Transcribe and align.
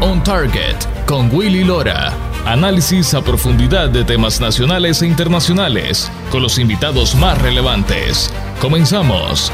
On 0.00 0.22
Target 0.22 0.76
con 1.06 1.34
Willy 1.34 1.64
Lora. 1.64 2.12
Análisis 2.46 3.14
a 3.14 3.22
profundidad 3.22 3.88
de 3.90 4.04
temas 4.04 4.40
nacionales 4.40 5.02
e 5.02 5.06
internacionales 5.06 6.10
con 6.30 6.42
los 6.42 6.58
invitados 6.58 7.14
más 7.14 7.40
relevantes. 7.40 8.30
Comenzamos. 8.60 9.52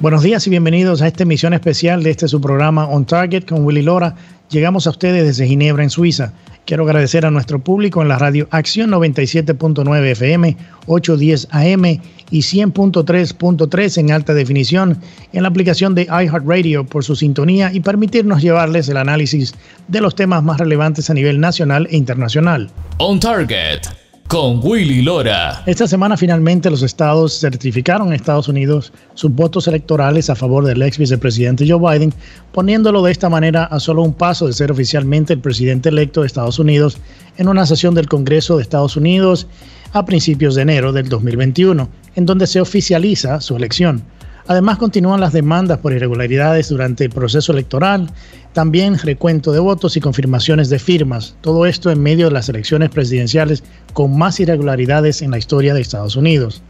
Buenos 0.00 0.22
días 0.22 0.46
y 0.46 0.50
bienvenidos 0.50 1.00
a 1.00 1.06
esta 1.06 1.22
emisión 1.22 1.54
especial 1.54 2.02
de 2.02 2.10
este 2.10 2.28
su 2.28 2.40
programa 2.40 2.86
On 2.88 3.06
Target 3.06 3.44
con 3.46 3.64
Willy 3.64 3.82
Lora. 3.82 4.16
Llegamos 4.50 4.86
a 4.86 4.90
ustedes 4.90 5.24
desde 5.24 5.46
Ginebra, 5.46 5.84
en 5.84 5.90
Suiza. 5.90 6.32
Quiero 6.66 6.84
agradecer 6.84 7.24
a 7.24 7.30
nuestro 7.30 7.60
público 7.60 8.02
en 8.02 8.08
la 8.08 8.18
radio 8.18 8.48
Acción 8.50 8.90
97.9 8.90 10.04
FM, 10.12 10.56
810 10.86 11.48
AM 11.50 12.00
y 12.34 12.40
100.3.3 12.40 13.98
en 13.98 14.10
alta 14.10 14.34
definición 14.34 14.98
en 15.32 15.42
la 15.44 15.48
aplicación 15.48 15.94
de 15.94 16.02
iHeartRadio 16.02 16.84
por 16.84 17.04
su 17.04 17.14
sintonía 17.14 17.72
y 17.72 17.78
permitirnos 17.78 18.42
llevarles 18.42 18.88
el 18.88 18.96
análisis 18.96 19.54
de 19.86 20.00
los 20.00 20.16
temas 20.16 20.42
más 20.42 20.58
relevantes 20.58 21.08
a 21.10 21.14
nivel 21.14 21.38
nacional 21.38 21.86
e 21.92 21.96
internacional. 21.96 22.72
On 22.98 23.20
Target 23.20 23.82
con 24.26 24.58
Willy 24.64 25.02
Lora. 25.02 25.62
Esta 25.66 25.86
semana 25.86 26.16
finalmente 26.16 26.68
los 26.70 26.82
estados 26.82 27.38
certificaron 27.38 28.08
en 28.08 28.14
Estados 28.14 28.48
Unidos 28.48 28.92
sus 29.14 29.30
votos 29.30 29.68
electorales 29.68 30.28
a 30.28 30.34
favor 30.34 30.64
del 30.64 30.82
ex 30.82 30.98
vicepresidente 30.98 31.68
Joe 31.68 31.78
Biden, 31.78 32.12
poniéndolo 32.50 33.00
de 33.02 33.12
esta 33.12 33.28
manera 33.28 33.62
a 33.66 33.78
solo 33.78 34.02
un 34.02 34.12
paso 34.12 34.48
de 34.48 34.54
ser 34.54 34.72
oficialmente 34.72 35.34
el 35.34 35.38
presidente 35.38 35.88
electo 35.90 36.22
de 36.22 36.26
Estados 36.26 36.58
Unidos 36.58 36.98
en 37.36 37.46
una 37.46 37.64
sesión 37.64 37.94
del 37.94 38.08
Congreso 38.08 38.56
de 38.56 38.62
Estados 38.62 38.96
Unidos 38.96 39.46
a 39.92 40.04
principios 40.04 40.56
de 40.56 40.62
enero 40.62 40.92
del 40.92 41.08
2021, 41.08 41.88
en 42.14 42.26
donde 42.26 42.46
se 42.46 42.60
oficializa 42.60 43.40
su 43.40 43.56
elección. 43.56 44.02
Además, 44.46 44.76
continúan 44.76 45.20
las 45.20 45.32
demandas 45.32 45.78
por 45.78 45.94
irregularidades 45.94 46.68
durante 46.68 47.04
el 47.04 47.10
proceso 47.10 47.52
electoral, 47.52 48.10
también 48.52 48.98
recuento 48.98 49.52
de 49.52 49.58
votos 49.58 49.96
y 49.96 50.00
confirmaciones 50.00 50.68
de 50.68 50.78
firmas. 50.78 51.34
Todo 51.40 51.64
esto 51.64 51.90
en 51.90 52.02
medio 52.02 52.26
de 52.26 52.32
las 52.32 52.50
elecciones 52.50 52.90
presidenciales 52.90 53.64
con 53.94 54.18
más 54.18 54.38
irregularidades 54.40 55.22
en 55.22 55.30
la 55.30 55.38
historia 55.38 55.72
de 55.72 55.80
Estados 55.80 56.16
Unidos. 56.16 56.62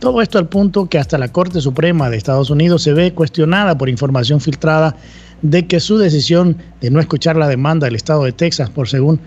Todo 0.00 0.20
esto 0.20 0.38
al 0.38 0.48
punto 0.48 0.88
que 0.88 0.98
hasta 0.98 1.16
la 1.16 1.28
Corte 1.28 1.60
Suprema 1.60 2.10
de 2.10 2.16
Estados 2.16 2.50
Unidos 2.50 2.82
se 2.82 2.92
ve 2.92 3.14
cuestionada 3.14 3.78
por 3.78 3.88
información 3.88 4.40
filtrada 4.40 4.96
de 5.42 5.66
que 5.66 5.80
su 5.80 5.98
decisión 5.98 6.56
de 6.80 6.90
no 6.90 7.00
escuchar 7.00 7.36
la 7.36 7.48
demanda 7.48 7.86
del 7.86 7.96
Estado 7.96 8.24
de 8.24 8.32
Texas, 8.32 8.70
por 8.70 8.88
según, 8.88 9.20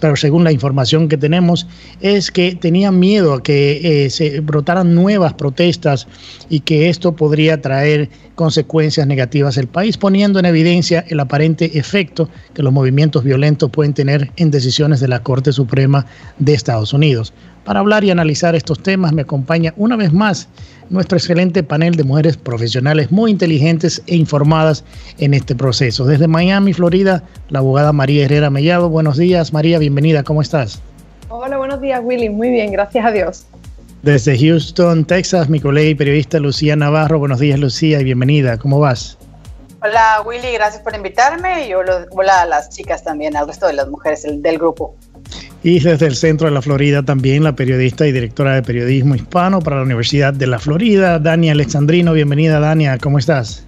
pero 0.00 0.16
según 0.16 0.44
la 0.44 0.52
información 0.52 1.08
que 1.08 1.16
tenemos, 1.16 1.66
es 2.00 2.30
que 2.30 2.54
tenían 2.54 2.98
miedo 2.98 3.32
a 3.32 3.42
que 3.42 4.04
eh, 4.04 4.10
se 4.10 4.40
brotaran 4.40 4.94
nuevas 4.94 5.34
protestas 5.34 6.08
y 6.50 6.60
que 6.60 6.88
esto 6.88 7.14
podría 7.14 7.60
traer 7.60 8.10
consecuencias 8.36 9.06
negativas 9.08 9.58
al 9.58 9.66
país, 9.66 9.96
poniendo 9.96 10.38
en 10.38 10.44
evidencia 10.44 11.04
el 11.08 11.18
aparente 11.18 11.76
efecto 11.76 12.28
que 12.54 12.62
los 12.62 12.72
movimientos 12.72 13.24
violentos 13.24 13.70
pueden 13.70 13.94
tener 13.94 14.30
en 14.36 14.52
decisiones 14.52 15.00
de 15.00 15.08
la 15.08 15.24
Corte 15.24 15.52
Suprema 15.52 16.06
de 16.38 16.54
Estados 16.54 16.92
Unidos. 16.92 17.32
Para 17.64 17.80
hablar 17.80 18.04
y 18.04 18.10
analizar 18.10 18.54
estos 18.54 18.80
temas 18.80 19.12
me 19.12 19.22
acompaña 19.22 19.74
una 19.76 19.96
vez 19.96 20.12
más 20.12 20.48
nuestro 20.88 21.18
excelente 21.18 21.64
panel 21.64 21.96
de 21.96 22.04
mujeres 22.04 22.36
profesionales 22.36 23.10
muy 23.10 23.32
inteligentes 23.32 24.02
e 24.06 24.14
informadas 24.14 24.84
en 25.18 25.34
este 25.34 25.56
proceso. 25.56 26.04
Desde 26.04 26.28
Miami, 26.28 26.72
Florida, 26.74 27.24
la 27.48 27.58
abogada 27.58 27.92
María 27.92 28.26
Herrera 28.26 28.50
Mellado. 28.50 28.88
Buenos 28.88 29.16
días, 29.16 29.52
María, 29.52 29.80
bienvenida, 29.80 30.22
¿cómo 30.22 30.42
estás? 30.42 30.80
Hola, 31.28 31.56
buenos 31.58 31.80
días, 31.80 32.00
Willy. 32.04 32.28
Muy 32.28 32.50
bien, 32.50 32.70
gracias 32.70 33.04
a 33.04 33.10
Dios. 33.10 33.46
Desde 34.02 34.38
Houston, 34.38 35.04
Texas, 35.04 35.48
mi 35.48 35.58
colega 35.58 35.90
y 35.90 35.94
periodista 35.94 36.38
Lucía 36.38 36.76
Navarro. 36.76 37.18
Buenos 37.18 37.40
días, 37.40 37.58
Lucía, 37.58 38.00
y 38.00 38.04
bienvenida. 38.04 38.56
¿Cómo 38.58 38.78
vas? 38.78 39.18
Hola, 39.82 40.22
Willy, 40.24 40.52
gracias 40.54 40.82
por 40.82 40.94
invitarme 40.94 41.68
y 41.68 41.74
hola 41.74 42.42
a 42.42 42.46
las 42.46 42.70
chicas 42.70 43.04
también, 43.04 43.36
al 43.36 43.46
resto 43.46 43.66
de 43.66 43.74
las 43.74 43.88
mujeres 43.88 44.24
del 44.24 44.58
grupo. 44.58 44.96
Y 45.62 45.80
desde 45.80 46.06
el 46.06 46.16
centro 46.16 46.46
de 46.46 46.54
la 46.54 46.62
Florida 46.62 47.02
también 47.02 47.42
la 47.42 47.54
periodista 47.54 48.06
y 48.06 48.12
directora 48.12 48.54
de 48.54 48.62
periodismo 48.62 49.14
hispano 49.14 49.60
para 49.60 49.76
la 49.76 49.82
Universidad 49.82 50.32
de 50.32 50.46
la 50.46 50.58
Florida, 50.58 51.18
Dania 51.18 51.52
Alexandrino. 51.52 52.12
Bienvenida, 52.12 52.60
Dania, 52.60 52.98
¿cómo 52.98 53.18
estás? 53.18 53.66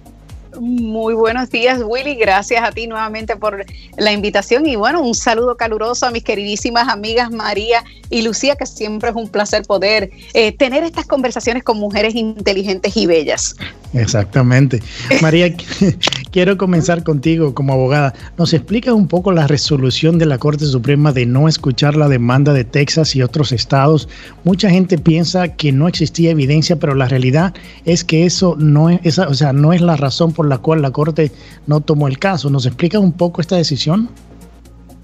Muy 0.59 1.13
buenos 1.13 1.49
días, 1.49 1.81
Willy. 1.85 2.15
Gracias 2.15 2.61
a 2.61 2.71
ti 2.71 2.85
nuevamente 2.85 3.37
por 3.37 3.65
la 3.97 4.11
invitación 4.11 4.65
y 4.65 4.75
bueno, 4.75 5.01
un 5.01 5.15
saludo 5.15 5.55
caluroso 5.55 6.05
a 6.05 6.11
mis 6.11 6.23
queridísimas 6.23 6.89
amigas 6.89 7.31
María 7.31 7.83
y 8.09 8.23
Lucía, 8.23 8.55
que 8.55 8.65
siempre 8.65 9.11
es 9.11 9.15
un 9.15 9.29
placer 9.29 9.63
poder 9.63 10.11
eh, 10.33 10.51
tener 10.51 10.83
estas 10.83 11.05
conversaciones 11.05 11.63
con 11.63 11.79
mujeres 11.79 12.13
inteligentes 12.13 12.97
y 12.97 13.05
bellas. 13.05 13.55
Exactamente. 13.93 14.81
María, 15.21 15.55
quiero 16.31 16.57
comenzar 16.57 17.03
contigo 17.03 17.53
como 17.53 17.73
abogada. 17.73 18.13
¿Nos 18.37 18.53
explica 18.53 18.93
un 18.93 19.07
poco 19.07 19.31
la 19.31 19.47
resolución 19.47 20.19
de 20.19 20.25
la 20.25 20.37
Corte 20.37 20.65
Suprema 20.65 21.11
de 21.11 21.25
no 21.25 21.47
escuchar 21.47 21.95
la 21.95 22.07
demanda 22.07 22.53
de 22.53 22.65
Texas 22.65 23.15
y 23.15 23.23
otros 23.23 23.51
estados? 23.51 24.07
Mucha 24.43 24.69
gente 24.69 24.97
piensa 24.97 25.55
que 25.55 25.71
no 25.71 25.87
existía 25.87 26.31
evidencia, 26.31 26.75
pero 26.75 26.93
la 26.93 27.07
realidad 27.07 27.53
es 27.85 28.03
que 28.03 28.25
eso 28.25 28.55
no 28.59 28.89
es, 28.89 29.17
o 29.17 29.33
sea, 29.33 29.53
no 29.53 29.73
es 29.73 29.81
la 29.81 29.95
razón 29.95 30.33
por 30.33 30.47
la 30.49 30.57
cual 30.57 30.81
la 30.81 30.91
Corte 30.91 31.31
no 31.67 31.81
tomó 31.81 32.07
el 32.07 32.19
caso. 32.19 32.49
¿Nos 32.49 32.65
explica 32.65 32.99
un 32.99 33.13
poco 33.13 33.41
esta 33.41 33.55
decisión? 33.55 34.09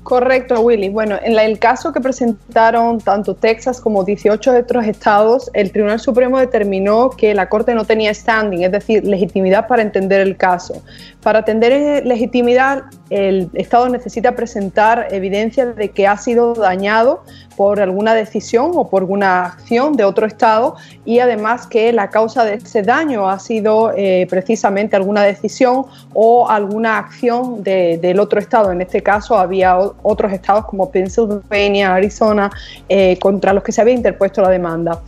Correcto, 0.06 0.62
Willy. 0.62 0.90
Bueno, 0.90 1.18
en 1.24 1.36
el 1.40 1.58
caso 1.58 1.92
que 1.92 2.00
presentaron 2.00 3.00
tanto 3.00 3.34
Texas 3.34 3.82
como 3.82 4.04
18 4.04 4.56
otros 4.56 4.86
estados, 4.86 5.50
el 5.56 5.72
Tribunal 5.72 6.00
Supremo 6.00 6.38
determinó 6.38 7.10
que 7.10 7.34
la 7.34 7.50
Corte 7.50 7.74
no 7.74 7.86
tenía 7.86 8.14
standing, 8.14 8.62
es 8.62 8.72
decir, 8.72 9.04
legitimidad 9.04 9.68
para 9.68 9.82
entender 9.82 10.22
el 10.22 10.38
caso. 10.38 10.84
Para 11.24 11.40
atender 11.40 12.06
legitimidad, 12.06 12.84
el 13.10 13.50
Estado 13.56 13.90
necesita 13.90 14.36
presentar 14.36 15.08
evidencia 15.10 15.66
de 15.66 15.90
que 15.90 16.06
ha 16.06 16.18
sido 16.18 16.54
dañado 16.54 17.24
por 17.56 17.82
alguna 17.82 18.14
decisión 18.14 18.72
o 18.76 18.90
por 18.90 19.02
alguna 19.02 19.46
acción 19.46 19.96
de 19.96 20.04
otro 20.04 20.28
Estado 20.28 20.76
y 21.04 21.20
además 21.20 21.66
que 21.66 21.92
la 21.94 22.12
causa 22.12 22.46
de 22.46 22.56
ese 22.56 22.84
daño 22.84 23.30
ha 23.30 23.40
sido 23.40 23.92
eh, 23.96 24.28
precisamente 24.30 24.96
alguna 24.96 25.24
decisión 25.24 25.86
o 26.14 26.48
alguna 26.48 27.00
acción 27.00 27.64
del 27.64 28.20
otro 28.20 28.40
Estado. 28.40 28.72
En 28.72 28.82
este 28.82 29.02
caso 29.02 29.38
había 29.38 29.76
otros 30.04 30.32
estados 30.32 30.66
como 30.66 30.90
Pennsylvania, 30.92 31.94
Arizona, 31.94 32.52
eh, 32.90 33.18
contra 33.20 33.54
los 33.54 33.64
que 33.64 33.72
se 33.72 33.82
había 33.82 33.94
interpuesto 33.94 34.42
la 34.42 34.50
demanda. 34.50 35.02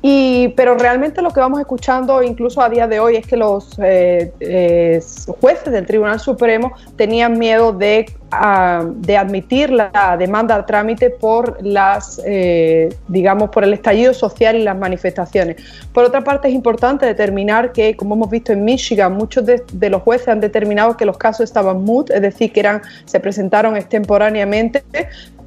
Y, 0.00 0.48
pero 0.56 0.76
realmente 0.76 1.22
lo 1.22 1.30
que 1.32 1.40
vamos 1.40 1.58
escuchando 1.60 2.22
incluso 2.22 2.62
a 2.62 2.68
día 2.68 2.86
de 2.86 3.00
hoy 3.00 3.16
es 3.16 3.26
que 3.26 3.36
los 3.36 3.78
eh, 3.82 4.32
eh, 4.38 5.00
jueces 5.40 5.72
del 5.72 5.86
Tribunal 5.86 6.20
Supremo 6.20 6.72
tenían 6.96 7.36
miedo 7.38 7.72
de, 7.72 8.06
ah, 8.30 8.84
de 8.94 9.16
admitir 9.16 9.70
la 9.70 10.16
demanda 10.18 10.54
a 10.54 10.66
trámite 10.66 11.10
por 11.10 11.64
las, 11.64 12.20
eh, 12.24 12.94
digamos, 13.08 13.50
por 13.50 13.64
el 13.64 13.72
estallido 13.72 14.14
social 14.14 14.56
y 14.56 14.62
las 14.62 14.76
manifestaciones. 14.76 15.56
Por 15.92 16.04
otra 16.04 16.22
parte, 16.22 16.48
es 16.48 16.54
importante 16.54 17.06
determinar 17.06 17.72
que, 17.72 17.96
como 17.96 18.14
hemos 18.14 18.30
visto 18.30 18.52
en 18.52 18.64
Michigan, 18.64 19.12
muchos 19.12 19.46
de, 19.46 19.62
de 19.72 19.90
los 19.90 20.02
jueces 20.02 20.28
han 20.28 20.40
determinado 20.40 20.96
que 20.96 21.04
los 21.04 21.18
casos 21.18 21.44
estaban 21.44 21.84
moot, 21.84 22.10
es 22.10 22.22
decir, 22.22 22.52
que 22.52 22.60
eran, 22.60 22.82
se 23.04 23.20
presentaron 23.20 23.76
extemporáneamente, 23.76 24.82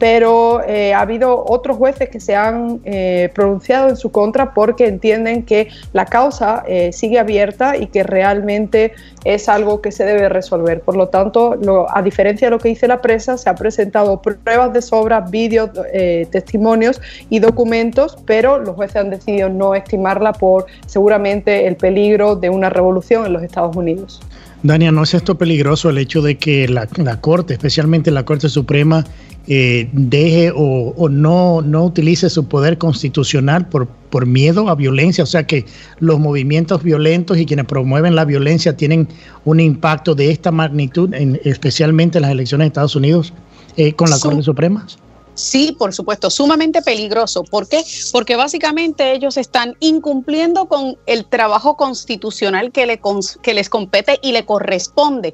pero 0.01 0.63
eh, 0.67 0.95
ha 0.95 1.01
habido 1.01 1.45
otros 1.47 1.77
jueces 1.77 2.09
que 2.09 2.19
se 2.19 2.35
han 2.35 2.81
eh, 2.85 3.29
pronunciado 3.35 3.87
en 3.89 3.95
su 3.95 4.11
contra 4.11 4.51
porque 4.51 4.87
entienden 4.87 5.43
que 5.43 5.67
la 5.93 6.07
causa 6.07 6.63
eh, 6.67 6.91
sigue 6.91 7.19
abierta 7.19 7.77
y 7.77 7.85
que 7.85 8.01
realmente 8.01 8.93
es 9.25 9.47
algo 9.47 9.79
que 9.79 9.91
se 9.91 10.03
debe 10.03 10.27
resolver. 10.27 10.81
Por 10.81 10.95
lo 10.95 11.09
tanto, 11.09 11.55
a 11.87 12.01
diferencia 12.01 12.47
de 12.47 12.51
lo 12.51 12.57
que 12.57 12.69
dice 12.71 12.87
la 12.87 13.01
prensa, 13.01 13.37
se 13.37 13.49
han 13.49 13.55
presentado 13.55 14.21
pruebas 14.21 14.73
de 14.73 14.81
sobra, 14.81 15.21
vídeos, 15.21 15.69
testimonios 16.31 17.01
y 17.29 17.39
documentos, 17.39 18.17
pero 18.25 18.57
los 18.59 18.75
jueces 18.75 18.97
han 18.97 19.09
decidido 19.09 19.49
no 19.49 19.75
estimarla 19.75 20.33
por 20.33 20.65
seguramente 20.85 21.67
el 21.67 21.75
peligro 21.75 22.35
de 22.35 22.49
una 22.49 22.69
revolución 22.69 23.25
en 23.25 23.33
los 23.33 23.43
Estados 23.43 23.75
Unidos. 23.75 24.21
Dania, 24.63 24.91
¿no 24.91 25.03
es 25.03 25.13
esto 25.13 25.37
peligroso 25.37 25.89
el 25.89 25.97
hecho 25.97 26.21
de 26.21 26.37
que 26.37 26.67
la, 26.67 26.87
la 26.97 27.19
Corte, 27.19 27.53
especialmente 27.53 28.11
la 28.11 28.25
Corte 28.25 28.47
Suprema, 28.47 29.03
eh, 29.47 29.89
deje 29.91 30.51
o, 30.55 31.09
no, 31.09 31.63
no 31.63 31.83
utilice 31.83 32.29
su 32.29 32.47
poder 32.47 32.77
constitucional 32.77 33.67
por, 33.67 33.87
por 33.87 34.27
miedo 34.27 34.69
a 34.69 34.75
violencia, 34.75 35.23
o 35.23 35.27
sea 35.27 35.47
que 35.47 35.65
los 35.99 36.19
movimientos 36.19 36.83
violentos 36.83 37.39
y 37.39 37.47
quienes 37.47 37.65
promueven 37.65 38.15
la 38.15 38.23
violencia 38.23 38.77
tienen 38.77 39.07
un 39.43 39.59
impacto 39.59 40.13
de 40.13 40.29
esta 40.29 40.51
magnitud, 40.51 41.11
en, 41.15 41.39
especialmente 41.43 42.19
en 42.19 42.23
las 42.23 42.31
elecciones 42.31 42.65
de 42.65 42.67
Estados 42.67 42.95
Unidos, 42.95 43.33
eh, 43.77 43.93
con 43.93 44.11
la 44.11 44.19
Corte 44.19 44.43
Suprema. 44.43 44.85
Sí, 45.33 45.75
por 45.77 45.93
supuesto, 45.93 46.29
sumamente 46.29 46.81
peligroso. 46.81 47.43
¿Por 47.43 47.67
qué? 47.67 47.83
Porque 48.11 48.35
básicamente 48.35 49.13
ellos 49.13 49.37
están 49.37 49.75
incumpliendo 49.79 50.67
con 50.67 50.97
el 51.05 51.25
trabajo 51.25 51.77
constitucional 51.77 52.71
que, 52.71 52.85
le, 52.85 52.99
que 53.41 53.53
les 53.53 53.69
compete 53.69 54.19
y 54.21 54.33
le 54.33 54.45
corresponde 54.45 55.33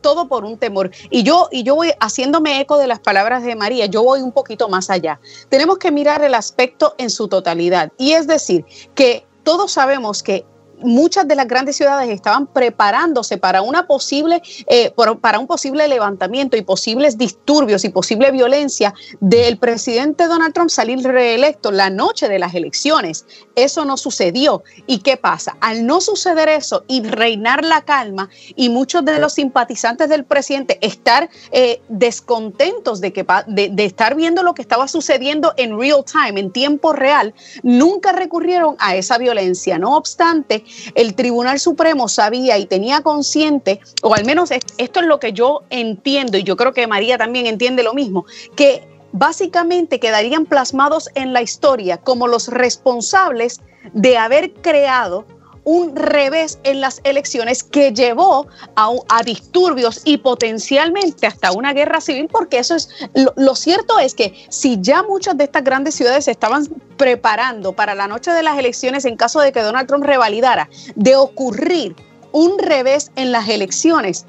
todo, 0.00 0.28
por 0.28 0.44
un 0.44 0.58
temor. 0.58 0.90
Y 1.10 1.22
yo, 1.22 1.48
y 1.50 1.62
yo 1.62 1.74
voy 1.76 1.92
haciéndome 2.00 2.60
eco 2.60 2.78
de 2.78 2.86
las 2.86 3.00
palabras 3.00 3.44
de 3.44 3.54
María, 3.54 3.86
yo 3.86 4.02
voy 4.02 4.20
un 4.20 4.32
poquito 4.32 4.68
más 4.68 4.90
allá. 4.90 5.20
Tenemos 5.48 5.78
que 5.78 5.92
mirar 5.92 6.22
el 6.24 6.34
aspecto 6.34 6.94
en 6.98 7.10
su 7.10 7.28
totalidad. 7.28 7.92
Y 7.98 8.12
es 8.12 8.26
decir, 8.26 8.64
que 8.94 9.26
todos 9.42 9.72
sabemos 9.72 10.22
que 10.22 10.44
muchas 10.84 11.26
de 11.26 11.34
las 11.34 11.48
grandes 11.48 11.76
ciudades 11.76 12.08
estaban 12.10 12.46
preparándose 12.46 13.38
para 13.38 13.62
una 13.62 13.86
posible, 13.86 14.42
eh, 14.66 14.92
para 15.20 15.38
un 15.38 15.46
posible 15.46 15.88
levantamiento 15.88 16.56
y 16.56 16.62
posibles 16.62 17.18
disturbios 17.18 17.84
y 17.84 17.88
posible 17.88 18.30
violencia 18.30 18.94
del 19.20 19.58
presidente 19.58 20.26
Donald 20.26 20.54
Trump 20.54 20.70
salir 20.70 21.02
reelecto 21.02 21.70
la 21.70 21.90
noche 21.90 22.28
de 22.28 22.38
las 22.38 22.54
elecciones. 22.54 23.26
Eso 23.54 23.84
no 23.84 23.96
sucedió. 23.96 24.62
¿Y 24.86 24.98
qué 24.98 25.16
pasa? 25.16 25.56
Al 25.60 25.86
no 25.86 26.00
suceder 26.00 26.48
eso 26.48 26.84
y 26.86 27.02
reinar 27.02 27.64
la 27.64 27.82
calma 27.82 28.28
y 28.54 28.68
muchos 28.68 29.04
de 29.04 29.18
los 29.18 29.34
simpatizantes 29.34 30.08
del 30.08 30.24
presidente 30.24 30.78
estar 30.80 31.28
eh, 31.52 31.80
descontentos 31.88 33.00
de, 33.00 33.12
que, 33.12 33.26
de 33.46 33.84
estar 33.84 34.14
viendo 34.14 34.42
lo 34.42 34.54
que 34.54 34.62
estaba 34.62 34.88
sucediendo 34.88 35.52
en 35.56 35.78
real 35.78 36.04
time, 36.04 36.40
en 36.40 36.50
tiempo 36.50 36.92
real, 36.92 37.34
nunca 37.62 38.12
recurrieron 38.12 38.76
a 38.78 38.96
esa 38.96 39.18
violencia. 39.18 39.78
No 39.78 39.96
obstante, 39.96 40.64
el 40.94 41.14
Tribunal 41.14 41.58
Supremo 41.58 42.08
sabía 42.08 42.58
y 42.58 42.66
tenía 42.66 43.00
consciente, 43.00 43.80
o 44.02 44.14
al 44.14 44.24
menos 44.24 44.50
esto 44.50 45.00
es 45.00 45.06
lo 45.06 45.20
que 45.20 45.32
yo 45.32 45.62
entiendo, 45.70 46.38
y 46.38 46.42
yo 46.42 46.56
creo 46.56 46.72
que 46.72 46.86
María 46.86 47.18
también 47.18 47.46
entiende 47.46 47.82
lo 47.82 47.94
mismo, 47.94 48.26
que 48.56 48.86
básicamente 49.12 50.00
quedarían 50.00 50.44
plasmados 50.44 51.08
en 51.14 51.32
la 51.32 51.40
historia 51.40 51.98
como 51.98 52.26
los 52.26 52.48
responsables 52.48 53.60
de 53.92 54.16
haber 54.16 54.52
creado 54.54 55.24
un 55.64 55.96
revés 55.96 56.58
en 56.62 56.80
las 56.80 57.00
elecciones 57.04 57.64
que 57.64 57.92
llevó 57.92 58.46
a, 58.76 59.22
disturbios 59.24 60.02
y 60.04 60.18
potencialmente 60.18 61.26
hasta 61.26 61.52
una 61.52 61.72
guerra 61.72 62.00
civil, 62.00 62.28
porque 62.30 62.58
eso 62.58 62.74
es, 62.74 62.88
lo, 63.14 63.54
cierto 63.54 63.98
es 63.98 64.14
que 64.14 64.46
si 64.50 64.78
ya 64.80 65.02
muchas 65.02 65.36
de 65.38 65.44
estas 65.44 65.64
grandes 65.64 65.94
ciudades 65.94 66.28
estaban 66.28 66.66
preparando 66.96 67.72
para 67.72 67.94
la 67.94 68.06
noche 68.06 68.32
de 68.32 68.42
las 68.42 68.58
elecciones 68.58 69.04
en 69.06 69.16
caso 69.16 69.40
de 69.40 69.52
que 69.52 69.62
Donald 69.62 69.88
Trump 69.88 70.04
revalidara, 70.04 70.68
de 70.94 71.16
ocurrir 71.16 71.96
un 72.32 72.58
revés 72.58 73.10
en 73.16 73.32
las 73.32 73.48
elecciones, 73.48 74.26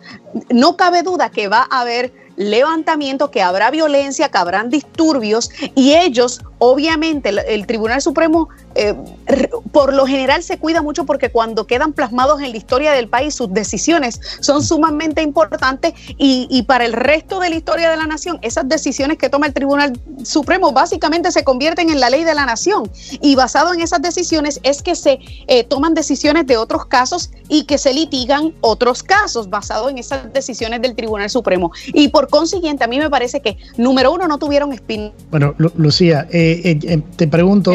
no 0.49 0.77
cabe 0.77 1.01
duda 1.03 1.29
que 1.29 1.47
va 1.47 1.67
a 1.69 1.81
haber 1.81 2.13
levantamiento, 2.37 3.31
que 3.31 3.41
habrá 3.41 3.71
violencia, 3.71 4.29
que 4.29 4.37
habrán 4.37 4.69
disturbios 4.69 5.49
y 5.75 5.93
ellos, 5.93 6.41
obviamente, 6.59 7.29
el, 7.29 7.65
Tribunal 7.65 8.01
Supremo 8.01 8.49
eh, 8.75 8.94
por 9.72 9.94
lo 9.94 10.06
general 10.06 10.44
se 10.44 10.57
cuida 10.57 10.81
mucho 10.81 11.06
porque 11.06 11.31
cuando 11.31 11.66
quedan 11.66 11.94
plasmados 11.94 12.42
en 12.42 12.51
la 12.51 12.57
historia 12.57 12.92
del 12.92 13.07
país, 13.07 13.33
sus 13.33 13.54
decisiones 13.54 14.19
son 14.42 14.63
sumamente 14.63 15.22
importantes 15.22 15.94
y, 16.18 16.48
y, 16.50 16.63
para 16.63 16.86
el 16.86 16.94
resto 16.94 17.39
de 17.39 17.50
la 17.50 17.56
historia 17.56 17.89
de 17.89 17.98
la 17.98 18.06
nación, 18.06 18.39
esas 18.42 18.68
decisiones 18.68 19.18
que 19.18 19.30
toma 19.30 19.48
el 19.48 19.54
Tribunal 19.54 20.00
Supremo 20.24 20.72
básicamente 20.72 21.31
se 21.31 21.44
convierten 21.44 21.89
en 21.89 22.00
la 22.00 22.10
ley 22.10 22.24
de 22.24 22.33
la 22.36 22.45
nación. 22.45 22.89
Y 23.22 23.36
basado 23.36 23.74
en 23.74 23.81
esas 23.81 24.01
decisiones 24.01 24.60
es 24.63 24.81
que 24.81 24.95
se 24.95 25.19
eh, 25.48 25.63
toman 25.63 25.94
decisiones 25.94 26.45
de 26.48 26.57
otros 26.57 26.86
casos 26.86 27.31
y 27.48 27.63
que 27.63 27.78
se 27.78 27.94
litigan 27.94 28.54
otros 28.62 29.04
casos 29.04 29.50
basado 29.50 29.89
en 29.89 29.98
esas 29.98 30.31
decisiones 30.33 30.81
del 30.81 30.95
Tribunal 30.95 31.30
Supremo. 31.30 31.71
Y 31.88 32.10
por 32.10 32.30
consiguiente, 32.30 32.83
a 32.83 32.88
mí 32.88 33.00
me 33.00 33.10
parece 33.10 33.42
que, 33.42 33.57
número 33.78 34.12
uno, 34.13 34.28
no 34.28 34.38
tuvieron 34.38 34.74
espíritu. 34.74 35.13
Bueno, 35.31 35.56
Lucía, 35.57 36.28
eh, 36.31 37.01
te 37.16 37.28
pregunto, 37.28 37.71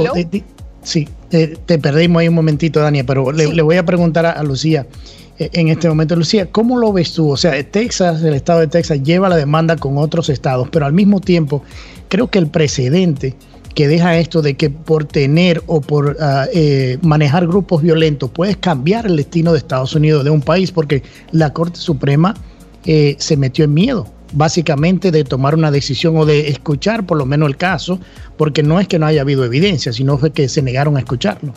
Sí, 0.82 1.08
te 1.28 1.78
perdimos 1.78 2.20
ahí 2.20 2.28
un 2.28 2.34
momentito, 2.34 2.80
Dania, 2.80 3.04
pero 3.04 3.32
le, 3.32 3.62
voy 3.62 3.76
a 3.76 3.84
preguntar 3.84 4.26
a, 4.26 4.42
Lucía 4.42 4.86
eh, 5.38 5.50
en 5.52 5.68
este 5.68 5.88
momento. 5.88 6.16
Lucía, 6.16 6.46
¿cómo 6.50 6.78
lo 6.78 6.92
ves 6.92 7.12
tú? 7.12 7.30
O 7.30 7.36
sea, 7.36 7.62
Texas, 7.70 8.22
el 8.22 8.34
estado 8.34 8.60
de 8.60 8.66
Texas 8.66 9.02
lleva 9.02 9.28
la 9.28 9.36
demanda 9.36 9.76
con 9.76 9.98
otros 9.98 10.28
estados, 10.28 10.68
pero 10.70 10.86
al 10.86 10.92
mismo 10.92 11.20
tiempo 11.20 11.62
creo 12.08 12.28
que 12.28 12.38
el 12.38 12.46
precedente 12.46 13.36
que 13.74 13.86
deja 13.86 14.18
esto 14.18 14.42
de 14.42 14.54
que 14.54 14.68
por 14.68 15.04
tener 15.04 15.62
o 15.66 15.80
por 15.80 16.16
ah, 16.20 16.46
eh, 16.52 16.98
manejar 17.02 17.46
grupos 17.46 17.82
violentos 17.82 18.30
puedes 18.30 18.56
cambiar 18.56 19.06
el 19.06 19.16
destino 19.16 19.52
de 19.52 19.58
Estados 19.58 19.94
Unidos, 19.94 20.24
de 20.24 20.30
un 20.30 20.40
país, 20.40 20.72
porque 20.72 21.02
la 21.30 21.52
Corte 21.52 21.78
Suprema 21.78 22.34
eh, 22.84 23.14
se 23.18 23.36
metió 23.36 23.64
en 23.64 23.74
miedo 23.74 24.06
básicamente 24.32 25.10
de 25.10 25.24
tomar 25.24 25.54
una 25.54 25.70
decisión 25.70 26.16
o 26.16 26.24
de 26.24 26.48
escuchar 26.48 27.04
por 27.04 27.18
lo 27.18 27.26
menos 27.26 27.48
el 27.48 27.56
caso, 27.56 27.98
porque 28.36 28.62
no 28.62 28.80
es 28.80 28.88
que 28.88 28.98
no 28.98 29.06
haya 29.06 29.22
habido 29.22 29.44
evidencia, 29.44 29.92
sino 29.92 30.18
fue 30.18 30.32
que 30.32 30.48
se 30.48 30.62
negaron 30.62 30.96
a 30.96 31.00
escucharlo. 31.00 31.52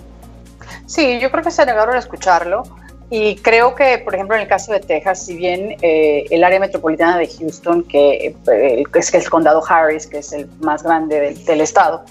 Sí, 0.85 1.19
yo 1.21 1.31
creo 1.31 1.43
que 1.43 1.51
se 1.51 1.65
negaron 1.65 1.95
a 1.95 1.99
escucharlo 1.99 2.63
y 3.09 3.35
creo 3.35 3.75
que, 3.75 3.99
por 3.99 4.15
ejemplo, 4.15 4.35
en 4.35 4.41
el 4.41 4.47
caso 4.47 4.73
de 4.73 4.79
Texas, 4.79 5.25
si 5.25 5.35
bien 5.35 5.77
eh, 5.81 6.25
el 6.31 6.43
área 6.43 6.59
metropolitana 6.59 7.17
de 7.17 7.27
Houston, 7.27 7.83
que 7.83 8.35
eh, 8.51 8.83
es 8.95 9.13
el 9.13 9.29
condado 9.29 9.63
Harris, 9.67 10.07
que 10.07 10.17
es 10.17 10.33
el 10.33 10.47
más 10.61 10.81
grande 10.81 11.35
del, 11.45 11.61
estado, 11.61 12.03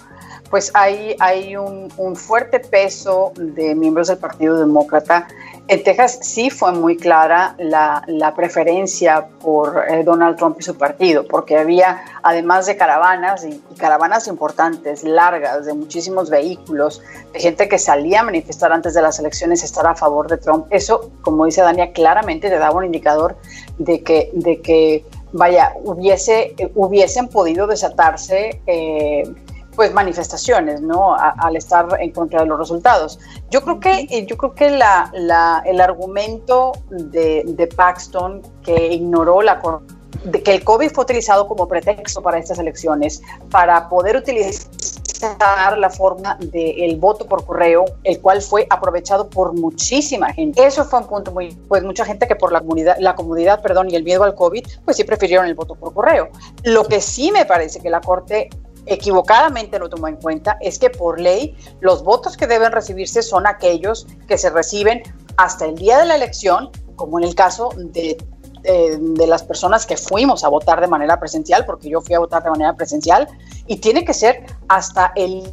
pues 0.52 0.70
hay, 0.74 1.16
hay 1.18 1.56
un, 1.56 1.90
un, 1.96 2.14
fuerte 2.14 2.60
peso 2.60 3.32
de 3.36 3.74
miembros 3.74 4.08
del 4.08 4.18
Partido 4.18 4.58
Demócrata 4.58 5.26
en 5.68 5.84
Texas 5.84 6.18
sí 6.22 6.50
fue 6.50 6.72
muy 6.72 6.96
clara 6.96 7.54
la, 7.58 8.32
preferencia 8.34 9.28
por 9.40 9.84
eh, 9.88 10.02
Donald 10.02 10.36
Trump 10.36 10.56
y 10.58 10.62
su 10.62 10.76
partido, 10.76 11.24
porque 11.26 11.56
había, 11.56 12.02
además 12.22 12.66
de 12.66 12.76
caravanas, 12.76 13.44
y, 13.44 13.62
caravanas 13.76 14.26
importantes, 14.26 15.04
largas, 15.04 15.64
de 15.64 15.72
muchísimos 15.72 16.30
vehículos, 16.30 17.00
de 17.32 17.40
gente 17.40 17.68
que 17.68 17.78
salía 17.78 18.20
a 18.20 18.22
manifestar 18.24 18.72
antes 18.72 18.94
de 18.94 19.02
las 19.02 19.18
elecciones 19.20 19.62
estar 19.62 19.86
a 19.86 19.94
favor 19.94 20.28
de 20.28 20.36
Trump. 20.36 20.66
Eso, 20.70 21.10
como 21.22 21.46
dice 21.46 21.62
Dania, 21.62 21.92
claramente 21.92 22.50
te 22.50 22.58
daba 22.58 22.78
un 22.78 22.84
indicador 22.84 23.36
de 23.78 24.02
que, 24.02 24.30
de 24.34 24.60
que 24.60 25.06
vaya, 25.32 25.74
hubiese, 25.84 26.54
hubiesen 26.74 27.28
podido 27.28 27.66
desatarse. 27.66 28.60
Eh, 28.66 29.22
pues 29.74 29.92
manifestaciones, 29.92 30.80
¿no? 30.80 31.16
al 31.16 31.56
estar 31.56 31.86
en 32.00 32.10
contra 32.10 32.40
de 32.40 32.46
los 32.46 32.58
resultados. 32.58 33.18
Yo 33.50 33.62
creo 33.62 33.80
que, 33.80 34.06
eh, 34.10 34.26
yo 34.26 34.36
creo 34.36 34.54
que 34.54 34.70
la, 34.70 35.10
la, 35.14 35.62
el 35.64 35.80
argumento 35.80 36.72
de, 36.90 37.42
de, 37.46 37.66
Paxton 37.66 38.42
que 38.62 38.92
ignoró 38.92 39.40
la 39.42 39.60
de 40.24 40.42
que 40.42 40.54
el 40.54 40.64
COVID 40.64 40.90
fue 40.90 41.04
utilizado 41.04 41.48
como 41.48 41.66
pretexto 41.66 42.22
para 42.22 42.38
estas 42.38 42.58
elecciones, 42.58 43.22
para 43.50 43.88
poder 43.88 44.16
utilizar 44.16 44.68
la 45.78 45.90
forma 45.90 46.36
del 46.40 46.96
voto 46.96 47.26
por 47.26 47.44
correo, 47.44 47.84
el 48.04 48.20
cual 48.20 48.42
fue 48.42 48.66
aprovechado 48.68 49.28
por 49.28 49.52
muchísima 49.52 50.32
gente. 50.32 50.64
Eso 50.64 50.84
fue 50.84 51.00
un 51.00 51.06
punto 51.06 51.32
muy, 51.32 51.56
pues 51.68 51.82
mucha 51.82 52.04
gente 52.04 52.26
que 52.26 52.36
por 52.36 52.52
la 52.52 52.60
comunidad, 52.60 52.96
la 52.98 53.14
comunidad, 53.14 53.62
perdón, 53.62 53.90
y 53.90 53.94
el 53.94 54.02
miedo 54.02 54.24
al 54.24 54.34
COVID, 54.34 54.66
pues 54.84 54.96
sí 54.96 55.04
prefirieron 55.04 55.46
el 55.46 55.54
voto 55.54 55.74
por 55.74 55.94
correo. 55.94 56.28
Lo 56.64 56.84
que 56.84 57.00
sí 57.00 57.30
me 57.32 57.44
parece 57.44 57.80
que 57.80 57.90
la 57.90 58.00
Corte 58.00 58.50
equivocadamente 58.86 59.78
lo 59.78 59.88
tomó 59.88 60.08
en 60.08 60.16
cuenta 60.16 60.58
es 60.60 60.78
que 60.78 60.90
por 60.90 61.20
ley 61.20 61.56
los 61.80 62.02
votos 62.02 62.36
que 62.36 62.46
deben 62.46 62.72
recibirse 62.72 63.22
son 63.22 63.46
aquellos 63.46 64.06
que 64.26 64.38
se 64.38 64.50
reciben 64.50 65.02
hasta 65.36 65.66
el 65.66 65.76
día 65.76 65.98
de 65.98 66.06
la 66.06 66.16
elección, 66.16 66.70
como 66.96 67.18
en 67.18 67.24
el 67.24 67.34
caso 67.34 67.70
de, 67.76 68.16
eh, 68.64 68.96
de 68.98 69.26
las 69.26 69.42
personas 69.42 69.86
que 69.86 69.96
fuimos 69.96 70.44
a 70.44 70.48
votar 70.48 70.80
de 70.80 70.88
manera 70.88 71.18
presencial, 71.18 71.64
porque 71.64 71.88
yo 71.88 72.00
fui 72.00 72.14
a 72.14 72.18
votar 72.18 72.42
de 72.42 72.50
manera 72.50 72.74
presencial, 72.74 73.28
y 73.66 73.76
tiene 73.76 74.04
que 74.04 74.14
ser 74.14 74.44
hasta 74.68 75.12
el 75.16 75.52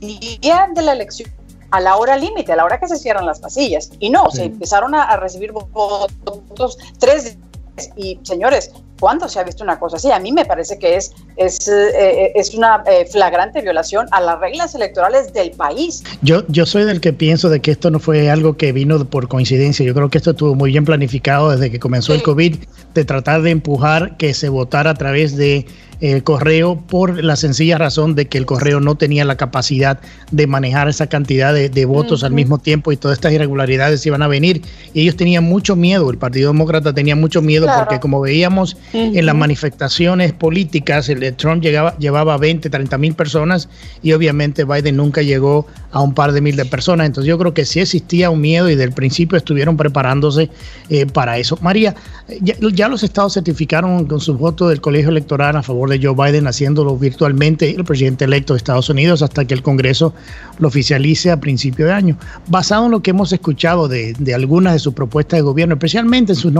día 0.00 0.68
de 0.74 0.82
la 0.82 0.92
elección 0.92 1.30
a 1.70 1.80
la 1.80 1.96
hora 1.96 2.16
límite, 2.16 2.52
a 2.52 2.56
la 2.56 2.64
hora 2.64 2.80
que 2.80 2.88
se 2.88 2.96
cierran 2.96 3.26
las 3.26 3.40
pasillas. 3.40 3.90
Y 3.98 4.10
no, 4.10 4.30
se 4.30 4.44
empezaron 4.44 4.94
a, 4.94 5.02
a 5.02 5.16
recibir 5.16 5.52
votos 5.52 6.78
tres 6.98 7.24
días 7.24 7.48
y 7.96 8.18
señores, 8.22 8.72
¿cuándo 8.98 9.28
se 9.28 9.40
ha 9.40 9.44
visto 9.44 9.62
una 9.64 9.78
cosa 9.78 9.96
así? 9.96 10.10
A 10.10 10.18
mí 10.18 10.32
me 10.32 10.44
parece 10.44 10.78
que 10.78 10.96
es, 10.96 11.12
es, 11.36 11.68
eh, 11.68 12.32
es 12.34 12.54
una 12.54 12.82
eh, 12.86 13.06
flagrante 13.10 13.60
violación 13.62 14.06
a 14.10 14.20
las 14.20 14.38
reglas 14.40 14.74
electorales 14.74 15.32
del 15.32 15.50
país. 15.52 16.02
Yo, 16.22 16.44
yo 16.48 16.66
soy 16.66 16.84
del 16.84 17.00
que 17.00 17.12
pienso 17.12 17.48
de 17.48 17.60
que 17.60 17.70
esto 17.70 17.90
no 17.90 17.98
fue 17.98 18.30
algo 18.30 18.56
que 18.56 18.72
vino 18.72 19.04
por 19.04 19.28
coincidencia. 19.28 19.84
Yo 19.84 19.94
creo 19.94 20.08
que 20.08 20.18
esto 20.18 20.30
estuvo 20.30 20.54
muy 20.54 20.70
bien 20.70 20.84
planificado 20.84 21.50
desde 21.50 21.70
que 21.70 21.78
comenzó 21.78 22.14
el 22.14 22.22
COVID, 22.22 22.56
de 22.94 23.04
tratar 23.04 23.42
de 23.42 23.50
empujar 23.50 24.16
que 24.16 24.34
se 24.34 24.48
votara 24.48 24.90
a 24.90 24.94
través 24.94 25.36
de 25.36 25.66
el 26.00 26.22
correo 26.22 26.76
por 26.76 27.22
la 27.24 27.36
sencilla 27.36 27.76
razón 27.76 28.14
de 28.14 28.26
que 28.26 28.38
el 28.38 28.46
correo 28.46 28.80
no 28.80 28.94
tenía 28.94 29.24
la 29.24 29.36
capacidad 29.36 29.98
de 30.30 30.46
manejar 30.46 30.88
esa 30.88 31.08
cantidad 31.08 31.52
de, 31.52 31.84
votos 31.86 32.22
al 32.22 32.32
mismo 32.32 32.58
tiempo 32.58 32.92
y 32.92 32.96
todas 32.96 33.16
estas 33.16 33.32
irregularidades 33.32 34.04
iban 34.06 34.22
a 34.22 34.28
venir. 34.28 34.62
Y 34.94 35.02
ellos 35.02 35.16
tenían 35.16 35.44
mucho 35.44 35.74
miedo, 35.74 36.10
el 36.10 36.18
Partido 36.18 36.52
Demócrata 36.52 36.92
tenía 36.92 37.16
mucho 37.16 37.42
miedo 37.42 37.66
porque 37.78 37.98
como 37.98 38.20
veíamos 38.20 38.76
en 38.92 39.26
las 39.26 39.34
manifestaciones 39.34 40.32
políticas, 40.32 41.08
el, 41.08 41.34
Trump 41.34 41.62
llegaba, 41.62 41.96
llevaba 41.98 42.36
20, 42.36 42.70
30 42.70 42.98
mil 42.98 43.14
personas 43.14 43.68
y 44.02 44.12
obviamente 44.12 44.64
Biden 44.64 44.96
nunca 44.96 45.22
llegó 45.22 45.66
a 45.90 46.00
un 46.00 46.14
par 46.14 46.32
de 46.32 46.40
mil 46.40 46.56
de 46.56 46.64
personas. 46.64 47.06
Entonces 47.06 47.28
yo 47.28 47.38
creo 47.38 47.54
que 47.54 47.64
sí 47.64 47.80
existía 47.80 48.30
un 48.30 48.40
miedo 48.40 48.68
y 48.68 48.76
del 48.76 48.92
principio 48.92 49.38
estuvieron 49.38 49.76
preparándose 49.76 50.50
eh, 50.90 51.06
para 51.06 51.38
eso. 51.38 51.58
María, 51.60 51.94
ya, 52.40 52.54
ya 52.72 52.88
los 52.88 53.02
estados 53.02 53.34
certificaron 53.34 54.06
con 54.06 54.20
sus 54.20 54.38
votos 54.38 54.68
del 54.68 54.80
colegio 54.80 55.10
electoral 55.10 55.56
a 55.56 55.62
favor 55.62 55.87
de 55.88 56.00
Joe 56.02 56.14
Biden 56.14 56.46
haciéndolo 56.46 56.96
virtualmente 56.96 57.70
el 57.70 57.84
presidente 57.84 58.24
electo 58.24 58.52
de 58.52 58.58
Estados 58.58 58.88
Unidos 58.88 59.22
hasta 59.22 59.44
que 59.44 59.54
el 59.54 59.62
Congreso 59.62 60.14
lo 60.58 60.68
oficialice 60.68 61.30
a 61.30 61.40
principio 61.40 61.86
de 61.86 61.92
año. 61.92 62.18
Basado 62.46 62.86
en 62.86 62.92
lo 62.92 63.00
que 63.00 63.10
hemos 63.10 63.32
escuchado 63.32 63.88
de, 63.88 64.14
algunas 64.34 64.74
de 64.74 64.78
sus 64.78 64.94
propuestas 64.94 65.38
de 65.38 65.42
gobierno, 65.42 65.74
especialmente 65.74 66.32
en 66.32 66.36
sus, 66.36 66.52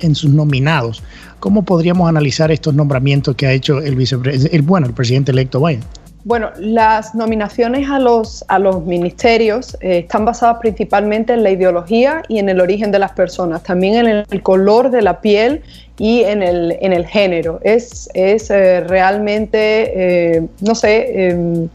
en 0.00 0.14
sus 0.14 0.30
nominados, 0.30 1.02
¿cómo 1.40 1.64
podríamos 1.64 2.08
analizar 2.08 2.50
estos 2.50 2.74
nombramientos 2.74 3.34
que 3.36 3.46
ha 3.46 3.52
hecho 3.52 3.78
el, 3.78 3.96
vicepresidente, 3.96 4.54
el, 4.54 4.62
bueno, 4.62 4.86
el 4.86 4.94
presidente 4.94 5.32
electo 5.32 5.60
Biden? 5.64 5.82
Bueno, 6.24 6.52
las 6.58 7.14
nominaciones 7.14 7.90
a 7.90 7.98
los, 7.98 8.46
a 8.48 8.58
los 8.58 8.82
ministerios 8.86 9.76
eh, 9.82 9.98
están 9.98 10.24
basadas 10.24 10.56
principalmente 10.58 11.34
en 11.34 11.42
la 11.42 11.50
ideología 11.50 12.22
y 12.28 12.38
en 12.38 12.48
el 12.48 12.62
origen 12.62 12.90
de 12.90 12.98
las 12.98 13.12
personas, 13.12 13.62
también 13.62 14.06
en 14.06 14.24
el 14.30 14.42
color 14.42 14.90
de 14.90 15.02
la 15.02 15.20
piel 15.20 15.62
y 15.98 16.22
en 16.22 16.42
el, 16.42 16.78
en 16.80 16.94
el 16.94 17.06
género. 17.06 17.60
Es, 17.62 18.08
es 18.14 18.50
eh, 18.50 18.80
realmente, 18.80 20.36
eh, 20.36 20.46
no 20.62 20.74
sé, 20.74 21.28
em, 21.28 21.68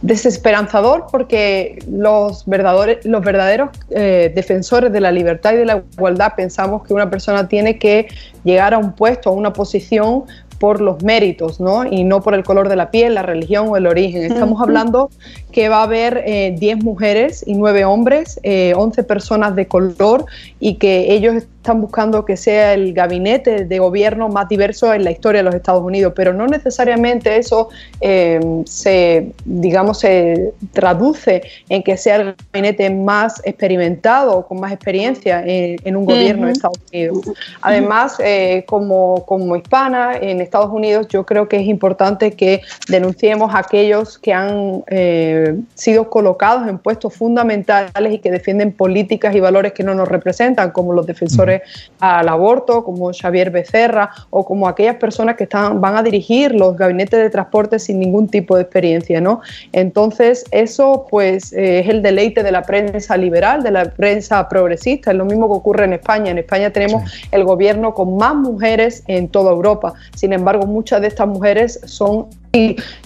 desesperanzador 0.00 1.06
porque 1.10 1.78
los 1.90 2.44
los 2.46 3.24
verdaderos 3.24 3.70
defensores 3.88 4.92
de 4.92 5.00
la 5.00 5.10
libertad 5.10 5.54
y 5.54 5.56
de 5.56 5.64
la 5.64 5.82
igualdad 5.96 6.34
pensamos 6.36 6.86
que 6.86 6.92
una 6.92 7.08
persona 7.08 7.48
tiene 7.48 7.78
que 7.78 8.08
llegar 8.44 8.74
a 8.74 8.78
un 8.78 8.92
puesto, 8.92 9.30
a 9.30 9.32
una 9.32 9.54
posición 9.54 10.24
por 10.58 10.80
los 10.80 11.02
méritos, 11.02 11.60
¿no? 11.60 11.84
Y 11.84 12.04
no 12.04 12.22
por 12.22 12.34
el 12.34 12.44
color 12.44 12.68
de 12.68 12.76
la 12.76 12.90
piel, 12.90 13.14
la 13.14 13.22
religión 13.22 13.68
o 13.68 13.76
el 13.76 13.86
origen. 13.86 14.22
Estamos 14.22 14.60
hablando 14.60 15.10
que 15.52 15.68
va 15.68 15.80
a 15.80 15.82
haber 15.84 16.24
10 16.24 16.62
eh, 16.62 16.76
mujeres 16.82 17.44
y 17.46 17.54
9 17.54 17.84
hombres, 17.84 18.40
11 18.42 18.42
eh, 18.42 19.04
personas 19.04 19.54
de 19.56 19.66
color 19.66 20.26
y 20.60 20.76
que 20.76 21.12
ellos 21.14 21.44
están 21.64 21.80
buscando 21.80 22.26
que 22.26 22.36
sea 22.36 22.74
el 22.74 22.92
gabinete 22.92 23.64
de 23.64 23.78
gobierno 23.78 24.28
más 24.28 24.50
diverso 24.50 24.92
en 24.92 25.02
la 25.02 25.10
historia 25.10 25.38
de 25.38 25.44
los 25.44 25.54
Estados 25.54 25.82
Unidos, 25.82 26.12
pero 26.14 26.34
no 26.34 26.46
necesariamente 26.46 27.38
eso 27.38 27.70
eh, 28.02 28.38
se, 28.66 29.32
digamos, 29.46 30.00
se 30.00 30.52
traduce 30.74 31.42
en 31.70 31.82
que 31.82 31.96
sea 31.96 32.16
el 32.16 32.34
gabinete 32.52 32.90
más 32.90 33.40
experimentado, 33.46 34.46
con 34.46 34.60
más 34.60 34.72
experiencia 34.72 35.42
en, 35.46 35.96
un 35.96 36.04
gobierno 36.04 36.48
de 36.48 36.52
Estados 36.52 36.78
Unidos. 36.92 37.30
Además, 37.62 38.16
eh, 38.22 38.64
como, 38.66 39.24
como 39.24 39.56
hispana 39.56 40.18
en 40.20 40.42
Estados 40.42 40.70
Unidos, 40.70 41.08
yo 41.08 41.24
creo 41.24 41.48
que 41.48 41.56
es 41.56 41.66
importante 41.66 42.32
que 42.32 42.60
denunciemos 42.88 43.54
a 43.54 43.60
aquellos 43.60 44.18
que 44.18 44.34
han 44.34 44.84
eh, 44.88 45.58
sido 45.74 46.10
colocados 46.10 46.68
en 46.68 46.76
puestos 46.76 47.14
fundamentales 47.14 48.12
y 48.12 48.18
que 48.18 48.30
defienden 48.30 48.70
políticas 48.70 49.34
y 49.34 49.40
valores 49.40 49.72
que 49.72 49.82
no 49.82 49.94
nos 49.94 50.08
representan, 50.08 50.70
como 50.70 50.92
los 50.92 51.06
defensores 51.06 51.53
al 52.00 52.28
aborto, 52.28 52.84
como 52.84 53.12
Xavier 53.12 53.50
Becerra 53.50 54.10
o 54.30 54.44
como 54.44 54.68
aquellas 54.68 54.96
personas 54.96 55.36
que 55.36 55.44
están, 55.44 55.80
van 55.80 55.96
a 55.96 56.02
dirigir 56.02 56.54
los 56.54 56.76
gabinetes 56.76 57.20
de 57.20 57.30
transporte 57.30 57.78
sin 57.78 57.98
ningún 57.98 58.28
tipo 58.28 58.56
de 58.56 58.62
experiencia, 58.62 59.20
¿no? 59.20 59.40
Entonces, 59.72 60.44
eso 60.50 61.06
pues 61.10 61.52
eh, 61.52 61.80
es 61.80 61.88
el 61.88 62.02
deleite 62.02 62.42
de 62.42 62.52
la 62.52 62.62
prensa 62.62 63.16
liberal, 63.16 63.62
de 63.62 63.70
la 63.70 63.84
prensa 63.84 64.48
progresista, 64.48 65.10
es 65.10 65.16
lo 65.16 65.24
mismo 65.24 65.48
que 65.48 65.54
ocurre 65.54 65.84
en 65.84 65.94
España. 65.94 66.30
En 66.30 66.38
España 66.38 66.70
tenemos 66.70 67.02
el 67.30 67.44
gobierno 67.44 67.94
con 67.94 68.16
más 68.16 68.34
mujeres 68.34 69.02
en 69.06 69.28
toda 69.28 69.52
Europa. 69.52 69.94
Sin 70.14 70.32
embargo, 70.32 70.66
muchas 70.66 71.00
de 71.00 71.08
estas 71.08 71.28
mujeres 71.28 71.80
son 71.84 72.26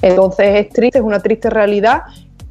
entonces 0.03 0.47
es 0.57 0.69
triste, 0.71 0.99
es 0.99 1.05
una 1.05 1.21
triste 1.21 1.49
realidad 1.51 2.03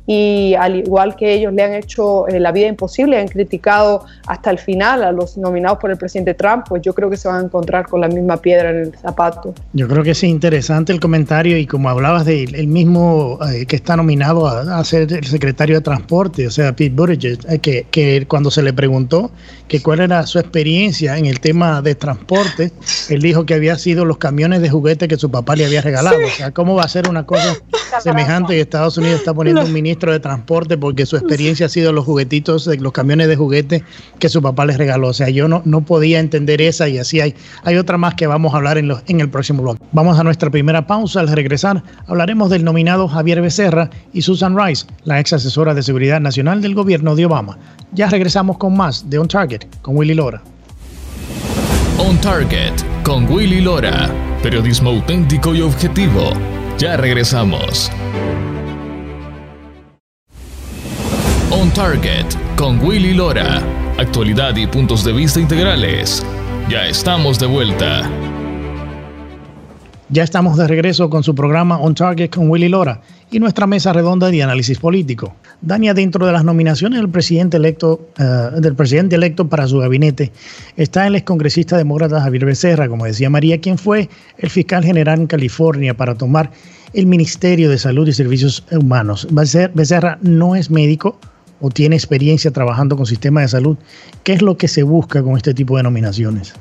y 0.10 0.56
al 0.56 0.78
igual 0.78 1.18
que 1.18 1.34
ellos 1.34 1.54
le 1.54 1.64
han 1.64 1.74
hecho 1.74 2.30
eh, 2.30 2.40
la 2.40 2.54
vida 2.54 2.68
imposible, 2.68 3.20
han 3.20 3.28
criticado 3.28 4.06
hasta 4.26 4.50
el 4.50 4.58
final 4.58 5.04
a 5.04 5.12
los 5.12 5.38
nominados 5.38 5.80
por 5.80 5.92
el 5.92 5.98
presidente 5.98 6.34
Trump, 6.34 6.66
pues 6.70 6.82
yo 6.82 6.96
creo 6.96 7.10
que 7.10 7.18
se 7.18 7.28
van 7.28 7.42
a 7.42 7.44
encontrar 7.44 7.86
con 7.88 8.00
la 8.00 8.08
misma 8.08 8.38
piedra 8.38 8.70
en 8.70 8.78
el 8.78 8.96
zapato. 8.98 9.54
Yo 9.74 9.86
creo 9.90 10.04
que 10.04 10.12
es 10.12 10.24
interesante 10.24 10.94
el 10.94 11.02
comentario 11.02 11.58
y 11.58 11.68
como 11.68 11.90
hablabas 11.90 12.26
del 12.26 12.56
el 12.56 12.68
mismo 12.68 13.38
eh, 13.52 13.66
que 13.66 13.76
está 13.76 13.98
nominado 13.98 14.48
a, 14.48 14.82
ser 14.86 15.12
el 15.12 15.26
secretario 15.26 15.76
de 15.76 15.82
Transporte, 15.82 16.48
o 16.48 16.52
sea, 16.52 16.74
Pete 16.74 16.96
Buttigieg, 16.96 17.40
eh, 17.50 17.60
que, 17.60 17.86
que 17.92 18.26
cuando 18.28 18.50
se 18.50 18.64
le 18.64 18.72
preguntó 18.72 19.30
que 19.68 19.82
cuál 19.82 20.00
era 20.00 20.26
su 20.26 20.40
experiencia 20.40 21.18
en 21.18 21.26
el 21.26 21.42
tema 21.42 21.82
de 21.82 21.96
transporte, 21.96 22.72
él 23.10 23.22
dijo 23.22 23.46
que 23.46 23.54
había 23.54 23.78
sido 23.78 24.06
los 24.06 24.18
camiones 24.18 24.62
de 24.62 24.70
juguete 24.70 25.10
que 25.10 25.18
su 25.18 25.30
papá 25.30 25.58
le 25.58 25.66
había 25.66 25.82
regalado. 25.82 26.16
O 26.26 26.30
sea, 26.30 26.52
¿cómo 26.52 26.76
va 26.76 26.84
a 26.84 26.88
ser 26.88 27.10
una 27.10 27.26
cosa 27.26 27.58
semejante 28.00 28.56
y 28.56 28.62
Estados 28.62 28.98
Unidos 28.98 29.20
está 29.20 29.34
poniendo 29.34 29.64
un 29.64 29.74
ministro 29.74 29.97
de 29.98 30.20
transporte 30.20 30.78
porque 30.78 31.06
su 31.06 31.18
experiencia 31.18 31.66
ha 31.66 31.70
sido 31.70 31.92
los 31.92 32.06
juguetitos, 32.06 32.68
los 32.68 32.92
camiones 32.92 33.28
de 33.28 33.36
juguete 33.36 33.84
que 34.20 34.30
su 34.30 34.42
papá 34.42 34.66
les 34.66 34.78
regaló. 34.78 35.10
O 35.10 35.14
sea, 35.14 35.30
yo 35.30 35.48
no, 35.48 35.62
no 35.66 35.82
podía 35.82 36.20
entender 36.20 36.62
esa 36.62 36.88
y 36.88 36.98
así 36.98 37.20
hay, 37.20 37.36
hay 37.64 37.78
otra 37.78 37.98
más 37.98 38.16
que 38.16 38.28
vamos 38.28 38.54
a 38.54 38.58
hablar 38.58 38.78
en, 38.78 38.88
los, 38.88 39.02
en 39.08 39.20
el 39.20 39.30
próximo 39.30 39.64
blog. 39.64 39.78
Vamos 39.92 40.20
a 40.20 40.24
nuestra 40.24 40.50
primera 40.50 40.86
pausa. 40.86 41.20
Al 41.20 41.28
regresar 41.28 41.84
hablaremos 42.08 42.50
del 42.50 42.64
nominado 42.64 43.08
Javier 43.08 43.42
Becerra 43.42 43.90
y 44.14 44.22
Susan 44.22 44.58
Rice, 44.58 44.86
la 45.04 45.20
ex 45.20 45.34
asesora 45.34 45.74
de 45.74 45.84
seguridad 45.84 46.22
nacional 46.22 46.62
del 46.62 46.76
gobierno 46.76 47.16
de 47.16 47.26
Obama. 47.26 47.58
Ya 47.94 48.08
regresamos 48.08 48.58
con 48.58 48.76
más 48.76 49.10
de 49.10 49.18
On 49.18 49.28
Target 49.28 49.66
con 49.82 49.98
Willy 49.98 50.14
Lora. 50.14 50.42
On 51.98 52.20
Target 52.22 52.74
con 53.04 53.30
Willy 53.32 53.62
Lora. 53.62 54.10
Periodismo 54.44 54.92
auténtico 54.92 55.56
y 55.56 55.62
objetivo. 55.62 56.32
Ya 56.78 56.96
regresamos. 56.96 57.92
On 61.60 61.72
Target 61.72 62.26
con 62.56 62.80
Willy 62.86 63.16
Lora. 63.16 63.64
Actualidad 63.98 64.56
y 64.58 64.68
puntos 64.68 65.04
de 65.04 65.12
vista 65.12 65.40
integrales. 65.40 66.24
Ya 66.70 66.86
estamos 66.86 67.40
de 67.40 67.48
vuelta. 67.48 68.08
Ya 70.10 70.22
estamos 70.22 70.56
de 70.58 70.68
regreso 70.68 71.10
con 71.10 71.24
su 71.24 71.34
programa 71.34 71.80
On 71.80 71.96
Target 71.96 72.30
con 72.30 72.48
Willy 72.48 72.70
Lora 72.70 73.02
y 73.32 73.40
nuestra 73.40 73.66
mesa 73.66 73.92
redonda 73.92 74.30
de 74.30 74.44
análisis 74.44 74.78
político. 74.78 75.36
Dania, 75.60 75.96
dentro 75.96 76.28
de 76.28 76.32
las 76.32 76.44
nominaciones 76.44 77.00
del 77.00 77.10
presidente 77.10 77.58
electo, 77.58 78.08
eh, 78.20 78.62
del 78.62 78.76
presidente 78.76 79.16
electo 79.16 79.50
para 79.50 79.68
su 79.68 79.80
gabinete, 79.80 80.32
está 80.76 81.08
el 81.08 81.16
excongresista 81.16 81.76
demócrata 81.76 82.22
Javier 82.22 82.46
Becerra, 82.46 82.88
como 82.88 83.06
decía 83.06 83.32
María, 83.32 83.60
quien 83.60 83.80
fue 83.80 84.10
el 84.38 84.52
fiscal 84.52 84.84
general 84.84 85.22
en 85.22 85.28
California 85.28 85.98
para 85.98 86.14
tomar 86.14 86.52
el 86.94 87.08
Ministerio 87.08 87.68
de 87.68 87.80
Salud 87.80 88.08
y 88.08 88.14
Servicios 88.14 88.64
Humanos. 88.72 89.28
Becerra 89.32 90.20
no 90.22 90.56
es 90.56 90.70
médico, 90.70 91.20
o 91.60 91.70
tiene 91.70 91.96
experiencia 91.96 92.52
trabajando 92.52 92.98
con 92.98 93.06
sistemas 93.06 93.44
de 93.44 93.48
salud, 93.50 93.78
¿qué 94.24 94.34
es 94.34 94.42
lo 94.42 94.58
que 94.58 94.68
se 94.68 94.84
busca 94.84 95.24
con 95.24 95.38
este 95.38 95.54
tipo 95.54 95.78
de 95.78 95.84
nominaciones? 95.84 96.54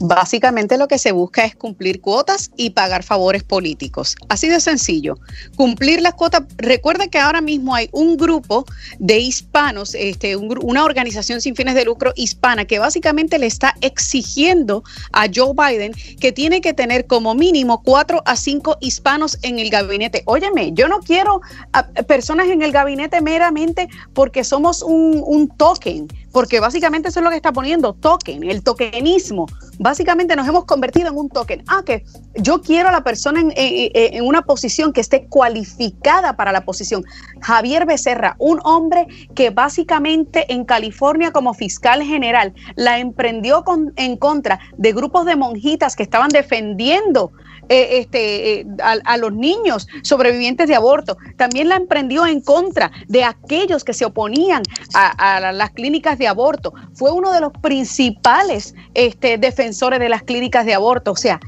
Básicamente 0.00 0.78
lo 0.78 0.88
que 0.88 0.98
se 0.98 1.12
busca 1.12 1.44
es 1.44 1.54
cumplir 1.54 2.00
cuotas 2.00 2.50
y 2.56 2.70
pagar 2.70 3.02
favores 3.02 3.42
políticos. 3.42 4.16
Así 4.28 4.48
de 4.48 4.60
sencillo. 4.60 5.18
Cumplir 5.56 6.00
las 6.00 6.14
cuotas. 6.14 6.42
Recuerda 6.56 7.08
que 7.08 7.18
ahora 7.18 7.40
mismo 7.40 7.74
hay 7.74 7.88
un 7.92 8.16
grupo 8.16 8.64
de 8.98 9.18
hispanos, 9.18 9.94
este, 9.94 10.36
una 10.36 10.84
organización 10.84 11.40
sin 11.40 11.54
fines 11.54 11.74
de 11.74 11.84
lucro 11.84 12.12
hispana 12.16 12.64
que 12.64 12.78
básicamente 12.78 13.38
le 13.38 13.46
está 13.46 13.74
exigiendo 13.80 14.82
a 15.12 15.26
Joe 15.32 15.52
Biden 15.54 15.92
que 16.20 16.32
tiene 16.32 16.60
que 16.60 16.72
tener 16.72 17.06
como 17.06 17.34
mínimo 17.34 17.82
cuatro 17.82 18.22
a 18.24 18.36
cinco 18.36 18.76
hispanos 18.80 19.38
en 19.42 19.58
el 19.58 19.70
gabinete. 19.70 20.22
Óyeme, 20.26 20.72
yo 20.72 20.88
no 20.88 21.00
quiero 21.00 21.40
personas 22.06 22.48
en 22.48 22.62
el 22.62 22.72
gabinete 22.72 23.20
meramente 23.20 23.88
porque 24.14 24.44
somos 24.44 24.82
un, 24.82 25.22
un 25.24 25.48
token 25.48 26.08
porque 26.32 26.60
básicamente 26.60 27.08
eso 27.10 27.20
es 27.20 27.24
lo 27.24 27.30
que 27.30 27.36
está 27.36 27.52
poniendo 27.52 27.92
token, 27.92 28.42
el 28.44 28.62
tokenismo. 28.62 29.46
Básicamente 29.78 30.34
nos 30.34 30.48
hemos 30.48 30.64
convertido 30.64 31.08
en 31.08 31.16
un 31.16 31.28
token. 31.28 31.62
Ah, 31.68 31.82
que 31.84 32.04
yo 32.34 32.62
quiero 32.62 32.88
a 32.88 32.92
la 32.92 33.04
persona 33.04 33.42
en, 33.54 34.24
una 34.24 34.42
posición 34.42 34.92
que 34.92 35.00
esté 35.00 35.26
cualificada 35.26 36.34
para 36.36 36.52
la 36.52 36.64
posición. 36.64 37.04
Javier 37.40 37.86
Becerra, 37.86 38.36
un 38.38 38.60
hombre 38.64 39.06
que 39.34 39.50
básicamente 39.50 40.52
en 40.52 40.64
California 40.64 41.32
como 41.32 41.54
fiscal 41.54 42.02
general 42.02 42.54
la 42.76 42.98
emprendió 42.98 43.64
en 43.96 44.16
contra 44.16 44.58
de 44.76 44.92
grupos 44.92 45.26
de 45.26 45.36
monjitas 45.36 45.96
que 45.96 46.02
estaban 46.02 46.30
defendiendo 46.30 47.32
eh, 47.72 48.00
este, 48.00 48.60
eh, 48.60 48.66
a, 48.82 49.16
los 49.16 49.32
niños 49.32 49.88
sobrevivientes 50.02 50.68
de 50.68 50.74
aborto. 50.74 51.16
También 51.38 51.70
la 51.70 51.76
emprendió 51.76 52.26
en 52.26 52.42
contra 52.42 52.92
de 53.08 53.24
aquellos 53.24 53.82
que 53.82 53.94
se 53.94 54.04
oponían 54.04 54.62
a, 54.92 55.52
las 55.52 55.70
clínicas 55.70 56.18
de 56.18 56.28
aborto. 56.28 56.74
Fue 56.92 57.12
uno 57.12 57.32
de 57.32 57.40
los 57.40 57.50
principales 57.62 58.74
este, 58.92 59.38
defensores 59.38 60.00
de 60.00 60.10
las 60.10 60.22
clínicas 60.22 60.66
de 60.66 60.74
aborto. 60.74 61.12
O 61.12 61.16
sea, 61.16 61.40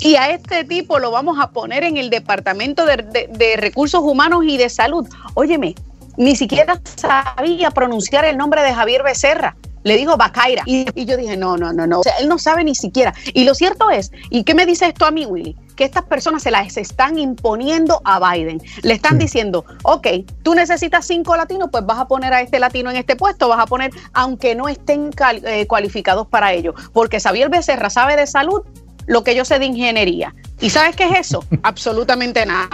y 0.00 0.16
a 0.16 0.30
este 0.30 0.64
tipo 0.64 0.98
lo 0.98 1.12
vamos 1.12 1.38
a 1.40 1.52
poner 1.52 1.84
en 1.84 1.96
el 1.96 2.10
Departamento 2.10 2.84
de, 2.84 3.56
Recursos 3.56 4.00
Humanos 4.02 4.42
y 4.48 4.56
de 4.56 4.70
Salud. 4.70 5.08
Óyeme, 5.34 5.76
ni 6.16 6.34
siquiera 6.34 6.80
sabía 6.96 7.70
pronunciar 7.70 8.24
el 8.24 8.36
nombre 8.36 8.62
de 8.62 8.74
Javier 8.74 9.04
Becerra 9.04 9.54
le 9.84 9.96
dijo 9.96 10.16
Bacaira. 10.16 10.64
Y, 10.66 11.04
yo 11.04 11.16
dije, 11.16 11.36
no, 11.36 11.56
no, 11.56 11.72
no, 11.72 11.86
no. 11.86 12.00
O 12.00 12.02
sea, 12.02 12.14
él 12.18 12.28
no 12.28 12.38
sabe 12.38 12.64
ni 12.64 12.74
siquiera. 12.74 13.14
Y 13.32 13.44
lo 13.44 13.54
cierto 13.54 13.90
es, 13.90 14.10
¿y 14.28 14.44
qué 14.44 14.54
me 14.54 14.66
dice 14.66 14.86
esto 14.86 15.06
a 15.06 15.10
mí, 15.10 15.24
Willy? 15.24 15.56
Que 15.78 15.84
estas 15.84 16.02
personas 16.04 16.42
se 16.42 16.50
las 16.50 16.76
están 16.76 17.18
imponiendo 17.18 18.02
a 18.04 18.18
Biden. 18.18 18.60
Le 18.82 18.94
están 18.94 19.16
diciendo, 19.16 19.64
ok, 19.84 20.08
tú 20.42 20.56
necesitas 20.56 21.06
cinco 21.06 21.36
latinos, 21.36 21.68
pues 21.70 21.86
vas 21.86 22.00
a 22.00 22.08
poner 22.08 22.34
a 22.34 22.40
este 22.40 22.58
latino 22.58 22.90
en 22.90 22.96
este 22.96 23.14
puesto, 23.14 23.48
vas 23.48 23.60
a 23.60 23.66
poner, 23.66 23.92
aunque 24.12 24.56
no 24.56 24.68
estén 24.68 25.10
eh, 25.44 25.68
cualificados 25.68 26.26
para 26.26 26.52
ello. 26.52 26.74
Porque 26.92 27.20
Xavier 27.20 27.48
Becerra 27.48 27.90
sabe 27.90 28.16
de 28.16 28.26
salud 28.26 28.62
lo 29.08 29.24
que 29.24 29.34
yo 29.34 29.44
sé 29.44 29.58
de 29.58 29.66
ingeniería. 29.66 30.34
¿Y 30.60 30.70
sabes 30.70 30.94
qué 30.94 31.04
es 31.04 31.28
eso? 31.28 31.44
Absolutamente 31.62 32.44
nada. 32.46 32.68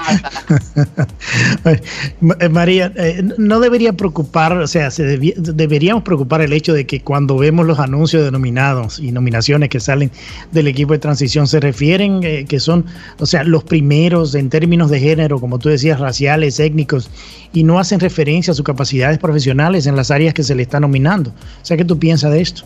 Eh, 1.64 2.48
María, 2.48 2.92
eh, 2.96 3.22
no 3.38 3.60
debería 3.60 3.92
preocupar, 3.92 4.56
o 4.56 4.66
sea, 4.66 4.90
se 4.90 5.04
deberíamos 5.04 6.02
preocupar 6.02 6.40
el 6.40 6.52
hecho 6.52 6.72
de 6.72 6.86
que 6.86 7.00
cuando 7.00 7.36
vemos 7.38 7.66
los 7.66 7.78
anuncios 7.78 8.24
de 8.24 8.30
nominados 8.30 8.98
y 8.98 9.12
nominaciones 9.12 9.68
que 9.68 9.80
salen 9.80 10.10
del 10.52 10.68
equipo 10.68 10.92
de 10.92 10.98
transición, 10.98 11.46
se 11.46 11.60
refieren 11.60 12.20
eh, 12.22 12.44
que 12.46 12.60
son, 12.60 12.86
o 13.18 13.26
sea, 13.26 13.44
los 13.44 13.64
primeros 13.64 14.34
en 14.34 14.50
términos 14.50 14.90
de 14.90 15.00
género, 15.00 15.40
como 15.40 15.58
tú 15.58 15.68
decías, 15.68 16.00
raciales, 16.00 16.58
étnicos, 16.60 17.10
y 17.52 17.64
no 17.64 17.78
hacen 17.78 18.00
referencia 18.00 18.52
a 18.52 18.54
sus 18.54 18.64
capacidades 18.64 19.18
profesionales 19.18 19.86
en 19.86 19.96
las 19.96 20.10
áreas 20.10 20.34
que 20.34 20.42
se 20.42 20.54
le 20.54 20.62
está 20.62 20.80
nominando. 20.80 21.30
O 21.30 21.64
sea, 21.64 21.76
¿qué 21.76 21.84
tú 21.84 21.98
piensas 21.98 22.32
de 22.32 22.40
esto? 22.40 22.64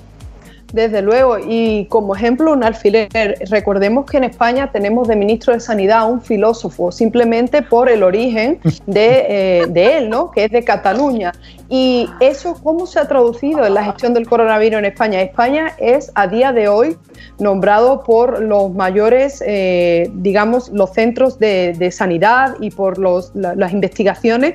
Desde 0.72 1.00
luego, 1.00 1.38
y 1.38 1.86
como 1.86 2.14
ejemplo, 2.14 2.52
un 2.52 2.62
alfiler. 2.62 3.08
Recordemos 3.48 4.04
que 4.04 4.18
en 4.18 4.24
España 4.24 4.70
tenemos 4.70 5.08
de 5.08 5.16
ministro 5.16 5.54
de 5.54 5.60
Sanidad 5.60 6.00
a 6.00 6.04
un 6.04 6.20
filósofo, 6.20 6.92
simplemente 6.92 7.62
por 7.62 7.88
el 7.88 8.02
origen 8.02 8.60
de, 8.86 9.26
eh, 9.28 9.96
él, 9.98 10.10
¿no? 10.10 10.30
que 10.30 10.44
es 10.44 10.50
de 10.50 10.62
Cataluña. 10.64 11.32
Y 11.70 12.06
eso, 12.20 12.54
¿cómo 12.62 12.86
se 12.86 12.98
ha 12.98 13.08
traducido 13.08 13.64
en 13.64 13.74
la 13.74 13.84
gestión 13.84 14.12
del 14.12 14.28
coronavirus 14.28 14.78
en 14.80 14.84
España? 14.86 15.22
España 15.22 15.74
es 15.78 16.12
a 16.14 16.26
día 16.26 16.52
de 16.52 16.68
hoy 16.68 16.98
nombrado 17.38 18.02
por 18.02 18.42
los 18.42 18.72
mayores, 18.72 19.42
eh, 19.46 20.10
digamos, 20.14 20.68
los 20.70 20.92
centros 20.92 21.38
de, 21.38 21.88
sanidad 21.92 22.56
y 22.60 22.70
por 22.70 22.98
las 22.98 23.72
investigaciones 23.72 24.54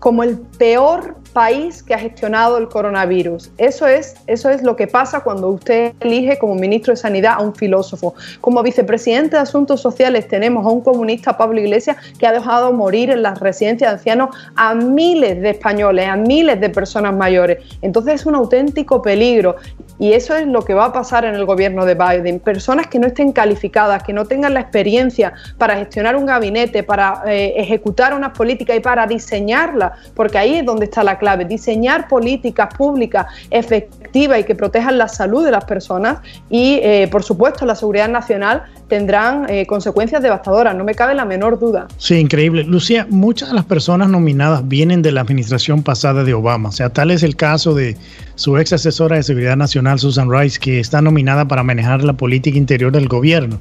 como 0.00 0.24
el 0.24 0.38
peor 0.58 1.16
país 1.32 1.82
que 1.82 1.94
ha 1.94 1.98
gestionado 1.98 2.58
el 2.58 2.68
coronavirus. 2.68 3.50
Eso 3.58 3.86
es, 3.86 4.16
eso 4.26 4.50
es 4.50 4.62
lo 4.62 4.74
que 4.74 4.86
pasa 4.86 5.20
cuando 5.20 5.48
usted 5.48 5.92
elige 6.00 6.38
como 6.38 6.54
ministro 6.54 6.92
de 6.92 6.96
Sanidad 6.96 7.34
a 7.34 7.40
un 7.40 7.54
filósofo. 7.54 8.14
Como 8.40 8.62
vicepresidente 8.62 9.36
de 9.36 9.42
Asuntos 9.42 9.80
Sociales 9.80 10.26
tenemos 10.26 10.66
a 10.66 10.70
un 10.70 10.80
comunista, 10.80 11.36
Pablo 11.36 11.60
Iglesias, 11.60 11.96
que 12.18 12.26
ha 12.26 12.32
dejado 12.32 12.72
morir 12.72 13.10
en 13.10 13.22
las 13.22 13.38
residencias 13.38 13.90
de 13.90 13.96
ancianos 13.98 14.36
a 14.56 14.74
miles 14.74 15.40
de 15.40 15.50
españoles, 15.50 16.08
a 16.08 16.16
miles 16.16 16.60
de 16.60 16.70
personas 16.70 17.14
mayores. 17.14 17.62
Entonces 17.82 18.14
es 18.14 18.26
un 18.26 18.34
auténtico 18.34 19.02
peligro. 19.02 19.56
Y 20.00 20.14
eso 20.14 20.34
es 20.34 20.46
lo 20.46 20.62
que 20.64 20.72
va 20.72 20.86
a 20.86 20.92
pasar 20.94 21.26
en 21.26 21.34
el 21.34 21.44
gobierno 21.44 21.84
de 21.84 21.94
Biden. 21.94 22.40
Personas 22.40 22.86
que 22.86 22.98
no 22.98 23.06
estén 23.06 23.32
calificadas, 23.32 24.02
que 24.02 24.14
no 24.14 24.24
tengan 24.24 24.54
la 24.54 24.60
experiencia 24.60 25.34
para 25.58 25.76
gestionar 25.76 26.16
un 26.16 26.24
gabinete, 26.24 26.82
para 26.82 27.22
eh, 27.26 27.52
ejecutar 27.56 28.14
unas 28.14 28.32
políticas 28.32 28.78
y 28.78 28.80
para 28.80 29.06
diseñarlas, 29.06 29.92
porque 30.14 30.38
ahí 30.38 30.54
es 30.54 30.64
donde 30.64 30.86
está 30.86 31.04
la 31.04 31.18
clave, 31.18 31.44
diseñar 31.44 32.08
políticas 32.08 32.74
públicas 32.74 33.26
efectivas 33.50 33.99
y 34.12 34.44
que 34.44 34.54
protejan 34.54 34.98
la 34.98 35.08
salud 35.08 35.44
de 35.44 35.50
las 35.50 35.64
personas 35.64 36.18
y, 36.48 36.80
eh, 36.82 37.08
por 37.10 37.22
supuesto, 37.22 37.64
la 37.66 37.74
seguridad 37.74 38.08
nacional 38.08 38.64
tendrán 38.88 39.46
eh, 39.48 39.66
consecuencias 39.66 40.22
devastadoras, 40.22 40.74
no 40.74 40.84
me 40.84 40.94
cabe 40.94 41.14
la 41.14 41.24
menor 41.24 41.58
duda. 41.58 41.86
Sí, 41.96 42.16
increíble. 42.16 42.64
Lucía, 42.64 43.06
muchas 43.08 43.50
de 43.50 43.54
las 43.54 43.64
personas 43.64 44.08
nominadas 44.08 44.66
vienen 44.66 45.02
de 45.02 45.12
la 45.12 45.20
administración 45.20 45.82
pasada 45.82 46.24
de 46.24 46.34
Obama, 46.34 46.70
o 46.70 46.72
sea, 46.72 46.90
tal 46.90 47.10
es 47.10 47.22
el 47.22 47.36
caso 47.36 47.74
de 47.74 47.96
su 48.34 48.58
ex 48.58 48.72
asesora 48.72 49.16
de 49.16 49.22
seguridad 49.22 49.56
nacional, 49.56 49.98
Susan 49.98 50.30
Rice, 50.30 50.58
que 50.58 50.80
está 50.80 51.00
nominada 51.02 51.46
para 51.46 51.62
manejar 51.62 52.02
la 52.02 52.14
política 52.14 52.58
interior 52.58 52.92
del 52.92 53.08
gobierno. 53.08 53.60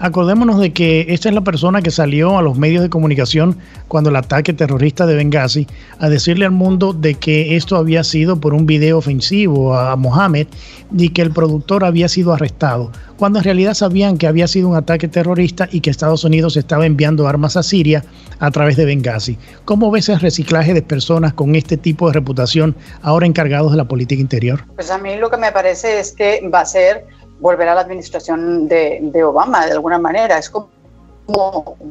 Acordémonos 0.00 0.60
de 0.60 0.72
que 0.72 1.06
esta 1.08 1.28
es 1.28 1.34
la 1.34 1.40
persona 1.40 1.82
que 1.82 1.90
salió 1.90 2.38
a 2.38 2.42
los 2.42 2.56
medios 2.56 2.82
de 2.82 2.88
comunicación 2.88 3.56
cuando 3.88 4.10
el 4.10 4.16
ataque 4.16 4.52
terrorista 4.52 5.06
de 5.06 5.16
Benghazi 5.16 5.66
a 5.98 6.08
decirle 6.08 6.44
al 6.44 6.52
mundo 6.52 6.92
de 6.92 7.14
que 7.14 7.56
esto 7.56 7.76
había 7.76 8.04
sido 8.04 8.40
por 8.40 8.54
un 8.54 8.64
video 8.64 8.98
ofensivo 8.98 9.74
a 9.74 9.96
Mohammed 9.96 10.46
y 10.96 11.08
que 11.08 11.22
el 11.22 11.32
productor 11.32 11.84
había 11.84 12.08
sido 12.08 12.32
arrestado, 12.32 12.92
cuando 13.16 13.40
en 13.40 13.44
realidad 13.44 13.74
sabían 13.74 14.18
que 14.18 14.28
había 14.28 14.46
sido 14.46 14.68
un 14.68 14.76
ataque 14.76 15.08
terrorista 15.08 15.68
y 15.72 15.80
que 15.80 15.90
Estados 15.90 16.22
Unidos 16.22 16.56
estaba 16.56 16.86
enviando 16.86 17.26
armas 17.26 17.56
a 17.56 17.64
Siria 17.64 18.04
a 18.38 18.52
través 18.52 18.76
de 18.76 18.84
Benghazi. 18.84 19.36
¿Cómo 19.64 19.90
ves 19.90 20.08
el 20.08 20.20
reciclaje 20.20 20.74
de 20.74 20.82
personas 20.82 21.32
con 21.32 21.56
este 21.56 21.76
tipo 21.76 22.06
de 22.06 22.14
reputación 22.14 22.76
ahora 23.02 23.26
encargados 23.26 23.72
de 23.72 23.78
la 23.78 23.88
política 23.88 24.20
interior? 24.20 24.64
Pues 24.76 24.92
a 24.92 24.98
mí 24.98 25.16
lo 25.16 25.28
que 25.28 25.38
me 25.38 25.50
parece 25.50 25.98
es 25.98 26.12
que 26.12 26.48
va 26.48 26.60
a 26.60 26.66
ser 26.66 27.04
volver 27.40 27.68
a 27.68 27.74
la 27.74 27.80
administración 27.82 28.68
de, 28.68 29.22
Obama 29.24 29.66
de 29.66 29.72
alguna 29.72 29.98
manera. 29.98 30.38
Es 30.38 30.50
como 30.50 30.68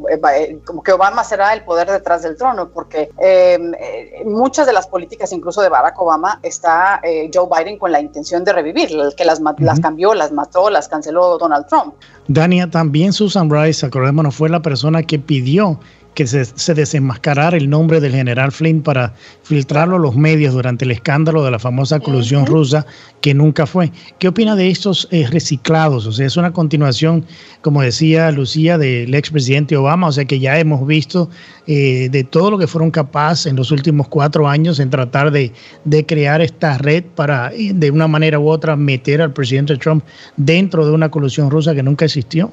eh, 0.09 0.19
eh, 0.35 0.59
como, 0.65 0.81
que 0.81 0.91
Obama 0.91 1.23
será 1.23 1.53
el 1.53 1.61
poder 1.61 1.91
detrás 1.91 2.23
del 2.23 2.35
trono, 2.35 2.69
porque 2.69 3.11
em, 3.19 3.71
eh, 3.75 4.23
muchas 4.25 4.65
de 4.65 4.73
las 4.73 4.87
políticas, 4.87 5.31
incluso 5.31 5.61
de 5.61 5.69
Barack 5.69 6.01
Obama, 6.01 6.39
está 6.41 7.01
Joe 7.31 7.47
Biden 7.55 7.77
con 7.77 7.91
la 7.91 8.01
intención 8.01 8.43
de 8.43 8.53
revivir, 8.53 8.91
el 8.91 9.13
que 9.15 9.25
las, 9.25 9.39
las 9.59 9.79
cambió, 9.79 10.15
las 10.15 10.31
mató, 10.31 10.71
las 10.71 10.87
canceló 10.87 11.37
Donald 11.37 11.67
Trump. 11.67 11.93
Dania, 12.27 12.69
también 12.69 13.13
Susan 13.13 13.49
Rice, 13.49 13.85
acordémonos, 13.85 14.35
fue 14.35 14.49
la 14.49 14.61
persona 14.61 15.03
que 15.03 15.19
pidió 15.19 15.79
que 16.17 16.25
se, 16.25 16.45
se, 16.45 16.73
desenmascarara 16.73 17.57
el 17.57 17.69
nombre 17.69 18.01
del 18.01 18.11
general 18.11 18.51
Flynn 18.51 18.81
para 18.81 19.13
filtrarlo 19.43 19.97
a 19.97 19.99
los 19.99 20.15
medios 20.15 20.51
durante 20.51 20.83
el 20.83 20.89
escándalo 20.89 21.45
de 21.45 21.51
la 21.51 21.59
famosa 21.59 21.99
colusión 21.99 22.47
rusa, 22.47 22.87
que 23.21 23.35
nunca 23.35 23.67
fue. 23.67 23.91
¿Qué 24.17 24.27
opina 24.27 24.55
de 24.55 24.67
estos 24.67 25.07
eh, 25.11 25.27
reciclados? 25.29 26.07
O 26.07 26.11
sea, 26.11 26.25
es 26.25 26.35
una 26.35 26.53
continuación, 26.53 27.23
como 27.61 27.83
decía 27.83 28.31
Lucía, 28.31 28.79
del 28.79 29.13
expresidente 29.13 29.77
Obama, 29.77 30.07
o 30.07 30.11
sea 30.11 30.25
que 30.25 30.39
ya 30.39 30.57
hemos 30.57 30.87
visto 30.87 31.29
eh, 31.67 32.09
de 32.09 32.23
todo 32.23 32.49
lo 32.49 32.57
que 32.57 32.65
fueron 32.65 32.89
capaces 32.89 33.45
en 33.45 33.55
los 33.55 33.69
últimos 33.69 34.07
cuatro 34.07 34.47
años 34.47 34.79
en 34.79 34.89
tratar 34.89 35.29
de, 35.29 35.51
de 35.85 36.03
crear 36.03 36.41
esta 36.41 36.79
red 36.79 37.03
para, 37.13 37.53
eh, 37.53 37.73
de 37.75 37.91
una 37.91 38.07
manera 38.07 38.39
u 38.39 38.49
otra, 38.49 38.75
meter 38.75 39.21
al 39.21 39.33
presidente 39.33 39.77
Trump 39.77 40.03
dentro 40.35 40.83
de 40.83 40.93
una 40.93 41.11
colusión 41.11 41.51
rusa 41.51 41.75
que 41.75 41.83
nunca 41.83 42.05
existió. 42.05 42.51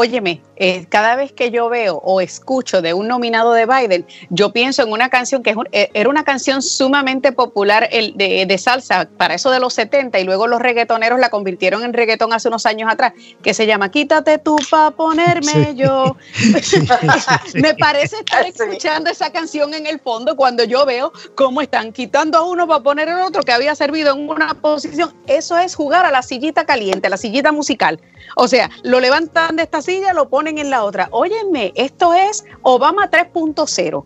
Óyeme, 0.00 0.40
eh, 0.56 0.86
cada 0.88 1.14
vez 1.14 1.30
que 1.30 1.50
yo 1.50 1.68
veo 1.68 2.00
o 2.02 2.22
escucho 2.22 2.80
de 2.80 2.94
un 2.94 3.06
nominado 3.06 3.52
de 3.52 3.66
Biden, 3.66 4.06
yo 4.30 4.50
pienso 4.50 4.82
en 4.82 4.92
una 4.92 5.10
canción 5.10 5.42
que 5.42 5.54
eh, 5.72 5.90
era 5.92 6.08
una 6.08 6.24
canción 6.24 6.62
sumamente 6.62 7.32
popular 7.32 7.86
de, 7.90 8.56
salsa 8.58 9.10
para 9.18 9.34
eso 9.34 9.50
de 9.50 9.60
los 9.60 9.74
70 9.74 10.18
y 10.18 10.24
luego 10.24 10.46
los 10.46 10.62
reggaetoneros 10.62 11.20
la 11.20 11.28
convirtieron 11.28 11.84
en 11.84 11.92
reggaetón 11.92 12.32
hace 12.32 12.48
unos 12.48 12.64
años 12.64 12.90
atrás, 12.90 13.12
que 13.42 13.52
se 13.52 13.66
llama 13.66 13.90
Quítate 13.90 14.38
tú 14.38 14.56
pa' 14.70 14.90
ponerme 14.92 15.74
yo. 15.76 16.16
Me 17.54 17.74
parece 17.74 18.16
estar 18.20 18.46
escuchando 18.46 19.10
esa 19.10 19.30
canción 19.30 19.74
en 19.74 19.86
el 19.86 20.00
fondo 20.00 20.34
cuando 20.34 20.64
yo 20.64 20.86
veo 20.86 21.12
cómo 21.34 21.60
están 21.60 21.92
quitando 21.92 22.38
a 22.38 22.48
uno 22.48 22.66
para 22.66 22.82
poner 22.82 23.08
el 23.10 23.20
otro 23.20 23.42
que 23.42 23.52
había 23.52 23.74
servido 23.74 24.14
en 24.14 24.30
una 24.30 24.54
posición. 24.54 25.14
Eso 25.26 25.58
es 25.58 25.74
jugar 25.74 26.06
a 26.06 26.10
la 26.10 26.22
sillita 26.22 26.64
caliente, 26.64 27.08
a 27.08 27.10
la 27.10 27.18
sillita 27.18 27.52
musical. 27.52 28.00
O 28.36 28.48
sea, 28.48 28.70
lo 28.82 29.00
levantan 29.00 29.56
de 29.56 29.64
esta 29.64 29.82
silla, 29.82 30.12
lo 30.12 30.28
ponen 30.28 30.58
en 30.58 30.70
la 30.70 30.84
otra. 30.84 31.08
Óyeme, 31.10 31.72
esto 31.74 32.14
es 32.14 32.44
Obama 32.62 33.10
3.0. 33.10 34.04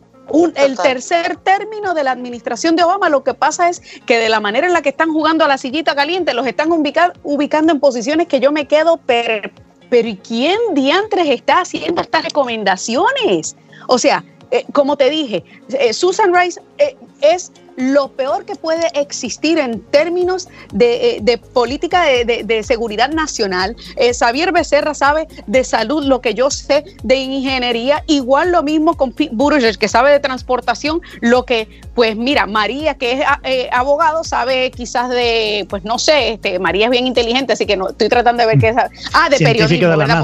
el 0.57 0.79
tercer 0.79 1.37
término 1.37 1.95
de 1.95 2.05
la 2.05 2.13
administración 2.13 2.77
de 2.77 2.85
Obama, 2.85 3.09
lo 3.09 3.23
que 3.23 3.35
pasa 3.35 3.69
es 3.69 3.81
que 4.07 4.19
de 4.19 4.29
la 4.29 4.41
manera 4.41 4.67
en 4.67 4.73
la 4.73 4.83
que 4.83 4.89
están 4.89 5.13
jugando 5.13 5.45
a 5.45 5.49
la 5.49 5.59
sillita 5.59 5.95
caliente, 5.95 6.35
los 6.35 6.47
están 6.47 6.71
ubicando 6.73 7.73
en 7.73 7.81
posiciones 7.81 8.29
que 8.29 8.41
yo 8.41 8.53
me 8.53 8.67
quedo, 8.67 8.99
pero, 9.05 9.51
pero 9.91 10.09
¿quién 10.27 10.59
diantres 10.73 11.29
está 11.29 11.61
haciendo 11.61 12.01
estas 12.01 12.25
recomendaciones? 12.25 13.57
O 13.87 13.99
sea, 13.99 14.25
eh, 14.51 14.65
como 14.73 14.97
te 14.97 15.11
dije, 15.11 15.45
eh, 15.71 15.93
Susan 15.93 16.33
Rice 16.33 16.61
eh, 16.79 16.97
es 17.21 17.53
lo 17.77 18.09
peor 18.09 18.45
que 18.45 18.55
puede 18.55 18.87
existir 18.99 19.59
en 19.59 19.81
términos 19.81 20.49
de, 20.73 21.17
eh, 21.17 21.39
política 21.53 22.05
de, 22.05 22.63
seguridad 22.63 23.11
nacional. 23.11 23.77
Eh, 23.97 24.15
Xavier 24.15 24.53
Becerra 24.53 24.95
sabe 24.95 25.27
de 25.47 25.65
salud 25.65 26.05
lo 26.05 26.21
que 26.21 26.35
yo 26.35 26.51
sé 26.51 26.85
de 27.03 27.17
ingeniería, 27.17 28.05
igual 28.07 28.53
lo 28.53 28.63
mismo 28.63 28.97
con 28.97 29.13
Pete 29.13 29.35
Buttigieg, 29.35 29.77
que 29.77 29.89
sabe 29.89 30.13
de 30.13 30.21
transportación, 30.21 31.01
lo 31.21 31.45
que, 31.45 31.81
pues 31.95 32.17
mira, 32.17 32.47
María, 32.47 32.95
que 32.95 33.13
es 33.13 33.21
eh, 33.43 33.69
abogado, 33.73 34.25
sabe 34.25 34.71
quizás 34.71 35.11
de, 35.11 35.67
pues 35.69 35.85
no 35.85 35.99
sé, 35.99 36.35
este, 36.35 36.59
María 36.59 36.87
es 36.87 36.91
bien 36.91 37.07
inteligente, 37.07 37.55
así 37.55 37.67
que 37.67 37.77
no 37.77 37.89
estoy 37.89 38.09
tratando 38.09 38.43
de 38.43 38.47
ver 38.47 38.59
qué 38.59 38.69
es. 38.69 38.77
Ah, 39.13 39.29
de 39.29 39.39
periodismo, 39.39 39.97
¿verdad? 39.97 40.23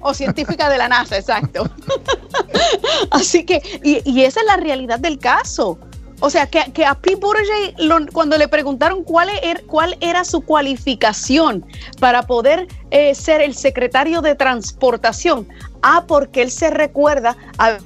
o 0.00 0.14
científica 0.14 0.68
de 0.68 0.78
la 0.78 0.88
NASA, 0.88 1.16
exacto. 1.16 1.68
así 3.10 3.44
que, 3.44 3.62
y, 3.82 4.02
y 4.08 4.24
esa 4.24 4.40
es 4.40 4.46
la 4.46 4.56
realidad 4.56 4.98
del 4.98 5.18
caso. 5.18 5.78
O 6.20 6.30
sea, 6.30 6.46
que, 6.46 6.84
a 6.84 6.94
Pete 6.94 7.16
Buttigieg, 7.16 8.12
cuando 8.12 8.38
le 8.38 8.48
preguntaron 8.48 9.02
cuál, 9.04 9.28
era, 9.42 9.60
cuál 9.66 9.96
era 10.00 10.24
su 10.24 10.40
cualificación 10.40 11.64
para 12.00 12.22
poder 12.22 12.68
eh, 12.90 13.14
ser 13.14 13.40
el 13.40 13.54
secretario 13.54 14.22
de 14.22 14.34
transportación, 14.34 15.46
ah, 15.82 16.04
porque 16.06 16.42
él 16.42 16.50
se 16.50 16.70
recuerda 16.70 17.36
a 17.58 17.78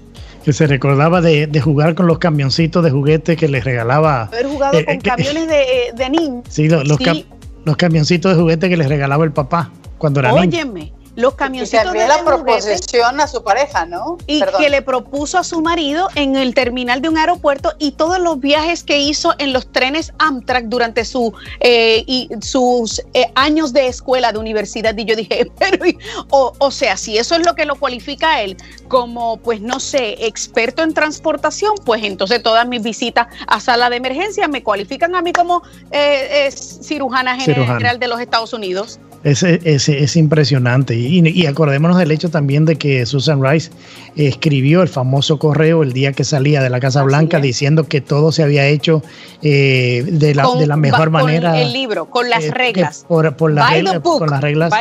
que 0.45 0.53
se 0.53 0.67
recordaba 0.67 1.21
de, 1.21 1.61
jugar 1.61 1.95
con 1.95 2.07
los 2.07 2.19
camioncitos 2.19 2.83
de 2.83 2.91
juguete 2.91 3.37
que 3.37 3.49
les 3.49 3.65
regalaba. 3.65 4.23
Haber 4.23 4.47
jugado 4.47 4.79
eh, 4.79 4.85
con 4.85 4.95
eh, 4.95 5.01
camiones 5.03 5.49
de, 5.49 5.93
de 5.95 6.11
niños. 6.11 6.45
Sí, 6.49 6.69
los, 6.69 6.89
los 7.65 7.77
camioncitos 7.77 8.35
de 8.35 8.41
juguete 8.41 8.69
que 8.71 8.77
les 8.77 8.89
regalaba 8.89 9.25
el 9.25 9.33
papá 9.33 9.71
cuando 9.99 10.21
era 10.21 10.33
Óyeme, 10.33 10.93
los 11.19 11.35
camioncitos. 11.35 11.93
Y 11.93 11.99
que 11.99 12.07
la 12.07 12.25
proposición 12.25 13.21
a 13.21 13.27
su 13.27 13.43
pareja, 13.43 13.85
¿no? 13.85 14.19
Y 14.29 14.41
que 14.57 14.71
le 14.71 14.83
propuso 14.83 15.37
a 15.37 15.43
su 15.43 15.61
marido 15.61 16.09
en 16.15 16.37
el 16.37 16.55
terminal 16.55 17.03
de 17.03 17.09
un 17.09 17.19
aeropuerto 17.19 17.73
y 17.81 17.93
todos 17.93 18.21
los 18.21 18.39
viajes 18.39 18.85
que 18.85 19.01
hizo 19.01 19.35
en 19.39 19.53
los 19.53 19.73
trenes 19.73 20.13
Amtrak 20.21 20.67
durante 20.67 21.05
su, 21.05 21.35
eh, 21.59 22.05
y 22.07 22.31
sus 22.41 23.03
eh, 23.15 23.33
años 23.35 23.73
de 23.73 23.89
escuela, 23.89 24.31
de 24.31 24.39
universidad. 24.39 24.97
Y 24.97 25.05
yo 25.07 25.17
dije, 25.17 25.51
pero, 25.59 25.85
o, 26.31 26.53
o 26.57 26.71
sea, 26.71 26.97
si 26.97 27.19
eso 27.19 27.35
es 27.35 27.45
lo 27.45 27.57
que 27.57 27.65
lo 27.65 27.75
cualifica 27.75 28.35
a 28.35 28.43
él 28.43 28.57
como, 28.87 29.39
pues 29.39 29.61
no 29.61 29.81
sé, 29.81 30.25
experto 30.25 30.85
en 30.85 30.95
transportación, 30.95 31.75
pues 31.85 32.05
entonces 32.05 32.45
todas 32.45 32.67
mis 32.69 32.81
visitas 32.81 33.27
a 33.49 33.59
sala 33.59 33.91
de 33.91 33.97
emergencia 33.97 34.47
me 34.47 34.63
cualifican 34.63 35.17
a 35.17 35.23
mí 35.23 35.33
como 35.33 35.63
eh, 35.91 36.49
cirujana 36.53 37.37
general 37.41 37.99
de 37.99 38.07
los 38.07 38.21
Estados 38.21 38.53
Unidos. 38.53 39.01
Es, 39.25 39.43
es, 39.43 39.89
es 39.89 40.17
impresionante. 40.17 40.95
Y, 40.95 41.29
y, 41.29 41.47
acordémonos 41.47 41.99
del 41.99 42.13
hecho 42.13 42.31
también 42.31 42.65
de 42.65 42.77
que 42.77 43.05
Susan 43.05 43.43
Rice 43.43 43.71
escribió 44.15 44.81
el 44.81 44.89
famoso 44.89 45.39
correo 45.39 45.83
el 45.83 45.93
día 45.93 46.13
que 46.13 46.25
salía 46.25 46.63
de 46.63 46.71
la 46.71 46.81
Casa 46.81 47.03
Blanca 47.03 47.41
diciendo 47.41 47.89
que 47.89 48.01
todo 48.01 48.33
se 48.33 48.43
había 48.43 48.67
hecho 48.67 49.03
eh, 49.43 50.05
de, 50.09 50.35
la, 50.35 50.49
de 50.59 50.67
la 50.67 50.77
mejor 50.77 51.11
manera. 51.11 51.51
Con 51.51 51.59
el 51.59 51.73
libro, 51.73 52.07
con 52.07 52.31
las 52.31 52.45
eh, 52.45 52.51
reglas. 52.53 53.05
Por, 53.09 53.37
por, 53.37 53.53
la 53.53 53.71
regla, 53.71 54.01
con 54.01 54.31
las 54.31 54.41
reglas. 54.41 54.73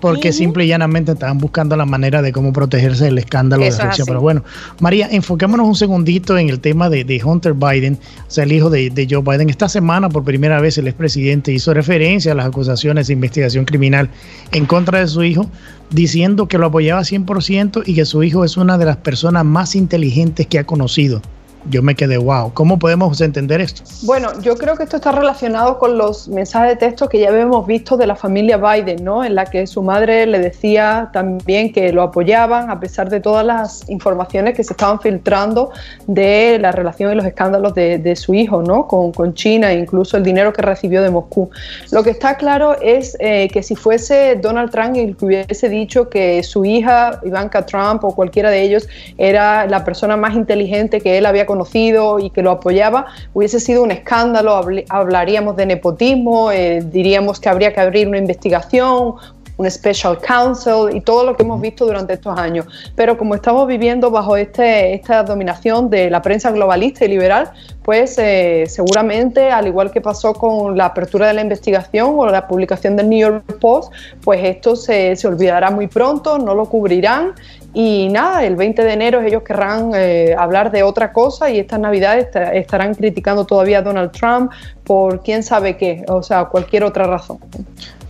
Porque 0.00 0.32
simple 0.32 0.66
y 0.66 0.68
llanamente 0.68 1.12
estaban 1.12 1.38
buscando 1.38 1.74
la 1.74 1.84
manera 1.84 2.22
de 2.22 2.32
cómo 2.32 2.52
protegerse 2.52 3.06
del 3.06 3.18
escándalo 3.18 3.64
de 3.64 3.70
Rusia. 3.70 4.04
Pero 4.06 4.20
bueno, 4.20 4.44
María, 4.78 5.08
enfoquémonos 5.10 5.66
un 5.66 5.74
segundito 5.76 6.38
en 6.38 6.48
el 6.48 6.60
tema 6.60 6.88
de, 6.90 7.04
de 7.04 7.22
Hunter 7.24 7.54
Biden, 7.54 7.98
o 8.26 8.30
sea, 8.30 8.44
el 8.44 8.52
hijo 8.52 8.70
de, 8.70 8.90
de 8.90 9.08
Joe 9.10 9.22
Biden. 9.22 9.50
Esta 9.50 9.68
semana, 9.68 10.08
por 10.08 10.22
primera 10.22 10.60
vez, 10.60 10.78
el 10.78 10.86
expresidente 10.86 11.50
hizo 11.50 11.74
referencia 11.74 12.32
a 12.32 12.34
las 12.34 12.46
acusaciones 12.46 13.08
de 13.08 13.14
investigación 13.14 13.64
criminal 13.64 13.79
en 13.82 14.66
contra 14.66 15.00
de 15.00 15.08
su 15.08 15.22
hijo, 15.22 15.50
diciendo 15.90 16.46
que 16.46 16.58
lo 16.58 16.66
apoyaba 16.66 17.00
100% 17.00 17.82
y 17.86 17.94
que 17.94 18.04
su 18.04 18.22
hijo 18.22 18.44
es 18.44 18.56
una 18.56 18.78
de 18.78 18.84
las 18.84 18.98
personas 18.98 19.44
más 19.44 19.74
inteligentes 19.74 20.46
que 20.46 20.58
ha 20.58 20.64
conocido 20.64 21.22
yo 21.68 21.82
me 21.82 21.94
quedé, 21.94 22.16
wow, 22.16 22.52
¿cómo 22.54 22.78
podemos 22.78 23.20
entender 23.20 23.60
esto? 23.60 23.82
Bueno, 24.02 24.28
yo 24.40 24.56
creo 24.56 24.76
que 24.76 24.84
esto 24.84 24.96
está 24.96 25.12
relacionado 25.12 25.78
con 25.78 25.98
los 25.98 26.28
mensajes 26.28 26.70
de 26.70 26.76
texto 26.76 27.08
que 27.08 27.20
ya 27.20 27.28
habíamos 27.28 27.66
visto 27.66 27.96
de 27.96 28.06
la 28.06 28.16
familia 28.16 28.56
Biden, 28.56 29.04
¿no? 29.04 29.24
En 29.24 29.34
la 29.34 29.46
que 29.46 29.66
su 29.66 29.82
madre 29.82 30.26
le 30.26 30.38
decía 30.38 31.10
también 31.12 31.72
que 31.72 31.92
lo 31.92 32.02
apoyaban 32.02 32.70
a 32.70 32.80
pesar 32.80 33.10
de 33.10 33.20
todas 33.20 33.44
las 33.44 33.88
informaciones 33.90 34.54
que 34.54 34.64
se 34.64 34.72
estaban 34.72 35.00
filtrando 35.00 35.70
de 36.06 36.58
la 36.60 36.72
relación 36.72 37.12
y 37.12 37.16
los 37.16 37.26
escándalos 37.26 37.74
de, 37.74 38.16
su 38.16 38.34
hijo, 38.34 38.62
¿no? 38.62 38.88
Con, 38.88 39.12
con, 39.12 39.34
China 39.34 39.72
e 39.72 39.78
incluso 39.78 40.16
el 40.16 40.24
dinero 40.24 40.52
que 40.52 40.62
recibió 40.62 41.00
de 41.02 41.10
Moscú. 41.10 41.48
Lo 41.92 42.02
que 42.02 42.10
está 42.10 42.36
claro 42.36 42.76
es 42.80 43.16
eh, 43.20 43.48
que 43.52 43.62
si 43.62 43.76
fuese 43.76 44.36
Donald 44.36 44.70
Trump 44.70 44.96
el 44.96 45.16
que 45.16 45.24
hubiese 45.24 45.68
dicho 45.68 46.08
que 46.08 46.42
su 46.42 46.64
hija, 46.64 47.20
Ivanka 47.22 47.64
Trump 47.64 48.02
o 48.04 48.14
cualquiera 48.14 48.50
de 48.50 48.62
ellos, 48.62 48.88
era 49.16 49.66
la 49.66 49.84
persona 49.84 50.16
más 50.16 50.34
inteligente 50.34 51.00
que 51.00 51.18
él 51.18 51.26
había 51.26 51.46
conocido 51.50 52.20
y 52.20 52.30
que 52.30 52.42
lo 52.42 52.52
apoyaba, 52.52 53.06
hubiese 53.34 53.58
sido 53.58 53.82
un 53.82 53.90
escándalo, 53.90 54.60
hablaríamos 54.88 55.56
de 55.56 55.66
nepotismo, 55.66 56.52
eh, 56.52 56.80
diríamos 56.84 57.40
que 57.40 57.48
habría 57.48 57.72
que 57.72 57.80
abrir 57.80 58.06
una 58.06 58.18
investigación, 58.18 59.14
un 59.60 59.70
special 59.70 60.18
counsel 60.18 60.96
y 60.96 61.02
todo 61.02 61.24
lo 61.24 61.36
que 61.36 61.42
hemos 61.42 61.60
visto 61.60 61.84
durante 61.84 62.14
estos 62.14 62.38
años. 62.38 62.66
Pero 62.96 63.18
como 63.18 63.34
estamos 63.34 63.66
viviendo 63.66 64.10
bajo 64.10 64.36
este, 64.36 64.94
esta 64.94 65.22
dominación 65.22 65.90
de 65.90 66.08
la 66.08 66.22
prensa 66.22 66.50
globalista 66.50 67.04
y 67.04 67.08
liberal, 67.08 67.50
pues 67.82 68.16
eh, 68.18 68.64
seguramente, 68.68 69.50
al 69.50 69.66
igual 69.66 69.90
que 69.90 70.00
pasó 70.00 70.32
con 70.32 70.76
la 70.76 70.86
apertura 70.86 71.26
de 71.26 71.34
la 71.34 71.42
investigación 71.42 72.14
o 72.16 72.26
la 72.26 72.48
publicación 72.48 72.96
del 72.96 73.10
New 73.10 73.18
York 73.18 73.58
Post, 73.60 73.92
pues 74.24 74.42
esto 74.44 74.76
se, 74.76 75.14
se 75.16 75.28
olvidará 75.28 75.70
muy 75.70 75.88
pronto, 75.88 76.38
no 76.38 76.54
lo 76.54 76.64
cubrirán 76.66 77.34
y 77.72 78.08
nada, 78.08 78.44
el 78.44 78.56
20 78.56 78.82
de 78.82 78.92
enero 78.92 79.20
ellos 79.20 79.42
querrán 79.44 79.92
eh, 79.94 80.34
hablar 80.36 80.72
de 80.72 80.82
otra 80.82 81.12
cosa 81.12 81.50
y 81.50 81.58
estas 81.60 81.78
navidades 81.78 82.28
estarán 82.52 82.94
criticando 82.94 83.44
todavía 83.44 83.78
a 83.78 83.82
Donald 83.82 84.10
Trump 84.10 84.50
por 84.84 85.22
quién 85.22 85.44
sabe 85.44 85.76
qué, 85.76 86.04
o 86.08 86.22
sea, 86.22 86.46
cualquier 86.46 86.82
otra 86.82 87.04
razón. 87.06 87.38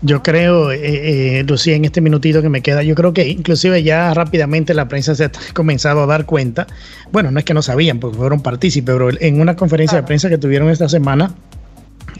Yo 0.02 0.22
creo, 0.22 0.72
eh, 0.72 1.40
eh, 1.40 1.44
Lucía, 1.44 1.76
en 1.76 1.84
este 1.84 2.00
minutito 2.00 2.40
que 2.40 2.48
me 2.48 2.62
queda, 2.62 2.82
yo 2.82 2.94
creo 2.94 3.12
que 3.12 3.28
inclusive 3.28 3.82
ya 3.82 4.14
rápidamente 4.14 4.72
la 4.72 4.88
prensa 4.88 5.14
se 5.14 5.24
ha 5.24 5.32
comenzado 5.52 6.02
a 6.02 6.06
dar 6.06 6.24
cuenta. 6.24 6.66
Bueno, 7.12 7.30
no 7.30 7.38
es 7.38 7.44
que 7.44 7.52
no 7.52 7.60
sabían, 7.60 8.00
porque 8.00 8.16
fueron 8.16 8.40
partícipes, 8.40 8.94
pero 8.94 9.10
en 9.20 9.40
una 9.40 9.56
conferencia 9.56 9.98
de 10.00 10.06
prensa 10.06 10.30
que 10.30 10.38
tuvieron 10.38 10.70
esta 10.70 10.88
semana, 10.88 11.34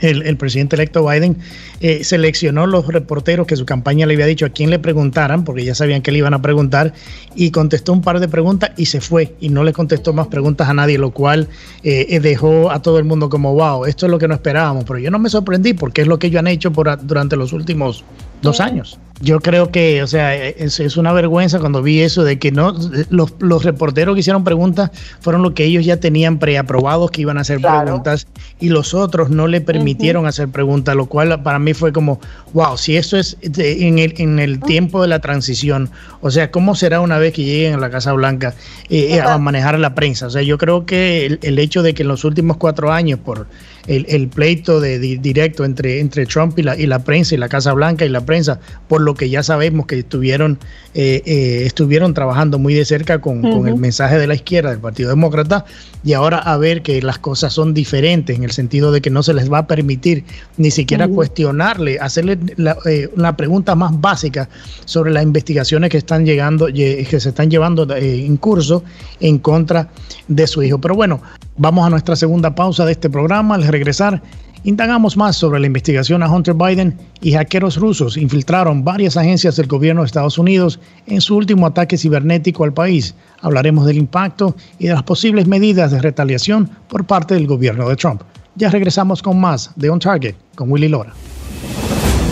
el, 0.01 0.37
presidente 0.37 0.77
electo 0.77 1.07
Biden 1.07 1.37
eh, 1.81 2.05
seleccionó 2.05 2.67
los 2.67 2.87
reporteros 2.87 3.47
que 3.47 3.57
su 3.57 3.67
campaña 3.67 4.07
le 4.07 4.15
había 4.15 4.27
dicho 4.27 4.47
a 4.47 4.51
quién 4.51 4.71
le 4.71 4.79
preguntaran, 4.79 5.45
porque 5.45 5.65
ya 5.65 5.75
sabían 5.75 6.03
que 6.03 6.13
le 6.13 6.19
iban 6.19 6.35
a 6.35 6.43
preguntar, 6.43 6.93
y 7.35 7.51
contestó 7.51 7.93
un 7.93 8.03
par 8.03 8.21
de 8.21 8.29
preguntas 8.29 8.71
y 8.77 8.87
se 8.87 9.01
fue, 9.01 9.35
y 9.41 9.49
no 9.49 9.65
le 9.65 9.73
contestó 9.73 10.13
más 10.13 10.29
preguntas 10.29 10.69
a 10.69 10.75
nadie, 10.75 10.99
lo 10.99 11.11
cual 11.11 11.49
eh, 11.83 12.21
dejó 12.21 12.71
a 12.71 12.83
todo 12.83 12.99
el 12.99 13.05
mundo 13.05 13.29
como, 13.29 13.55
wow, 13.55 13.85
esto 13.85 14.07
es 14.07 14.13
lo 14.13 14.19
que 14.19 14.29
no 14.29 14.35
esperábamos, 14.35 14.85
pero 14.85 14.99
yo 14.99 15.11
no 15.11 15.19
me 15.19 15.29
sorprendí 15.29 15.75
porque 15.75 16.03
es 16.03 16.07
lo 16.07 16.19
que 16.19 16.29
ellos 16.29 16.41
han 16.41 16.47
hecho 16.47 16.73
por, 16.73 17.05
durante 17.07 17.37
los 17.37 17.53
últimos 17.53 18.05
dos 18.43 18.61
años. 18.61 18.99
Yo 19.23 19.41
creo 19.41 19.71
que, 19.71 20.03
o 20.03 20.07
sea, 20.07 20.35
es, 20.35 20.81
es, 20.81 20.97
una 20.97 21.13
vergüenza 21.13 21.61
cuando 21.61 21.83
vi 21.83 22.01
eso 22.01 22.25
de 22.25 22.39
que 22.39 22.53
no 22.53 22.75
los, 23.11 23.35
los, 23.39 23.65
reporteros 23.65 24.15
que 24.15 24.21
hicieron 24.21 24.45
preguntas 24.45 24.91
fueron 25.21 25.43
los 25.43 25.53
que 25.53 25.65
ellos 25.65 25.85
ya 25.85 25.99
tenían 25.99 26.39
preaprobados 26.39 27.11
que 27.11 27.21
iban 27.21 27.37
a 27.37 27.43
hacer 27.43 27.61
preguntas 27.61 28.27
y 28.61 28.71
los 28.71 28.95
otros 28.95 29.29
no 29.29 29.47
le 29.47 29.61
permitieron 29.61 30.25
hacer 30.25 30.49
preguntas, 30.49 30.97
lo 30.97 31.05
cual 31.05 31.43
para 31.43 31.59
mí 31.59 31.75
fue 31.75 31.93
como, 31.93 32.19
wow, 32.55 32.79
si 32.79 32.97
eso 32.97 33.19
es 33.19 33.37
en 33.43 33.99
el, 33.99 34.15
en 34.17 34.39
el 34.39 34.59
tiempo 34.59 35.03
de 35.03 35.09
la 35.09 35.19
transición, 35.19 35.91
o 36.23 36.31
sea, 36.31 36.51
¿cómo 36.51 36.75
será 36.75 37.03
una 37.03 37.19
vez 37.19 37.35
que 37.35 37.45
lleguen 37.45 37.75
a 37.75 37.79
la 37.79 37.91
Casa 37.91 38.15
Blanca 38.15 38.55
eh, 38.89 39.21
a 39.21 39.37
manejar 39.37 39.79
la 39.79 39.95
prensa? 39.95 40.29
O 40.29 40.31
sea, 40.31 40.41
yo 40.41 40.57
creo 40.57 40.87
que 40.87 41.27
el, 41.27 41.39
el 41.43 41.59
hecho 41.59 41.83
de 41.83 41.93
que 41.93 42.05
en 42.05 42.09
los 42.09 42.25
últimos 42.25 42.57
cuatro 42.57 42.91
años, 42.91 43.19
por 43.19 43.47
el, 43.87 44.29
pleito 44.29 44.81
de, 44.81 44.99
directo 44.99 45.65
entre, 45.65 46.01
entre 46.01 46.27
Trump 46.27 46.59
y 46.59 46.63
la, 46.63 46.79
y 46.79 46.87
la 46.87 47.01
prensa 47.01 47.35
y 47.35 47.39
la 47.39 47.49
Casa 47.49 47.73
Blanca 47.73 48.05
y 48.05 48.09
la 48.09 48.25
prensa, 48.25 48.61
por 48.89 49.01
lo 49.01 49.15
que 49.15 49.31
ya 49.31 49.43
sabemos 49.43 49.87
que 49.87 49.99
estuvieron, 49.99 50.59
eh, 50.95 51.23
eh, 51.25 51.63
estuvieron 51.65 52.15
trabajando 52.15 52.59
muy 52.59 52.75
de 52.75 52.85
cerca 52.85 53.21
con, 53.21 53.45
el 53.67 53.77
mensaje 53.77 54.19
de 54.19 54.27
la 54.27 54.35
izquierda, 54.35 54.71
del 54.71 54.81
Partido 54.81 55.11
Demócrata, 55.11 55.65
y 56.05 56.13
ahora 56.13 56.39
a 56.39 56.57
ver 56.57 56.83
que 56.83 57.03
las 57.03 57.19
cosas 57.19 57.53
son 57.53 57.75
diferentes 57.75 58.37
en 58.37 58.45
el 58.45 58.51
sentido 58.53 58.93
de 58.93 59.01
que 59.01 59.11
no 59.11 59.23
se 59.23 59.35
les 59.35 59.51
va 59.53 59.59
a 59.59 59.67
permitir 59.67 60.25
ni 60.57 60.71
siquiera 60.71 61.09
cuestionarle, 61.09 61.99
hacerle 62.01 62.39
la, 62.57 62.77
eh, 62.87 63.11
la, 63.17 63.37
pregunta 63.37 63.75
más 63.75 63.99
básica 64.01 64.49
sobre 64.85 65.11
las 65.11 65.23
investigaciones 65.23 65.91
que 65.91 65.99
están 65.99 66.25
llegando, 66.25 66.67
que 66.67 67.21
se 67.21 67.29
están 67.29 67.51
llevando 67.51 67.87
en 67.95 68.37
curso 68.37 68.85
en 69.21 69.39
contra 69.39 69.89
de 70.29 70.47
su 70.47 70.63
hijo. 70.63 70.81
Pero 70.81 70.95
bueno, 70.95 71.21
vamos 71.57 71.87
a 71.87 71.91
nuestra 71.91 72.17
segunda 72.17 72.55
pausa 72.55 72.85
de 72.85 72.93
este 72.93 73.11
programa. 73.11 73.55
Al 73.55 73.65
regresar, 73.71 74.23
indagamos 74.65 75.17
más 75.17 75.37
sobre 75.37 75.61
la 75.61 75.67
investigación 75.67 76.23
a 76.23 76.31
Hunter 76.31 76.55
Biden 76.55 76.99
y 77.21 77.33
hackeros 77.33 77.77
rusos 77.77 78.17
infiltraron 78.17 78.85
varias 78.85 79.17
agencias 79.17 79.57
del 79.57 79.67
gobierno 79.67 80.03
de 80.03 80.07
Estados 80.07 80.39
Unidos 80.39 80.81
en 81.07 81.21
su 81.21 81.37
último 81.37 81.67
ataque 81.67 81.97
cibernético 81.97 82.65
al 82.65 82.73
país. 82.73 83.15
Hablaremos 83.41 83.87
del 83.87 83.99
impacto 83.99 84.57
y 84.79 84.87
de 84.87 84.95
las 84.95 85.03
posibles 85.03 85.47
medidas 85.47 85.91
de 85.91 86.01
retaliación 86.01 86.69
por 86.89 87.05
parte 87.05 87.35
del 87.35 87.47
gobierno 87.47 87.89
de 87.89 87.97
Trump. 87.97 88.23
Ya 88.57 88.69
regresamos 88.69 89.23
con 89.23 89.41
más 89.41 89.71
de 89.77 89.91
On 89.91 89.99
Target 89.99 90.35
con 90.55 90.71
Willy 90.71 90.89
Lora. 90.89 91.13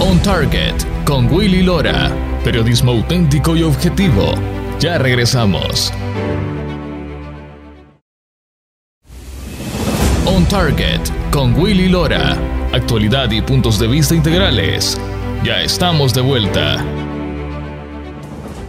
On 0.01 0.21
Target 0.23 0.75
con 1.05 1.33
Willy 1.33 1.63
Lora. 1.63 2.11
Periodismo 2.45 2.93
auténtico 2.93 3.57
y 3.57 3.63
objetivo. 3.63 4.33
Ya 4.79 4.99
regresamos. 4.99 5.93
On 10.27 10.45
Target 10.45 11.18
con 11.31 11.55
Willy 11.59 11.89
Lora. 11.89 12.37
Actualidad 12.73 13.31
y 13.31 13.41
puntos 13.41 13.79
de 13.79 13.87
vista 13.87 14.15
integrales. 14.15 15.01
Ya 15.45 15.63
estamos 15.63 16.15
de 16.15 16.21
vuelta. 16.21 16.85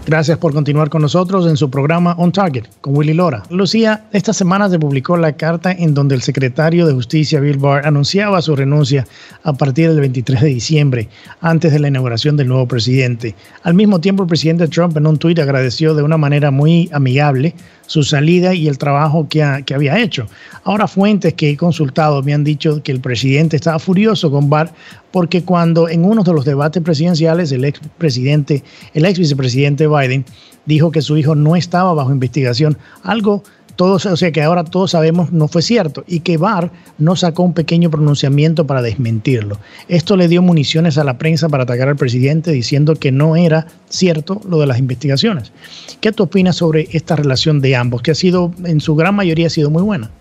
Gracias 0.06 0.40
por 0.40 0.54
continuar 0.54 0.90
con 0.90 1.04
nosotros 1.04 1.46
en 1.46 1.56
su 1.56 1.70
programa 1.70 2.16
On 2.18 2.32
Target 2.32 2.66
con 2.82 2.98
Willy 2.98 3.14
Lora. 3.14 3.44
Lucía, 3.52 4.06
esta 4.12 4.34
semana 4.34 4.68
se 4.68 4.80
publicó 4.80 5.16
la 5.18 5.34
carta 5.34 5.72
en 5.72 5.94
donde 5.94 6.16
el 6.16 6.24
secretario 6.24 6.88
de 6.88 6.94
Justicia, 6.94 7.40
Bill 7.40 7.60
Barr, 7.60 7.86
anunciaba 7.86 8.42
su 8.42 8.56
renuncia 8.56 9.06
a 9.44 9.54
partir 9.54 9.90
del 9.90 10.00
23 10.00 10.42
de 10.42 10.48
diciembre, 10.48 11.10
antes 11.42 11.72
de 11.72 11.80
la 11.80 11.90
inauguración 11.90 12.38
del 12.38 12.48
nuevo 12.48 12.68
presidente. 12.68 13.36
Al 13.62 13.76
mismo 13.76 14.02
tiempo, 14.02 14.24
el 14.24 14.30
presidente 14.30 14.68
Trump 14.68 14.98
en 14.98 15.06
un 15.06 15.18
tuit 15.18 15.38
agradeció 15.38 15.94
de 15.94 16.02
una 16.02 16.18
manera 16.18 16.50
muy 16.50 16.90
amigable 16.92 17.54
su 17.90 18.04
salida 18.04 18.54
y 18.54 18.68
el 18.68 18.78
trabajo 18.78 19.28
que, 19.28 19.42
había 19.42 19.98
hecho. 20.00 20.28
Ahora 20.64 20.88
fuentes 20.88 21.34
que 21.34 21.50
he 21.50 21.58
consultado 21.58 22.22
me 22.22 22.36
han 22.36 22.44
dicho 22.44 22.84
que 22.84 22.92
el 22.92 23.00
presidente 23.00 23.56
estaba 23.56 23.80
furioso 23.80 24.30
con 24.30 24.48
Barr 24.48 24.72
porque 25.12 25.44
cuando 25.44 25.90
en 25.90 26.06
uno 26.06 26.22
de 26.22 26.32
los 26.32 26.46
debates 26.46 26.84
presidenciales 26.84 27.52
el 27.52 27.66
ex 27.66 27.80
presidente, 27.98 28.64
el 28.94 29.06
ex 29.06 29.18
vicepresidente 29.18 29.88
Biden 29.88 30.24
dijo 30.66 30.92
que 30.92 31.02
su 31.02 31.18
hijo 31.18 31.34
no 31.34 31.56
estaba 31.56 31.92
bajo 31.96 32.12
investigación, 32.12 32.78
algo 33.02 33.44
todos, 33.80 34.06
o 34.08 34.18
sea 34.18 34.34
que 34.34 34.44
ahora 34.44 34.66
todos 34.66 34.92
sabemos 34.92 35.32
no 35.32 35.48
fue 35.48 35.62
cierto 35.62 36.04
y 36.06 36.20
que 36.20 36.36
Barr 36.36 36.70
no 36.98 37.16
sacó 37.16 37.44
un 37.44 37.54
pequeño 37.54 37.90
pronunciamiento 37.90 38.68
para 38.68 38.82
desmentirlo. 38.82 39.58
Esto 39.88 40.18
le 40.18 40.28
dio 40.28 40.42
municiones 40.42 40.98
a 40.98 41.06
la 41.06 41.18
prensa 41.18 41.48
para 41.48 41.64
atacar 41.64 41.88
al 41.88 41.96
presidente 41.96 42.52
diciendo 42.52 42.96
que 42.96 43.14
no 43.14 43.38
era 43.38 43.68
cierto 43.88 44.42
lo 44.44 44.60
de 44.60 44.68
las 44.68 44.80
investigaciones. 44.80 45.54
¿Qué 46.02 46.12
tú 46.12 46.24
opinas 46.24 46.58
sobre 46.58 46.90
esta 46.92 47.16
relación 47.16 47.62
de 47.62 47.78
ambos, 47.78 48.02
que 48.02 48.12
ha 48.12 48.16
sido, 48.16 48.52
en 48.66 48.82
su 48.82 48.98
gran 48.98 49.16
mayoría, 49.16 49.50
sido 49.50 49.70
muy 49.70 49.84
buena? 49.84 50.12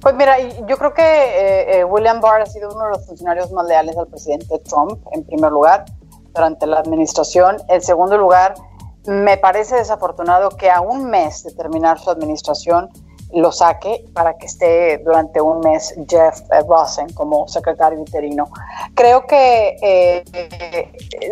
Pues 0.00 0.14
mira, 0.14 0.38
yo 0.66 0.78
creo 0.78 0.94
que 0.94 1.02
eh, 1.02 1.80
eh, 1.80 1.84
William 1.84 2.22
Barr 2.22 2.40
ha 2.40 2.46
sido 2.46 2.70
uno 2.74 2.84
de 2.84 2.90
los 2.92 3.06
funcionarios 3.06 3.52
más 3.52 3.66
leales 3.66 3.98
al 3.98 4.06
presidente 4.06 4.58
Trump, 4.66 4.98
en 5.12 5.24
primer 5.24 5.52
lugar, 5.52 5.84
durante 6.34 6.66
la 6.66 6.78
administración. 6.78 7.58
En 7.68 7.82
segundo 7.82 8.16
lugar, 8.16 8.54
me 9.06 9.36
parece 9.36 9.76
desafortunado 9.76 10.50
que 10.50 10.70
a 10.70 10.80
un 10.80 11.10
mes 11.10 11.44
de 11.44 11.52
terminar 11.52 11.98
su 11.98 12.10
administración 12.10 12.90
lo 13.32 13.50
saque 13.50 14.04
para 14.12 14.36
que 14.38 14.46
esté 14.46 14.98
durante 14.98 15.40
un 15.40 15.60
mes 15.60 15.94
Jeff 16.08 16.40
eh, 16.52 16.62
Rosen 16.68 17.12
como 17.12 17.48
secretario 17.48 17.98
interino. 17.98 18.48
Creo 18.94 19.26
que 19.26 19.76
eh, 19.82 20.24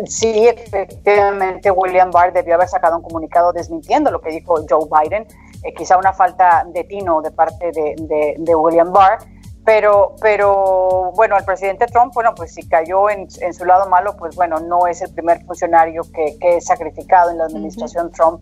sí, 0.05 0.47
efectivamente, 0.47 1.71
William 1.71 2.11
Barr 2.11 2.33
debió 2.33 2.55
haber 2.55 2.67
sacado 2.67 2.97
un 2.97 3.01
comunicado 3.01 3.53
desmintiendo 3.53 4.11
lo 4.11 4.19
que 4.21 4.29
dijo 4.31 4.55
Joe 4.69 4.87
Biden, 4.91 5.25
eh, 5.63 5.73
quizá 5.73 5.97
una 5.97 6.13
falta 6.13 6.65
de 6.67 6.83
tino 6.83 7.21
de 7.21 7.31
parte 7.31 7.71
de, 7.71 8.35
de 8.37 8.55
William 8.55 8.91
Barr 8.91 9.19
pero, 9.65 10.15
pero 10.21 11.11
bueno, 11.15 11.37
el 11.37 11.43
presidente 11.43 11.87
Trump, 11.87 12.13
bueno, 12.13 12.33
pues 12.35 12.53
si 12.53 12.67
cayó 12.67 13.09
en, 13.09 13.27
su 13.29 13.65
lado 13.65 13.89
malo, 13.89 14.15
pues 14.15 14.35
bueno, 14.35 14.59
no 14.59 14.85
es 14.85 15.01
el 15.01 15.11
primer 15.11 15.43
funcionario 15.43 16.03
que, 16.13 16.37
es 16.39 16.65
sacrificado 16.65 17.31
en 17.31 17.39
la 17.39 17.45
administración 17.45 18.11
Trump 18.11 18.41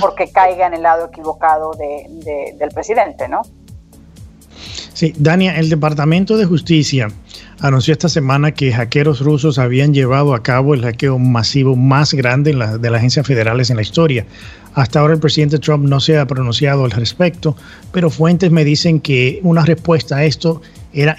porque 0.00 0.32
caiga 0.32 0.66
en 0.66 0.72
el 0.72 0.82
lado 0.82 1.06
equivocado 1.06 1.72
del 1.72 2.70
presidente, 2.72 3.28
¿no? 3.28 3.42
Sí, 4.94 5.14
Dania, 5.16 5.58
el 5.58 5.70
Departamento 5.70 6.36
de 6.36 6.44
Justicia 6.44 7.08
anunció 7.60 7.92
esta 7.92 8.10
semana 8.10 8.52
que 8.52 8.72
hackeros 8.72 9.20
rusos 9.20 9.58
habían 9.58 9.94
llevado 9.94 10.34
a 10.34 10.42
cabo 10.42 10.74
el 10.74 10.82
hackeo 10.82 11.18
masivo 11.18 11.76
más 11.76 12.12
grande 12.12 12.52
de 12.52 12.90
las 12.90 12.98
agencias 12.98 13.26
federales 13.26 13.70
en 13.70 13.76
la 13.76 13.82
historia. 13.82 14.26
Hasta 14.74 15.00
ahora 15.00 15.14
el 15.14 15.20
presidente 15.20 15.58
Trump 15.58 15.84
no 15.84 15.98
se 16.00 16.18
ha 16.18 16.26
pronunciado 16.26 16.84
al 16.84 16.90
respecto, 16.90 17.56
pero 17.90 18.10
fuentes 18.10 18.50
me 18.50 18.64
dicen 18.64 19.00
que 19.00 19.40
una 19.42 19.64
respuesta 19.64 20.16
a 20.16 20.24
esto 20.24 20.60
era 20.94 21.16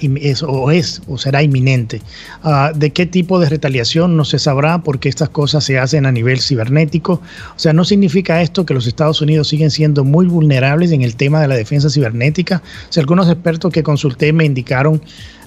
o 0.48 0.72
es 0.72 1.02
o 1.08 1.18
será 1.18 1.44
inminente. 1.44 2.02
Ah, 2.44 2.72
¿De 2.76 2.92
qué 2.92 3.06
tipo 3.06 3.40
de 3.40 3.50
retaliación 3.50 4.16
no 4.16 4.26
se 4.26 4.40
sabrá 4.40 4.84
porque 4.84 5.10
estas 5.10 5.30
cosas 5.30 5.64
se 5.64 5.80
hacen 5.80 6.06
a 6.06 6.12
nivel 6.12 6.40
cibernético? 6.40 7.22
O 7.56 7.60
sea, 7.60 7.74
¿no 7.74 7.86
significa 7.86 8.42
esto 8.42 8.66
que 8.66 8.74
los 8.74 8.88
Estados 8.88 9.22
Unidos 9.22 9.48
siguen 9.48 9.72
siendo 9.72 10.04
muy 10.04 10.28
vulnerables 10.28 10.92
en 10.92 11.02
el 11.02 11.16
tema 11.16 11.42
de 11.42 11.48
la 11.48 11.56
defensa 11.56 11.90
cibernética? 11.90 12.62
O 12.90 12.94
sea, 12.94 13.02
algunos 13.02 13.30
expertos 13.30 13.72
que 13.72 13.84
consulté 13.84 14.32
me 14.34 14.46
indicaron 14.46 15.02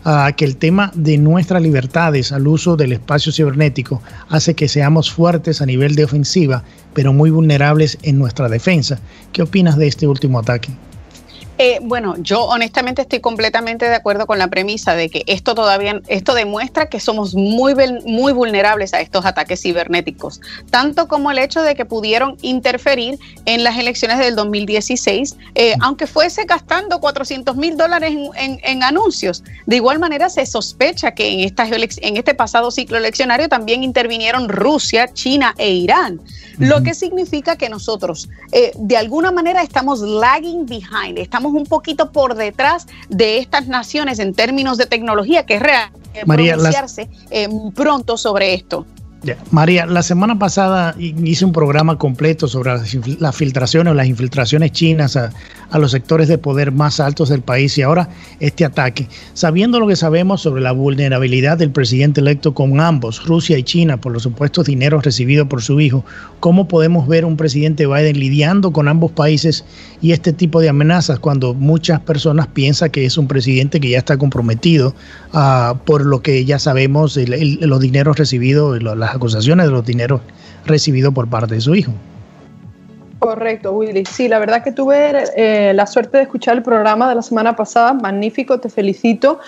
ah, 0.05 0.33
que 0.37 0.45
el 0.45 0.57
tema 0.57 0.91
de 0.95 1.19
nuestras 1.19 1.63
libertades 1.63 2.33
al 2.33 2.47
uso 2.49 2.77
del 2.77 2.93
espacio 2.93 3.33
cibernético 3.33 4.03
hace 4.29 4.55
que 4.55 4.69
seamos 4.69 5.13
fuertes 5.13 5.63
a 5.63 5.67
nivel 5.67 5.95
de 5.95 6.05
ofensiva, 6.05 6.65
pero 6.95 7.13
muy 7.13 7.31
vulnerables 7.31 7.99
en 8.03 8.19
nuestra 8.19 8.49
defensa. 8.49 8.99
¿Qué 9.33 9.43
opinas 9.43 9.77
de 9.77 9.87
este 9.87 10.07
último 10.07 10.39
ataque? 10.39 10.71
Eh, 11.59 11.79
bueno, 11.83 12.17
yo 12.19 12.43
honestamente 12.45 13.03
estoy 13.03 13.21
completamente 13.21 13.89
de 13.89 13.95
acuerdo 13.95 14.27
con 14.27 14.39
la 14.39 14.49
premisa 14.49 14.95
de 14.95 15.09
que 15.09 15.25
esto 15.27 15.55
todavía, 15.55 16.03
esto 16.07 16.35
demuestra 16.35 16.91
que 16.91 17.01
somos 17.01 17.35
muy, 17.35 17.75
muy 18.05 18.33
vulnerables 18.35 18.93
a 18.93 19.01
estos 19.01 19.25
ataques 19.25 19.63
cibernéticos, 19.63 20.43
tanto 20.71 21.09
como 21.09 21.31
el 21.31 21.39
hecho 21.39 21.63
de 21.63 21.75
que 21.75 21.87
pudieron 21.87 22.37
interferir 22.43 23.19
en 23.47 23.65
las 23.65 23.79
elecciones 23.79 24.19
del 24.19 24.37
2016, 24.37 25.37
eh, 25.55 25.75
aunque 25.81 26.07
fuese 26.07 26.45
gastando 26.45 27.01
400 27.01 27.57
mil 27.57 27.77
dólares 27.77 28.15
en, 28.37 28.83
anuncios. 28.83 29.43
De 29.65 29.77
igual 29.77 29.99
manera, 29.99 30.29
se 30.29 30.45
sospecha 30.45 31.13
que 31.13 31.33
en, 31.33 31.41
estas 31.41 31.71
en 31.71 32.17
este 32.19 32.35
pasado 32.35 32.71
ciclo 32.71 32.99
eleccionario 32.99 33.49
también 33.49 33.83
intervinieron 33.83 34.49
Rusia, 34.49 35.13
China 35.13 35.55
e 35.57 35.71
Irán, 35.71 36.21
lo 36.59 36.83
que 36.83 36.95
significa 36.95 37.57
que 37.57 37.69
nosotros 37.69 38.29
eh, 38.53 38.73
de 38.77 38.97
alguna 38.97 39.33
manera 39.33 39.63
estamos 39.63 40.01
lagging 40.01 40.67
behind, 40.67 41.19
estamos 41.19 41.46
un 41.53 41.67
poquito 41.67 42.13
por 42.13 42.35
detrás 42.35 42.87
de 43.09 43.39
estas 43.39 43.67
naciones 43.69 44.19
en 44.19 44.35
términos 44.35 44.79
de 44.79 44.87
tecnología, 44.87 45.47
que 45.47 45.55
es 45.55 45.63
real 45.63 45.91
pronunciarse 46.25 47.11
eh, 47.31 47.49
pronto 47.75 48.17
sobre 48.17 48.55
esto. 48.55 48.87
María, 49.51 49.87
la 49.87 50.03
semana 50.03 50.39
pasada 50.39 50.95
hice 50.99 51.45
un 51.45 51.53
programa 51.53 51.99
completo 51.99 52.47
sobre 52.47 52.71
las, 53.19 53.37
filtraciones 53.37 53.91
o 53.91 53.95
las 53.95 54.07
infiltraciones 54.07 54.73
chinas 54.73 55.17
a, 55.17 55.33
los 55.79 55.91
sectores 55.91 56.29
de 56.29 56.39
poder 56.39 56.71
más 56.71 57.01
altos 57.01 57.29
del 57.29 57.43
país 57.43 57.77
y 57.77 57.83
ahora 57.83 58.09
este 58.41 58.65
ataque. 58.65 59.09
Sabiendo 59.35 59.81
lo 59.81 59.89
que 59.89 59.97
sabemos 59.97 60.43
sobre 60.43 60.63
la 60.63 60.73
vulnerabilidad 60.73 61.59
del 61.59 61.71
presidente 61.71 62.21
electo 62.21 62.55
con 62.55 62.81
ambos, 62.81 63.27
Rusia 63.27 63.59
y 63.59 63.63
China, 63.63 63.97
por 63.97 64.13
los 64.13 64.23
supuestos 64.23 64.67
dineros 64.67 65.05
recibidos 65.05 65.49
por 65.49 65.63
su 65.63 65.81
hijo, 65.81 66.05
¿cómo 66.41 66.69
podemos 66.69 67.09
ver 67.09 67.25
un 67.25 67.37
presidente 67.37 67.87
Biden 67.87 68.19
lidiando 68.19 68.73
con 68.73 68.87
ambos 68.87 69.11
países 69.13 69.65
y 70.01 70.13
este 70.13 70.33
tipo 70.33 70.61
de 70.61 70.69
amenazas 70.69 71.19
cuando 71.19 71.53
muchas 71.53 72.01
personas 72.01 72.47
piensan 72.47 72.91
que 72.91 73.05
es 73.05 73.19
un 73.19 73.27
presidente 73.27 73.81
que 73.81 73.91
ya 73.91 73.99
está 73.99 74.17
comprometido 74.17 74.95
uh, 75.33 75.77
por 75.85 76.05
lo 76.05 76.23
que 76.23 76.45
ya 76.45 76.59
sabemos, 76.59 77.17
los 77.17 77.81
dineros 77.81 78.17
recibidos, 78.17 78.83
las 78.83 79.16
acusaciones 79.17 79.67
de 79.67 79.73
los 79.73 79.85
dineros 79.85 80.21
recibidos 80.65 81.13
por 81.13 81.29
parte 81.29 81.55
de 81.55 81.61
su 81.61 81.75
hijo. 81.75 81.93
Correcto, 83.19 83.73
Willy. 83.73 84.05
Sí, 84.05 84.29
la 84.29 84.39
verdad 84.39 84.63
que 84.63 84.73
tuve 84.73 85.13
eh, 85.37 85.73
la 85.75 85.87
suerte 85.87 86.19
de 86.19 86.25
escuchar 86.25 86.57
el 86.57 86.63
programa 86.63 87.09
de 87.09 87.15
la 87.15 87.23
semana 87.23 87.57
pasada, 87.57 87.95
magnífico, 87.95 88.61
te 88.61 88.69
felicito. 88.69 89.41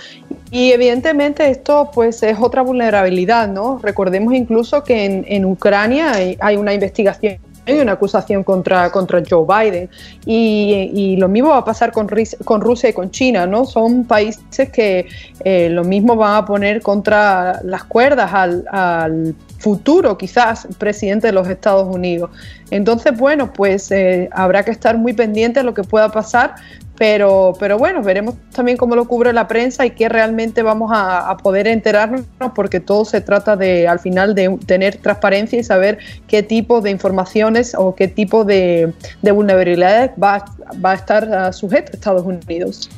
Y 0.50 0.72
evidentemente 0.72 1.48
esto 1.50 1.90
pues 1.92 2.22
es 2.22 2.38
otra 2.40 2.62
vulnerabilidad, 2.62 3.46
¿no? 3.46 3.78
Recordemos 3.82 4.34
incluso 4.34 4.82
que 4.82 5.22
en, 5.26 5.44
Ucrania 5.44 6.12
hay 6.40 6.56
una 6.56 6.72
investigación 6.72 7.38
hay 7.68 7.80
una 7.80 7.92
acusación 7.92 8.42
contra, 8.44 8.90
contra 8.90 9.22
Joe 9.28 9.44
Biden. 9.46 9.90
Y, 10.24 11.16
lo 11.18 11.28
mismo 11.28 11.50
va 11.50 11.58
a 11.58 11.64
pasar 11.64 11.92
con, 11.92 12.08
con 12.44 12.60
Rusia 12.60 12.88
y 12.88 12.92
con 12.92 13.10
China, 13.10 13.46
¿no? 13.46 13.64
Son 13.64 14.04
países 14.04 14.70
que 14.70 15.06
eh, 15.44 15.68
lo 15.70 15.84
mismo 15.84 16.16
van 16.16 16.36
a 16.36 16.44
poner 16.44 16.80
contra 16.82 17.60
las 17.62 17.84
cuerdas 17.84 18.32
al 18.32 19.34
futuro 19.58 20.16
quizás 20.16 20.66
presidente 20.78 21.28
de 21.28 21.32
los 21.32 21.48
Estados 21.48 21.94
Unidos. 21.94 22.30
Entonces, 22.70 23.16
bueno, 23.16 23.52
pues 23.52 23.90
eh, 23.90 24.28
habrá 24.32 24.64
que 24.64 24.70
estar 24.70 24.96
muy 24.96 25.12
pendiente 25.12 25.60
de 25.60 25.64
lo 25.64 25.74
que 25.74 25.82
pueda 25.82 26.10
pasar, 26.10 26.54
pero, 26.96 27.52
pero 27.58 27.78
bueno, 27.78 28.02
veremos 28.02 28.34
también 28.52 28.76
cómo 28.76 28.96
lo 28.96 29.06
cubre 29.06 29.32
la 29.32 29.46
prensa 29.46 29.86
y 29.86 29.90
qué 29.90 30.08
realmente 30.08 30.62
vamos 30.62 30.90
a, 30.92 31.36
poder 31.42 31.68
enterarnos, 31.68 32.22
porque 32.54 32.80
todo 32.80 33.04
se 33.04 33.20
trata 33.20 33.56
de, 33.56 33.86
al 33.86 34.00
final, 34.00 34.34
de 34.34 34.58
tener 34.66 34.96
transparencia 34.96 35.58
y 35.60 35.64
saber 35.64 35.98
qué 36.26 36.42
tipo 36.42 36.80
de 36.80 36.90
informaciones 36.90 37.74
o 37.76 37.94
qué 37.94 38.08
tipo 38.08 38.44
de, 38.44 38.92
vulnerabilidades 39.22 40.10
va, 40.22 40.44
va 40.84 40.92
a 40.92 40.94
estar 40.94 41.28
uh, 41.28 41.52
sujeto 41.52 41.92
Estados 41.92 42.24
Unidos. 42.24 42.90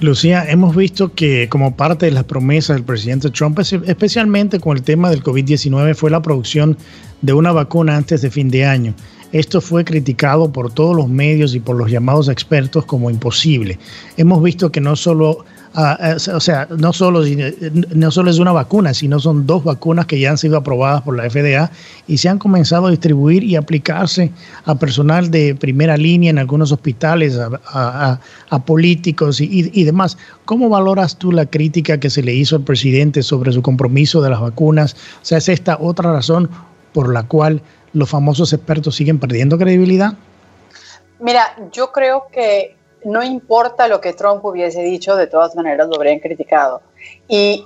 Lucía, 0.00 0.46
hemos 0.48 0.74
visto 0.74 1.12
que 1.12 1.50
como 1.50 1.76
parte 1.76 2.06
de 2.06 2.12
las 2.12 2.24
promesas 2.24 2.76
del 2.76 2.84
presidente 2.84 3.28
Trump, 3.28 3.58
especialmente 3.58 4.58
con 4.58 4.76
el 4.78 4.82
tema 4.82 5.10
del 5.10 5.22
COVID-19, 5.22 5.94
fue 5.94 6.10
la 6.10 6.22
producción 6.22 6.78
de 7.20 7.34
una 7.34 7.52
vacuna 7.52 7.98
antes 7.98 8.22
de 8.22 8.30
fin 8.30 8.48
de 8.48 8.64
año. 8.64 8.94
Esto 9.32 9.60
fue 9.60 9.84
criticado 9.84 10.50
por 10.50 10.72
todos 10.72 10.96
los 10.96 11.08
medios 11.08 11.54
y 11.54 11.60
por 11.60 11.76
los 11.76 11.90
llamados 11.90 12.30
expertos 12.30 12.86
como 12.86 13.10
imposible. 13.10 13.78
Hemos 14.16 14.42
visto 14.42 14.72
que 14.72 14.80
no 14.80 14.96
solo 14.96 15.44
Ah, 15.72 16.16
o 16.34 16.40
sea, 16.40 16.66
no 16.76 16.92
solo, 16.92 17.22
no 17.94 18.10
solo 18.10 18.30
es 18.30 18.38
una 18.40 18.50
vacuna, 18.50 18.92
sino 18.92 19.20
son 19.20 19.46
dos 19.46 19.62
vacunas 19.62 20.06
que 20.06 20.18
ya 20.18 20.30
han 20.30 20.38
sido 20.38 20.56
aprobadas 20.56 21.02
por 21.02 21.16
la 21.16 21.30
FDA 21.30 21.70
y 22.08 22.18
se 22.18 22.28
han 22.28 22.38
comenzado 22.38 22.88
a 22.88 22.90
distribuir 22.90 23.44
y 23.44 23.54
aplicarse 23.54 24.32
a 24.64 24.74
personal 24.74 25.30
de 25.30 25.54
primera 25.54 25.96
línea 25.96 26.30
en 26.30 26.38
algunos 26.38 26.72
hospitales, 26.72 27.38
a, 27.38 28.18
políticos 28.66 29.40
y, 29.40 29.70
y, 29.72 29.84
demás. 29.84 30.18
¿Cómo 30.44 30.68
valoras 30.68 31.16
tú 31.16 31.30
la 31.30 31.46
crítica 31.46 32.00
que 32.00 32.10
se 32.10 32.22
le 32.22 32.34
hizo 32.34 32.56
al 32.56 32.62
presidente 32.62 33.22
sobre 33.22 33.52
su 33.52 33.62
compromiso 33.62 34.20
de 34.22 34.30
las 34.30 34.40
vacunas? 34.40 34.94
O 35.22 35.24
sea, 35.24 35.38
¿es 35.38 35.48
esta 35.48 35.78
otra 35.80 36.12
razón 36.12 36.50
por 36.92 37.12
la 37.12 37.22
cual 37.22 37.62
los 37.92 38.08
famosos 38.08 38.52
expertos 38.52 38.96
siguen 38.96 39.20
perdiendo 39.20 39.56
credibilidad? 39.56 40.14
Mira, 41.20 41.54
yo 41.72 41.92
creo 41.92 42.24
que 42.32 42.76
no 43.04 43.22
importa 43.22 43.88
lo 43.88 44.00
que 44.00 44.12
Trump 44.12 44.44
hubiese 44.44 44.82
dicho, 44.82 45.16
de 45.16 45.26
todas 45.26 45.54
maneras 45.54 45.88
lo 45.88 45.96
habrían 45.96 46.18
criticado. 46.18 46.80
Y, 47.28 47.64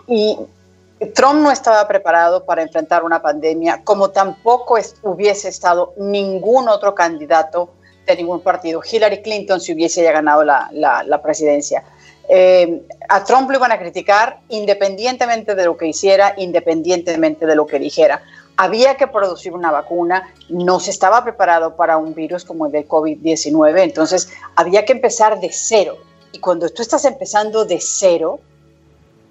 Trump 1.12 1.42
no 1.42 1.50
estaba 1.50 1.86
preparado 1.86 2.44
para 2.44 2.62
enfrentar 2.62 3.04
una 3.04 3.20
pandemia, 3.20 3.82
como 3.84 4.10
tampoco 4.10 4.78
hubiese 5.02 5.48
estado 5.48 5.92
ningún 5.98 6.68
otro 6.68 6.94
candidato 6.94 7.68
de 8.06 8.16
ningún 8.16 8.40
partido. 8.40 8.80
Hillary 8.80 9.20
Clinton 9.20 9.60
si 9.60 9.74
hubiese 9.74 10.02
ya 10.02 10.12
ganado 10.12 10.44
la, 10.44 11.20
presidencia. 11.22 11.82
eh, 12.28 12.80
a 13.08 13.22
Trump 13.24 13.50
lo 13.50 13.56
iban 13.56 13.72
a 13.72 13.78
criticar 13.78 14.38
independientemente 14.48 15.54
de 15.54 15.64
lo 15.66 15.76
que 15.76 15.88
hiciera, 15.88 16.32
independientemente 16.38 17.44
de 17.44 17.56
lo 17.56 17.66
que 17.66 17.78
dijera. 17.78 18.22
Había 18.56 18.96
que 18.96 19.06
producir 19.06 19.52
una 19.52 19.70
vacuna, 19.70 20.32
no 20.48 20.78
se 20.78 20.90
estaba 20.90 21.24
preparado 21.24 21.76
para 21.76 21.96
un 21.96 22.14
virus 22.14 22.44
como 22.44 22.66
el 22.66 22.72
del 22.72 22.86
COVID-19, 22.86 23.82
entonces 23.82 24.28
había 24.54 24.84
que 24.84 24.92
empezar 24.92 25.40
de 25.40 25.50
cero. 25.52 25.96
Y 26.32 26.38
cuando 26.38 26.68
tú 26.68 26.82
estás 26.82 27.04
empezando 27.04 27.64
de 27.64 27.80
cero, 27.80 28.40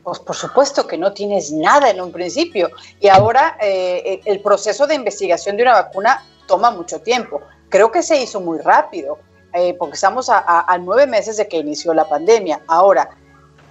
pues 0.03 0.19
por 0.19 0.36
supuesto 0.36 0.86
que 0.86 0.97
no 0.97 1.13
tienes 1.13 1.51
nada 1.51 1.89
en 1.89 2.01
un 2.01 2.12
principio. 2.12 2.69
Y 2.99 3.07
ahora 3.07 3.57
eh, 3.62 4.21
el 4.25 4.41
proceso 4.41 4.86
de 4.88 4.95
investigación 4.95 5.55
de 5.55 5.63
una 5.63 5.73
vacuna 5.73 6.23
toma 6.47 6.71
mucho 6.71 7.01
tiempo. 7.01 7.41
Creo 7.69 7.91
que 7.91 8.03
se 8.03 8.21
hizo 8.21 8.41
muy 8.41 8.59
rápido, 8.59 9.17
eh, 9.53 9.75
porque 9.75 9.95
estamos 9.95 10.29
a, 10.29 10.77
nueve 10.79 11.07
meses 11.07 11.38
de 11.38 11.47
que 11.47 11.57
inició 11.57 11.93
la 11.93 12.07
pandemia. 12.07 12.62
Ahora, 12.67 13.09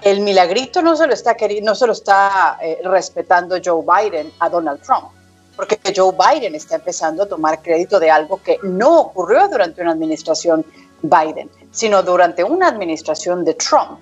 el 0.02 0.20
milagrito 0.20 0.82
no 0.82 0.96
se 0.96 1.06
lo 1.06 1.12
está, 1.12 1.36
no 1.62 1.74
se 1.74 1.86
lo 1.86 1.92
está 1.92 2.58
eh, 2.62 2.80
respetando 2.84 3.56
Joe 3.62 3.84
Biden 3.84 4.32
a 4.38 4.48
Donald 4.48 4.80
Trump, 4.82 5.10
porque 5.56 5.78
Joe 5.94 6.12
Biden 6.12 6.54
está 6.54 6.76
empezando 6.76 7.24
a 7.24 7.26
tomar 7.26 7.62
crédito 7.62 8.00
de 8.00 8.10
algo 8.10 8.42
que 8.42 8.58
no 8.62 9.00
ocurrió 9.00 9.48
durante 9.48 9.82
una 9.82 9.92
administración 9.92 10.64
Biden, 11.02 11.50
sino 11.70 12.02
durante 12.02 12.44
una 12.44 12.68
administración 12.68 13.44
de 13.44 13.54
Trump 13.54 13.98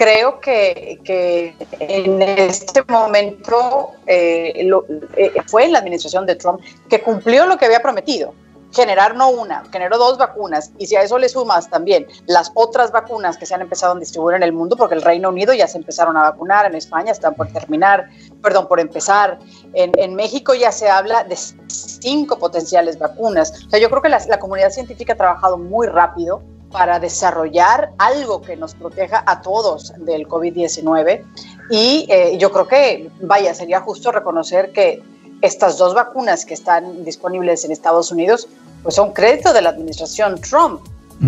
creo 0.00 0.40
que, 0.40 1.54
en 1.78 2.22
este 2.22 2.82
momento 2.88 3.90
eh, 4.06 4.66
eh, 5.14 5.32
fue 5.46 5.66
en 5.66 5.72
la 5.72 5.78
administración 5.80 6.24
de 6.24 6.36
Trump 6.36 6.62
que 6.88 7.02
cumplió 7.02 7.44
lo 7.44 7.58
que 7.58 7.66
había 7.66 7.82
prometido. 7.82 8.32
Generar 8.72 9.16
no 9.16 9.30
una, 9.30 9.64
generó 9.70 9.98
dos 9.98 10.18
vacunas. 10.18 10.72
Y 10.78 10.86
si 10.86 10.96
a 10.96 11.02
eso 11.02 11.18
le 11.18 11.28
sumas 11.28 11.68
también 11.68 12.06
las 12.26 12.52
otras 12.54 12.92
vacunas 12.92 13.36
que 13.36 13.46
se 13.46 13.54
han 13.54 13.62
empezado 13.62 13.94
a 13.94 13.98
distribuir 13.98 14.36
en 14.36 14.42
el 14.42 14.52
mundo, 14.52 14.76
porque 14.76 14.94
el 14.94 15.02
Reino 15.02 15.28
Unido 15.28 15.52
ya 15.54 15.66
se 15.66 15.78
empezaron 15.78 16.16
a 16.16 16.22
vacunar, 16.22 16.66
en 16.66 16.74
España 16.74 17.12
están 17.12 17.34
por 17.34 17.48
terminar, 17.48 18.08
perdón, 18.42 18.68
por 18.68 18.80
empezar. 18.80 19.38
En, 19.72 20.14
México 20.14 20.54
ya 20.54 20.72
se 20.72 20.90
habla 20.90 21.24
de 21.24 21.36
cinco 21.68 22.38
potenciales 22.38 22.98
vacunas. 22.98 23.52
O 23.66 23.70
sea, 23.70 23.80
yo 23.80 23.88
creo 23.88 24.02
que 24.02 24.08
la, 24.08 24.20
la 24.28 24.38
comunidad 24.38 24.70
científica 24.70 25.14
ha 25.14 25.16
trabajado 25.16 25.56
muy 25.56 25.86
rápido 25.86 26.42
para 26.70 26.98
desarrollar 27.00 27.92
algo 27.98 28.40
que 28.40 28.56
nos 28.56 28.74
proteja 28.74 29.22
a 29.26 29.40
todos 29.42 29.92
del 29.98 30.26
COVID-19. 30.28 31.24
Y 31.70 32.06
eh, 32.08 32.36
yo 32.38 32.50
creo 32.52 32.66
que, 32.66 33.10
vaya, 33.22 33.54
sería 33.54 33.80
justo 33.80 34.12
reconocer 34.12 34.72
que 34.72 35.02
estas 35.42 35.78
dos 35.78 35.94
vacunas 35.94 36.44
que 36.44 36.54
están 36.54 37.04
disponibles 37.04 37.64
en 37.64 37.72
Estados 37.72 38.10
Unidos, 38.12 38.48
pues 38.82 38.94
son 38.94 39.12
crédito 39.12 39.52
de 39.52 39.62
la 39.62 39.70
administración 39.70 40.40
Trump. 40.40 40.80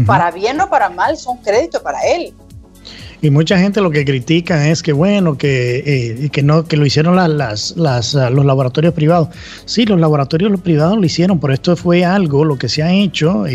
Para 0.06 0.30
bien 0.30 0.58
o 0.58 0.70
para 0.70 0.88
mal, 0.88 1.18
son 1.18 1.36
crédito 1.38 1.82
para 1.82 2.00
él. 2.00 2.32
Y 3.22 3.30
mucha 3.30 3.56
gente 3.56 3.80
lo 3.80 3.92
que 3.92 4.04
critica 4.04 4.68
es 4.68 4.82
que 4.82 4.92
bueno, 4.92 5.38
que, 5.38 6.24
eh, 6.24 6.28
que 6.30 6.42
no, 6.42 6.64
que 6.64 6.76
lo 6.76 6.84
hicieron 6.84 7.14
las, 7.14 7.76
las, 7.76 8.16
ah, 8.16 8.30
los 8.30 8.44
laboratorios 8.44 8.92
privados. 8.94 9.28
Sí, 9.64 9.86
los 9.86 10.00
laboratorios 10.00 10.60
privados 10.60 10.96
lo 10.96 11.06
hicieron, 11.06 11.38
pero 11.38 11.54
esto 11.54 11.76
fue 11.76 12.04
algo, 12.04 12.44
lo 12.44 12.58
que 12.58 12.68
se 12.68 12.82
ha 12.82 12.92
hecho, 12.92 13.46
eh, 13.46 13.52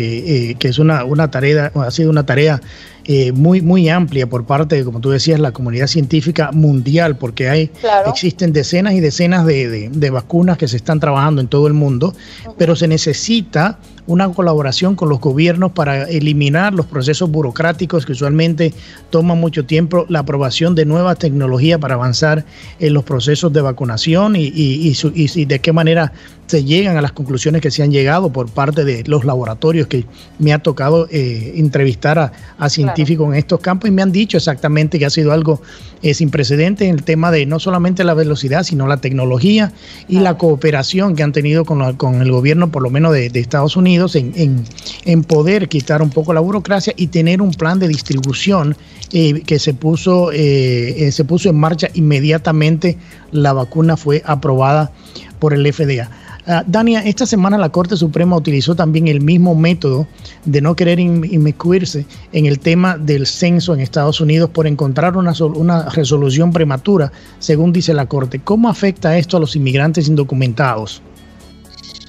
eh, 0.50 0.54
que 0.58 0.68
es 0.68 0.78
una, 0.78 1.04
una 1.04 1.30
tarea, 1.30 1.70
ha 1.74 1.90
sido 1.90 2.08
una 2.08 2.24
tarea 2.24 2.62
eh, 3.10 3.32
muy, 3.32 3.62
muy 3.62 3.88
amplia 3.88 4.28
por 4.28 4.44
parte 4.44 4.76
de, 4.76 4.84
como 4.84 5.00
tú 5.00 5.08
decías, 5.08 5.40
la 5.40 5.52
comunidad 5.52 5.86
científica 5.86 6.52
mundial, 6.52 7.16
porque 7.16 7.48
hay, 7.48 7.70
existen 8.06 8.52
decenas 8.52 8.92
y 8.92 9.00
decenas 9.00 9.46
de, 9.46 9.88
de, 9.88 10.10
vacunas 10.10 10.58
que 10.58 10.68
se 10.68 10.76
están 10.76 11.00
trabajando 11.00 11.40
en 11.40 11.48
todo 11.48 11.68
el 11.68 11.72
mundo, 11.72 12.14
pero 12.58 12.76
se 12.76 12.86
necesita 12.86 13.78
una 14.06 14.30
colaboración 14.30 14.94
con 14.94 15.08
los 15.08 15.20
gobiernos 15.20 15.72
para 15.72 16.02
eliminar 16.02 16.74
los 16.74 16.84
procesos 16.84 17.30
burocráticos 17.30 18.04
que 18.04 18.12
usualmente 18.12 18.74
toman 19.08 19.40
mucho 19.40 19.64
tiempo, 19.64 20.04
la 20.10 20.18
aprobación 20.18 20.74
de 20.74 20.84
nuevas 20.84 21.18
tecnologías 21.18 21.78
para 21.78 21.94
avanzar 21.94 22.44
en 22.78 22.92
los 22.92 23.04
procesos 23.04 23.50
de 23.54 23.62
vacunación 23.62 24.36
y, 24.36 24.48
y, 24.48 24.92
y, 25.14 25.40
y 25.40 25.44
de 25.46 25.60
qué 25.60 25.72
manera 25.72 26.12
se 26.46 26.64
llegan 26.64 26.96
a 26.96 27.02
las 27.02 27.12
conclusiones 27.12 27.60
que 27.60 27.70
se 27.70 27.82
han 27.82 27.90
llegado 27.90 28.32
por 28.32 28.48
parte 28.50 28.84
de 28.84 29.04
los 29.06 29.26
laboratorios 29.26 29.86
que 29.86 30.06
me 30.38 30.54
ha 30.54 30.58
tocado 30.58 31.06
eh, 31.10 31.52
entrevistar 31.56 32.32
a, 32.58 32.68
científicos 32.70 32.97
en 33.02 33.34
estos 33.34 33.60
campos 33.60 33.88
y 33.88 33.92
me 33.92 34.02
han 34.02 34.12
dicho 34.12 34.36
exactamente 34.36 34.98
que 34.98 35.06
ha 35.06 35.10
sido 35.10 35.32
algo 35.32 35.60
eh, 36.02 36.14
sin 36.14 36.30
precedentes 36.30 36.88
en 36.88 36.94
el 36.94 37.02
tema 37.02 37.30
de 37.30 37.46
no 37.46 37.58
solamente 37.58 38.04
la 38.04 38.14
velocidad, 38.14 38.62
sino 38.64 38.86
la 38.86 38.98
tecnología 38.98 39.72
y 40.08 40.20
la 40.20 40.36
cooperación 40.36 41.14
que 41.14 41.22
han 41.22 41.32
tenido 41.32 41.64
con, 41.64 41.96
con, 41.96 42.20
el 42.20 42.30
gobierno, 42.30 42.70
por 42.70 42.82
lo 42.82 42.90
menos 42.90 43.12
de, 43.12 43.26
Estados 43.26 43.76
Unidos, 43.76 44.16
en, 44.16 44.64
en, 45.04 45.24
poder 45.24 45.68
quitar 45.68 46.02
un 46.02 46.10
poco 46.10 46.32
la 46.32 46.40
burocracia 46.40 46.92
y 46.96 47.08
tener 47.08 47.40
un 47.40 47.52
plan 47.52 47.78
de 47.78 47.88
distribución 47.88 48.76
eh, 49.12 49.42
que 49.42 49.58
se 49.58 49.74
puso, 49.74 50.30
se 50.32 51.24
puso 51.26 51.50
en 51.50 51.56
marcha 51.56 51.88
inmediatamente 51.94 52.98
la 53.32 53.52
vacuna 53.52 53.96
fue 53.96 54.22
aprobada 54.24 54.90
por 55.38 55.54
el 55.54 55.72
FDA. 55.72 56.10
Ah, 56.50 56.64
Dania, 56.66 57.00
esta 57.00 57.26
semana 57.26 57.58
la 57.58 57.68
Corte 57.68 57.94
Suprema 57.94 58.34
utilizó 58.34 58.74
también 58.74 59.06
el 59.06 59.20
mismo 59.20 59.54
método 59.54 60.06
de 60.46 60.62
no 60.62 60.74
querer 60.74 60.98
inmiscuirse 60.98 62.06
en 62.32 62.46
el 62.46 62.58
tema 62.58 62.96
del 62.96 63.26
censo 63.26 63.74
en 63.74 63.80
Estados 63.80 64.18
Unidos 64.22 64.48
por 64.48 64.66
encontrar 64.66 65.18
una, 65.18 65.34
una 65.54 65.90
resolución 65.90 66.50
prematura, 66.50 67.12
según 67.38 67.74
dice 67.74 67.92
la 67.92 68.06
Corte. 68.06 68.38
¿Cómo 68.38 68.70
afecta 68.70 69.18
esto 69.18 69.36
a 69.36 69.40
los 69.40 69.56
inmigrantes 69.56 70.08
indocumentados? 70.08 71.02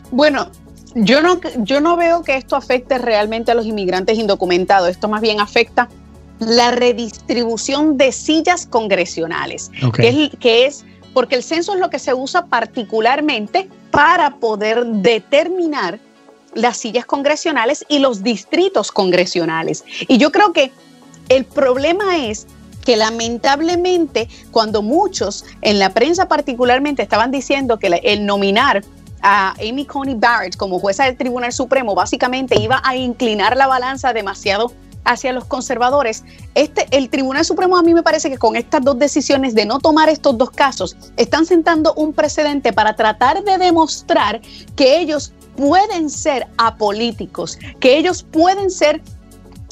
Bueno, 0.10 0.50
yo 0.96 1.22
no, 1.22 1.42
yo 1.58 1.82
no 1.82 1.98
veo 1.98 2.24
que 2.24 2.38
esto 2.38 2.56
afecte 2.56 2.98
realmente 2.98 3.52
a 3.52 3.56
los 3.56 3.66
inmigrantes 3.66 4.18
indocumentados. 4.18 4.88
Esto 4.88 5.10
más 5.10 5.20
bien 5.20 5.42
afecta 5.42 5.90
la 6.40 6.72
redistribución 6.72 7.98
de 7.98 8.14
sillas 8.14 8.66
congresionales, 8.66 9.70
que 10.40 10.66
es 10.66 10.86
porque 11.14 11.36
el 11.36 11.44
censo 11.44 11.74
es 11.74 11.80
lo 11.80 11.90
que 11.90 12.00
se 12.00 12.14
usa 12.14 12.46
particularmente 12.46 13.70
para 13.92 14.36
poder 14.36 14.86
determinar 14.86 16.00
las 16.54 16.78
sillas 16.78 17.06
congresionales 17.06 17.86
y 17.88 18.00
los 18.00 18.24
distritos 18.24 18.92
congresionales. 18.92 19.84
Y 20.08 20.18
yo 20.18 20.32
creo 20.32 20.54
que 20.54 20.72
el 21.30 21.46
problema 21.46 22.18
es 22.18 22.48
que 22.84 22.98
lamentablemente 22.98 24.28
cuando 24.52 24.82
muchos 24.82 25.46
en 25.62 25.80
la 25.80 25.92
prensa 25.92 26.28
particularmente 26.28 27.04
estaban 27.04 27.32
diciendo 27.32 27.78
que 27.78 27.88
el 28.04 28.26
nominar 28.26 28.84
a 29.22 29.54
Amy 29.60 29.86
Coney 29.86 30.16
Barrett 30.16 30.56
como 30.56 30.80
jueza 30.80 31.06
del 31.06 31.18
Tribunal 31.18 31.52
Supremo 31.52 31.94
básicamente 31.94 32.60
iba 32.60 32.82
a 32.84 32.96
inclinar 32.96 33.58
la 33.58 33.68
balanza 33.68 34.14
demasiado 34.14 34.72
hacia 35.10 35.34
los 35.34 35.46
conservadores. 35.46 36.24
Este, 36.54 36.88
el 36.92 37.10
Tribunal 37.10 37.44
Supremo 37.44 37.78
a 37.78 37.84
mí 37.84 37.94
me 37.94 38.04
parece 38.04 38.30
que 38.30 38.38
con 38.38 38.56
estas 38.56 38.84
dos 38.84 38.98
decisiones 39.00 39.56
de 39.56 39.66
no 39.66 39.80
tomar 39.80 40.08
estos 40.08 40.38
dos 40.38 40.52
casos 40.52 40.96
están 41.18 41.46
sentando 41.46 41.94
un 41.96 42.14
precedente 42.14 42.72
para 42.74 42.96
tratar 42.96 43.44
de 43.44 43.58
demostrar 43.58 44.40
que 44.76 45.00
ellos 45.00 45.34
pueden 45.58 46.10
ser 46.10 46.48
apolíticos, 46.58 47.58
que 47.80 47.98
ellos 47.98 48.24
pueden 48.24 48.70
ser 48.70 49.02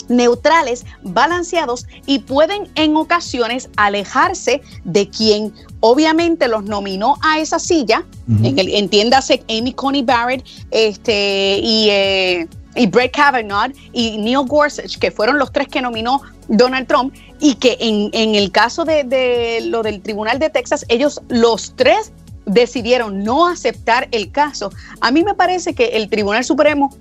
neutrales, 0.09 0.85
balanceados 1.03 1.85
y 2.05 2.19
pueden 2.19 2.69
en 2.75 2.95
ocasiones 2.95 3.69
alejarse 3.75 4.61
de 4.85 5.09
quien 5.09 5.53
obviamente 5.81 6.47
los 6.47 6.63
nominó 6.63 7.17
a 7.21 7.39
esa 7.39 7.59
silla, 7.59 8.05
en 8.27 8.57
el, 8.57 8.73
entiéndase 8.73 9.43
Amy 9.49 9.73
Coney 9.73 10.03
Barrett 10.03 10.45
este, 10.71 11.59
y 11.61 11.89
eh, 11.89 12.47
y 12.77 12.87
Brett 12.87 13.15
Kavanaugh 13.15 13.71
y 13.91 14.17
Neil 14.17 14.45
Gorsuch, 14.47 14.97
que 14.97 15.11
fueron 15.11 15.39
los 15.39 15.51
tres 15.51 15.67
que 15.67 15.81
nominó 15.81 16.21
Donald 16.47 16.87
Trump, 16.87 17.13
y 17.39 17.55
que 17.55 17.77
en, 17.79 18.35
el 18.35 18.51
caso 18.51 18.85
de, 18.85 19.59
lo 19.65 19.83
del 19.83 20.01
Tribunal 20.01 20.39
de 20.39 20.49
Texas, 20.49 20.85
ellos 20.87 21.21
los 21.27 21.75
tres 21.75 22.11
decidieron 22.45 23.23
no 23.23 23.47
aceptar 23.47 24.07
el 24.11 24.31
caso. 24.31 24.71
A 25.01 25.11
mí 25.11 25.23
me 25.23 25.33
parece 25.33 25.75
que 25.75 25.97
el 25.97 26.09
Tribunal 26.09 26.43
Supremo 26.43 26.95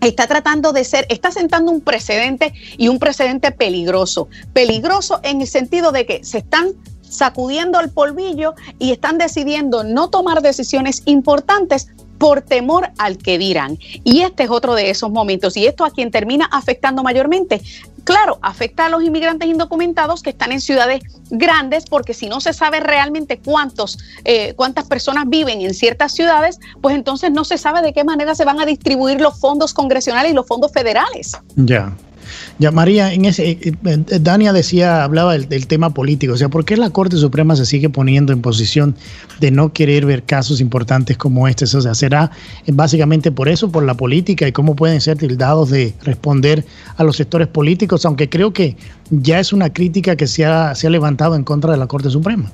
está 0.00 0.26
tratando 0.26 0.72
de 0.72 0.84
ser, 0.84 1.06
está 1.08 1.30
sentando 1.30 1.72
un 1.72 1.80
precedente 1.80 2.52
y 2.78 2.88
un 2.88 2.98
precedente 2.98 3.50
peligroso. 3.50 4.28
Peligroso 4.52 5.20
en 5.24 5.40
el 5.40 5.48
sentido 5.48 5.90
de 5.90 6.06
que 6.06 6.24
se 6.24 6.38
están 6.38 6.72
sacudiendo 7.02 7.80
el 7.80 7.90
polvillo 7.90 8.54
y 8.78 8.92
están 8.92 9.18
decidiendo 9.18 9.84
no 9.84 10.10
tomar 10.10 10.42
decisiones 10.42 11.02
importantes 11.06 11.88
por 12.18 12.42
temor 12.42 12.90
al 12.98 13.18
que 13.18 13.38
dirán. 13.38 13.78
Y 14.04 14.22
este 14.22 14.44
es 14.44 14.50
otro 14.50 14.74
de 14.74 14.90
esos 14.90 15.10
momentos. 15.10 15.56
Y 15.56 15.66
esto 15.66 15.84
a 15.84 15.90
quien 15.90 16.10
termina 16.10 16.48
afectando 16.50 17.02
mayormente. 17.02 17.60
Claro, 18.04 18.38
afecta 18.40 18.86
a 18.86 18.88
los 18.88 19.02
inmigrantes 19.02 19.48
indocumentados 19.48 20.22
que 20.22 20.30
están 20.30 20.52
en 20.52 20.60
ciudades 20.60 21.02
grandes, 21.28 21.86
porque 21.86 22.14
si 22.14 22.28
no 22.28 22.40
se 22.40 22.52
sabe 22.52 22.78
realmente 22.78 23.40
cuántos, 23.40 23.98
eh, 24.24 24.54
cuántas 24.54 24.86
personas 24.86 25.24
viven 25.28 25.60
en 25.60 25.74
ciertas 25.74 26.12
ciudades, 26.12 26.60
pues 26.80 26.94
entonces 26.94 27.32
no 27.32 27.44
se 27.44 27.58
sabe 27.58 27.82
de 27.82 27.92
qué 27.92 28.04
manera 28.04 28.36
se 28.36 28.44
van 28.44 28.60
a 28.60 28.64
distribuir 28.64 29.20
los 29.20 29.40
fondos 29.40 29.74
congresionales 29.74 30.30
y 30.30 30.34
los 30.36 30.46
fondos 30.46 30.70
federales. 30.70 31.32
Ya. 31.56 31.96
Ya, 32.58 32.70
María, 32.70 33.12
en 33.12 33.24
ese, 33.24 33.50
eh, 33.50 33.72
eh, 33.84 34.18
Dania 34.20 34.52
decía, 34.52 35.04
hablaba 35.04 35.36
del, 35.36 35.66
tema 35.66 35.90
político, 35.90 36.34
o 36.34 36.36
sea, 36.36 36.48
¿por 36.48 36.64
qué 36.64 36.76
la 36.76 36.90
Corte 36.90 37.16
Suprema 37.16 37.56
se 37.56 37.66
sigue 37.66 37.88
poniendo 37.88 38.32
en 38.32 38.40
posición 38.40 38.94
de 39.40 39.50
no 39.50 39.72
querer 39.72 40.06
ver 40.06 40.22
casos 40.22 40.60
importantes 40.60 41.16
como 41.16 41.48
este? 41.48 41.64
O 41.64 41.80
sea, 41.80 41.94
¿será 41.94 42.30
básicamente 42.66 43.30
por 43.32 43.48
eso, 43.48 43.70
por 43.70 43.84
la 43.84 43.94
política 43.94 44.46
y 44.48 44.52
cómo 44.52 44.76
pueden 44.76 45.00
ser 45.00 45.18
tildados 45.18 45.70
de 45.70 45.94
responder 46.04 46.64
a 46.96 47.04
los 47.04 47.16
sectores 47.16 47.48
políticos? 47.48 48.04
Aunque 48.06 48.28
creo 48.28 48.52
que 48.52 48.76
ya 49.10 49.40
es 49.40 49.52
una 49.52 49.72
crítica 49.72 50.16
que 50.16 50.26
se 50.26 50.44
ha 50.44 50.74
levantado 50.82 51.36
en 51.36 51.44
contra 51.44 51.72
de 51.72 51.78
la 51.78 51.86
Corte 51.86 52.10
Suprema. 52.10 52.50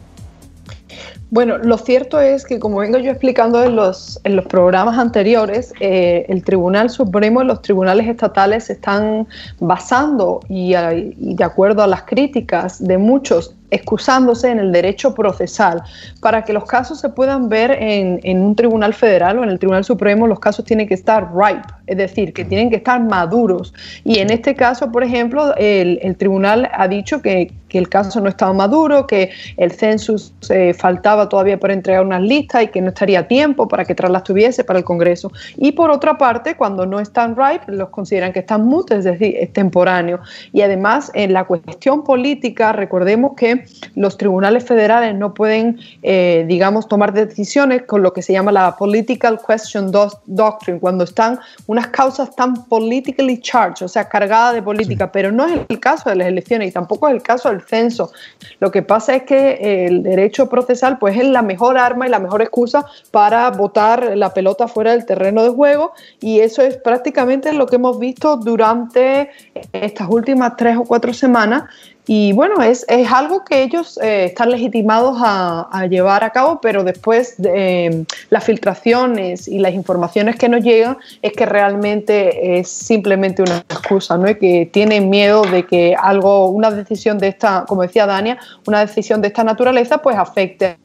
Bueno, 1.32 1.56
lo 1.56 1.78
cierto 1.78 2.20
es 2.20 2.44
que, 2.44 2.58
como 2.58 2.80
vengo 2.80 2.98
yo 2.98 3.10
explicando 3.10 3.64
en 3.64 3.74
los, 3.74 4.20
en 4.22 4.36
los 4.36 4.44
programas 4.44 4.98
anteriores, 4.98 5.72
eh, 5.80 6.26
el 6.28 6.44
Tribunal 6.44 6.90
Supremo 6.90 7.40
y 7.40 7.46
los 7.46 7.62
tribunales 7.62 8.06
estatales 8.06 8.64
se 8.64 8.74
están 8.74 9.26
basando, 9.58 10.40
y, 10.50 10.74
y 10.76 11.34
de 11.34 11.42
acuerdo 11.42 11.82
a 11.82 11.86
las 11.86 12.02
críticas 12.02 12.86
de 12.86 12.98
muchos 12.98 13.54
excusándose 13.72 14.50
en 14.50 14.58
el 14.58 14.70
derecho 14.70 15.14
procesal. 15.14 15.82
Para 16.20 16.44
que 16.44 16.52
los 16.52 16.64
casos 16.66 17.00
se 17.00 17.08
puedan 17.08 17.48
ver 17.48 17.70
en, 17.72 18.42
un 18.42 18.54
tribunal 18.54 18.94
federal 18.94 19.38
o 19.38 19.44
en 19.44 19.50
el 19.50 19.58
Tribunal 19.58 19.84
Supremo, 19.84 20.26
los 20.26 20.38
casos 20.38 20.64
tienen 20.64 20.86
que 20.86 20.94
estar 20.94 21.30
ripe, 21.34 21.66
es 21.86 21.96
decir, 21.96 22.32
que 22.32 22.44
tienen 22.44 22.70
que 22.70 22.76
estar 22.76 23.02
maduros. 23.02 23.72
Y 24.04 24.18
en 24.18 24.30
este 24.30 24.54
caso, 24.54 24.92
por 24.92 25.02
ejemplo, 25.02 25.54
el, 25.56 26.16
tribunal 26.18 26.70
ha 26.72 26.86
dicho 26.86 27.22
que, 27.22 27.52
el 27.70 27.88
caso 27.88 28.20
no 28.20 28.28
estaba 28.28 28.52
maduro, 28.52 29.06
que 29.06 29.30
el 29.56 29.72
census 29.72 30.34
eh, 30.50 30.74
faltaba 30.74 31.30
todavía 31.30 31.58
para 31.58 31.72
entregar 31.72 32.04
unas 32.04 32.20
listas 32.20 32.64
y 32.64 32.66
que 32.66 32.82
no 32.82 32.88
estaría 32.88 33.26
tiempo 33.26 33.66
para 33.66 33.86
que 33.86 33.94
las 34.10 34.24
tuviese 34.24 34.62
para 34.62 34.78
el 34.78 34.84
Congreso. 34.84 35.32
Y 35.56 35.72
por 35.72 35.90
otra 35.90 36.18
parte, 36.18 36.54
cuando 36.54 36.84
no 36.84 37.00
están 37.00 37.34
ripe, 37.34 37.72
los 37.72 37.88
consideran 37.88 38.34
que 38.34 38.40
están 38.40 38.66
mute, 38.66 38.96
es 38.96 39.04
decir, 39.04 39.34
es 39.38 39.54
temporáneo. 39.54 40.20
Y 40.52 40.60
además, 40.60 41.10
en 41.14 41.32
la 41.32 41.44
cuestión 41.44 42.04
política, 42.04 42.72
recordemos 42.72 43.32
que 43.36 43.61
los 43.94 44.16
tribunales 44.16 44.64
federales 44.64 45.14
no 45.14 45.34
pueden, 45.34 45.78
eh, 46.02 46.44
digamos, 46.48 46.88
tomar 46.88 47.12
decisiones 47.12 47.82
con 47.82 48.02
lo 48.02 48.12
que 48.12 48.22
se 48.22 48.32
llama 48.32 48.52
la 48.52 48.76
political 48.76 49.38
question 49.46 49.90
doctrine, 49.90 50.80
cuando 50.80 51.04
están 51.04 51.38
unas 51.66 51.88
causas 51.88 52.34
tan 52.34 52.64
politically 52.66 53.40
charged, 53.40 53.84
o 53.84 53.88
sea, 53.88 54.08
cargadas 54.08 54.54
de 54.54 54.62
política, 54.62 55.10
pero 55.10 55.32
no 55.32 55.46
es 55.46 55.60
el 55.68 55.80
caso 55.80 56.10
de 56.10 56.16
las 56.16 56.28
elecciones 56.28 56.68
y 56.68 56.72
tampoco 56.72 57.08
es 57.08 57.14
el 57.14 57.22
caso 57.22 57.48
del 57.48 57.62
censo. 57.62 58.12
Lo 58.60 58.70
que 58.70 58.82
pasa 58.82 59.14
es 59.14 59.22
que 59.24 59.86
el 59.86 60.02
derecho 60.02 60.48
procesal 60.48 60.98
pues 60.98 61.16
es 61.16 61.26
la 61.26 61.42
mejor 61.42 61.78
arma 61.78 62.06
y 62.06 62.10
la 62.10 62.18
mejor 62.18 62.42
excusa 62.42 62.86
para 63.10 63.50
votar 63.50 64.16
la 64.16 64.32
pelota 64.34 64.68
fuera 64.68 64.92
del 64.92 65.04
terreno 65.04 65.42
de 65.42 65.50
juego 65.50 65.92
y 66.20 66.40
eso 66.40 66.62
es 66.62 66.76
prácticamente 66.76 67.52
lo 67.52 67.66
que 67.66 67.76
hemos 67.76 67.98
visto 67.98 68.36
durante 68.36 69.30
estas 69.72 70.08
últimas 70.08 70.56
tres 70.56 70.76
o 70.76 70.84
cuatro 70.84 71.12
semanas 71.12 71.64
y 72.06 72.32
bueno, 72.32 72.60
es, 72.62 72.84
es 72.88 73.10
algo 73.12 73.44
que 73.44 73.62
ellos 73.62 73.96
eh, 74.02 74.24
están 74.24 74.50
legitimados 74.50 75.18
a, 75.20 75.86
llevar 75.88 76.24
a 76.24 76.30
cabo, 76.30 76.60
pero 76.60 76.82
después 76.82 77.40
de, 77.40 77.84
em, 77.84 78.04
las 78.28 78.42
filtraciones 78.44 79.46
y 79.46 79.58
las 79.58 79.72
informaciones 79.72 80.36
que 80.36 80.48
nos 80.48 80.64
llegan 80.64 80.98
es 81.22 81.32
que 81.32 81.46
realmente 81.46 82.58
es 82.58 82.68
simplemente 82.68 83.42
una 83.42 83.58
excusa, 83.58 84.18
¿no? 84.18 84.28
Y 84.28 84.34
que 84.36 84.68
tienen 84.72 85.10
miedo 85.10 85.42
de 85.42 85.64
que 85.64 85.94
algo, 85.96 86.48
una 86.48 86.72
decisión 86.72 87.18
de 87.18 87.28
esta, 87.28 87.64
como 87.68 87.82
decía 87.82 88.06
Dania, 88.06 88.38
una 88.66 88.80
decisión 88.80 89.22
de 89.22 89.28
esta 89.28 89.44
naturaleza, 89.44 89.98
pues 89.98 90.16
afecte 90.16 90.78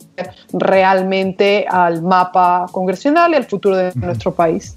realmente 0.53 1.65
al 1.67 2.03
mapa 2.03 2.67
congresional 2.71 3.31
y 3.31 3.35
al 3.35 3.45
futuro 3.45 3.75
de 3.75 3.91
nuestro 3.95 4.33
país 4.33 4.76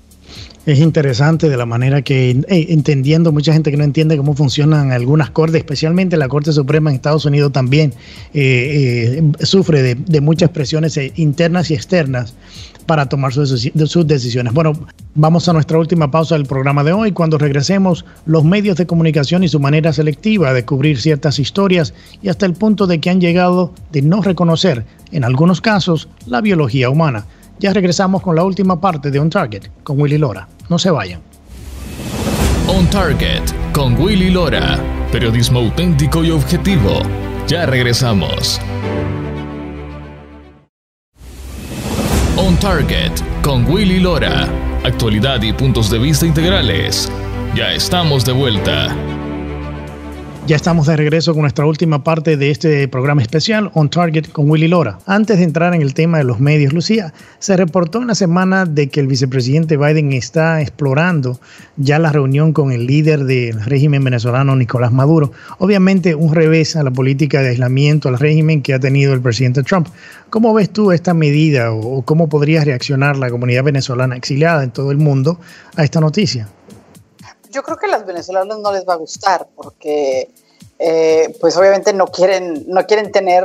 es 0.67 0.79
interesante 0.79 1.49
de 1.49 1.57
la 1.57 1.65
manera 1.65 2.03
que, 2.03 2.31
eh, 2.31 2.67
entendiendo, 2.69 3.33
mucha 3.33 3.53
gente 3.53 3.71
que 3.71 3.77
no 3.77 3.85
entiende 3.85 4.17
cómo 4.17 4.35
funcionan 4.35 4.93
algunas 4.93 5.31
cortes, 5.31 5.57
especialmente 5.57 6.17
la 6.17 6.29
Corte 6.29 6.53
Suprema 6.53 6.91
en 6.91 6.97
Estados 6.97 7.25
Unidos 7.25 7.53
también 7.53 7.95
eh, 8.35 9.23
eh, 9.41 9.45
sufre 9.47 9.95
de, 9.95 10.21
muchas 10.21 10.51
presiones 10.51 10.99
internas 11.17 11.71
y 11.71 11.75
externas 11.75 12.35
para 12.85 13.09
tomar 13.09 13.33
sus, 13.33 13.71
sus, 13.87 14.07
decisiones. 14.07 14.53
Bueno, 14.53 14.73
vamos 15.15 15.49
a 15.49 15.53
nuestra 15.53 15.79
última 15.79 16.11
pausa 16.11 16.35
del 16.35 16.45
programa 16.47 16.85
de 16.85 16.93
hoy. 16.93 17.13
Cuando 17.13 17.39
regresemos, 17.39 18.05
los 18.27 18.45
medios 18.45 18.77
de 18.77 18.87
comunicación 18.87 19.45
y 19.45 19.49
su 19.49 19.61
manera 19.61 19.93
selectiva 19.93 20.53
de 20.53 20.65
cubrir 20.65 21.01
ciertas 21.01 21.39
historias 21.39 21.95
y 22.21 22.29
hasta 22.29 22.47
el 22.47 22.53
punto 22.53 22.87
de 22.87 23.01
que 23.01 23.09
han 23.09 23.21
llegado 23.21 23.73
de 23.93 24.03
no 24.03 24.21
reconocer, 24.21 24.85
en 25.13 25.25
algunos 25.25 25.61
casos, 25.61 26.09
la 26.27 26.41
biología 26.41 26.91
humana. 26.91 27.27
Ya 27.61 27.75
regresamos 27.75 28.23
con 28.23 28.35
la 28.35 28.43
última 28.43 28.81
parte 28.81 29.11
de 29.11 29.19
On 29.19 29.29
Target 29.29 29.69
con 29.85 30.01
Willy 30.01 30.17
Lora. 30.17 30.49
No 30.71 30.79
se 30.79 30.91
vayan. 30.91 31.21
On 32.67 32.89
Target 32.89 33.43
con 33.75 34.01
Willy 34.01 34.31
Lora. 34.31 34.79
Periodismo 35.13 35.59
auténtico 35.59 36.25
y 36.25 36.31
objetivo. 36.31 37.03
Ya 37.47 37.67
regresamos. 37.67 38.59
On 42.39 42.57
Target 42.57 43.13
con 43.43 43.71
Willy 43.71 44.01
Lora. 44.01 44.49
Actualidad 44.83 45.43
y 45.43 45.53
puntos 45.53 45.91
de 45.91 45.99
vista 45.99 46.25
integrales. 46.25 47.13
Ya 47.55 47.73
estamos 47.75 48.25
de 48.25 48.33
vuelta. 48.33 48.97
Ya 50.47 50.57
estamos 50.57 50.87
de 50.87 50.97
regreso 50.97 51.33
con 51.33 51.43
nuestra 51.43 51.65
última 51.65 52.03
parte 52.03 52.37
de 52.37 52.51
este 52.51 52.89
programa 52.89 53.23
especial 53.23 53.71
On 53.75 53.89
Target 53.89 54.33
con 54.33 54.51
Willy 54.51 54.67
Lora. 54.67 54.99
Antes 55.07 55.39
de 55.39 55.45
entrar 55.45 55.75
en 55.75 55.83
el 55.83 55.95
tema 55.95 56.19
de 56.19 56.25
los 56.25 56.41
medios, 56.41 56.73
Lucía, 56.73 57.13
se 57.39 57.57
reportó 57.57 58.01
una 58.01 58.17
semana 58.17 58.65
de 58.65 58.89
que 58.89 58.99
el 58.99 59.07
vicepresidente 59.07 59.77
Biden 59.77 60.13
está 60.13 60.61
explorando 60.61 61.39
ya 61.77 62.01
la 62.01 62.11
reunión 62.11 62.53
con 62.53 62.73
el 62.73 62.87
líder 62.87 63.25
del 63.25 63.63
régimen 63.65 64.03
venezolano, 64.03 64.57
Nicolás 64.57 64.93
Maduro. 64.93 65.31
Obviamente 65.59 66.17
un 66.17 66.35
revés 66.35 66.75
a 66.75 66.83
la 66.83 66.91
política 66.91 67.43
de 67.43 67.51
aislamiento 67.51 68.09
al 68.09 68.19
régimen 68.19 68.63
que 68.63 68.75
ha 68.75 68.81
tenido 68.81 69.13
el 69.13 69.21
presidente 69.21 69.63
Trump. 69.63 69.89
¿Cómo 70.31 70.53
ves 70.53 70.71
tú 70.71 70.91
esta 70.91 71.15
medida 71.15 71.71
o 71.71 72.03
cómo 72.03 72.29
podría 72.29 72.65
reaccionar 72.65 73.17
la 73.19 73.31
comunidad 73.31 73.63
venezolana 73.63 74.17
exiliada 74.17 74.65
en 74.65 74.71
todo 74.71 74.91
el 74.91 74.99
mundo 74.99 75.39
a 75.77 75.85
esta 75.85 76.01
noticia? 76.01 76.49
Yo 77.51 77.63
creo 77.63 77.77
que 77.77 77.87
a 77.87 77.91
los 77.91 78.07
venezolanos 78.07 78.59
no 78.61 78.73
les 78.73 78.87
va 78.89 78.95
a 78.95 78.97
gustar 78.97 79.49
porque 79.55 80.31
eh, 80.79 81.37
pues 81.41 81.57
obviamente 81.57 81.93
no 81.93 82.07
quieren, 82.07 82.65
no 82.69 82.87
quieren 82.87 83.13
tener 83.13 83.45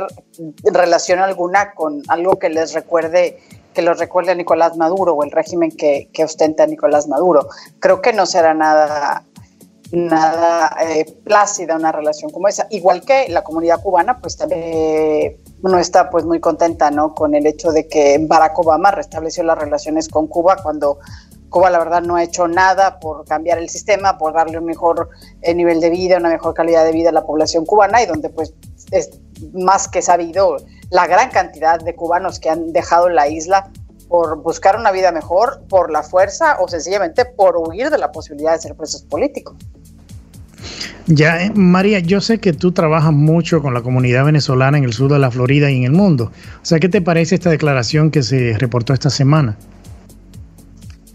relación 0.64 1.18
alguna 1.18 1.74
con 1.74 2.02
algo 2.08 2.38
que 2.38 2.48
les 2.48 2.72
recuerde 2.72 3.38
que 3.74 3.82
los 3.82 3.98
recuerde 3.98 4.32
a 4.32 4.34
Nicolás 4.34 4.74
Maduro 4.78 5.12
o 5.12 5.22
el 5.22 5.30
régimen 5.30 5.70
que, 5.70 6.08
que 6.10 6.24
ostenta 6.24 6.66
Nicolás 6.66 7.08
Maduro. 7.08 7.46
Creo 7.78 8.00
que 8.00 8.14
no 8.14 8.24
será 8.24 8.54
nada, 8.54 9.22
nada 9.92 10.74
eh, 10.82 11.04
plácida 11.24 11.76
una 11.76 11.92
relación 11.92 12.30
como 12.30 12.48
esa. 12.48 12.66
Igual 12.70 13.02
que 13.02 13.28
la 13.28 13.44
comunidad 13.44 13.82
cubana, 13.82 14.18
pues 14.18 14.38
también 14.38 14.62
eh, 14.64 15.36
no 15.62 15.78
está 15.78 16.08
pues 16.08 16.24
muy 16.24 16.40
contenta 16.40 16.90
¿no? 16.90 17.14
con 17.14 17.34
el 17.34 17.46
hecho 17.46 17.70
de 17.70 17.86
que 17.86 18.16
Barack 18.18 18.58
Obama 18.58 18.92
restableció 18.92 19.44
las 19.44 19.58
relaciones 19.58 20.08
con 20.08 20.26
Cuba 20.26 20.56
cuando 20.62 20.98
Cuba 21.48 21.70
la 21.70 21.78
verdad 21.78 22.02
no 22.02 22.16
ha 22.16 22.22
hecho 22.22 22.48
nada 22.48 22.98
por 22.98 23.24
cambiar 23.24 23.58
el 23.58 23.68
sistema, 23.68 24.18
por 24.18 24.34
darle 24.34 24.58
un 24.58 24.64
mejor 24.64 25.08
eh, 25.42 25.54
nivel 25.54 25.80
de 25.80 25.90
vida, 25.90 26.18
una 26.18 26.28
mejor 26.28 26.54
calidad 26.54 26.84
de 26.84 26.92
vida 26.92 27.10
a 27.10 27.12
la 27.12 27.24
población 27.24 27.64
cubana 27.64 28.02
y 28.02 28.06
donde 28.06 28.28
pues 28.28 28.54
es 28.90 29.10
más 29.52 29.88
que 29.88 30.02
sabido 30.02 30.56
la 30.90 31.06
gran 31.06 31.30
cantidad 31.30 31.78
de 31.78 31.94
cubanos 31.94 32.40
que 32.40 32.50
han 32.50 32.72
dejado 32.72 33.08
la 33.08 33.28
isla 33.28 33.70
por 34.08 34.40
buscar 34.42 34.78
una 34.78 34.92
vida 34.92 35.12
mejor, 35.12 35.62
por 35.68 35.90
la 35.90 36.02
fuerza 36.02 36.58
o 36.60 36.68
sencillamente 36.68 37.24
por 37.24 37.56
huir 37.56 37.90
de 37.90 37.98
la 37.98 38.12
posibilidad 38.12 38.52
de 38.52 38.60
ser 38.60 38.74
presos 38.74 39.02
políticos. 39.02 39.56
Ya, 41.06 41.44
eh, 41.44 41.52
María, 41.54 42.00
yo 42.00 42.20
sé 42.20 42.38
que 42.38 42.52
tú 42.52 42.72
trabajas 42.72 43.12
mucho 43.12 43.62
con 43.62 43.74
la 43.74 43.82
comunidad 43.82 44.24
venezolana 44.24 44.78
en 44.78 44.84
el 44.84 44.92
sur 44.92 45.12
de 45.12 45.18
la 45.18 45.30
Florida 45.30 45.70
y 45.70 45.76
en 45.76 45.84
el 45.84 45.92
mundo. 45.92 46.32
O 46.62 46.64
sea, 46.64 46.80
¿qué 46.80 46.88
te 46.88 47.00
parece 47.00 47.36
esta 47.36 47.50
declaración 47.50 48.10
que 48.10 48.22
se 48.22 48.56
reportó 48.58 48.92
esta 48.92 49.10
semana? 49.10 49.56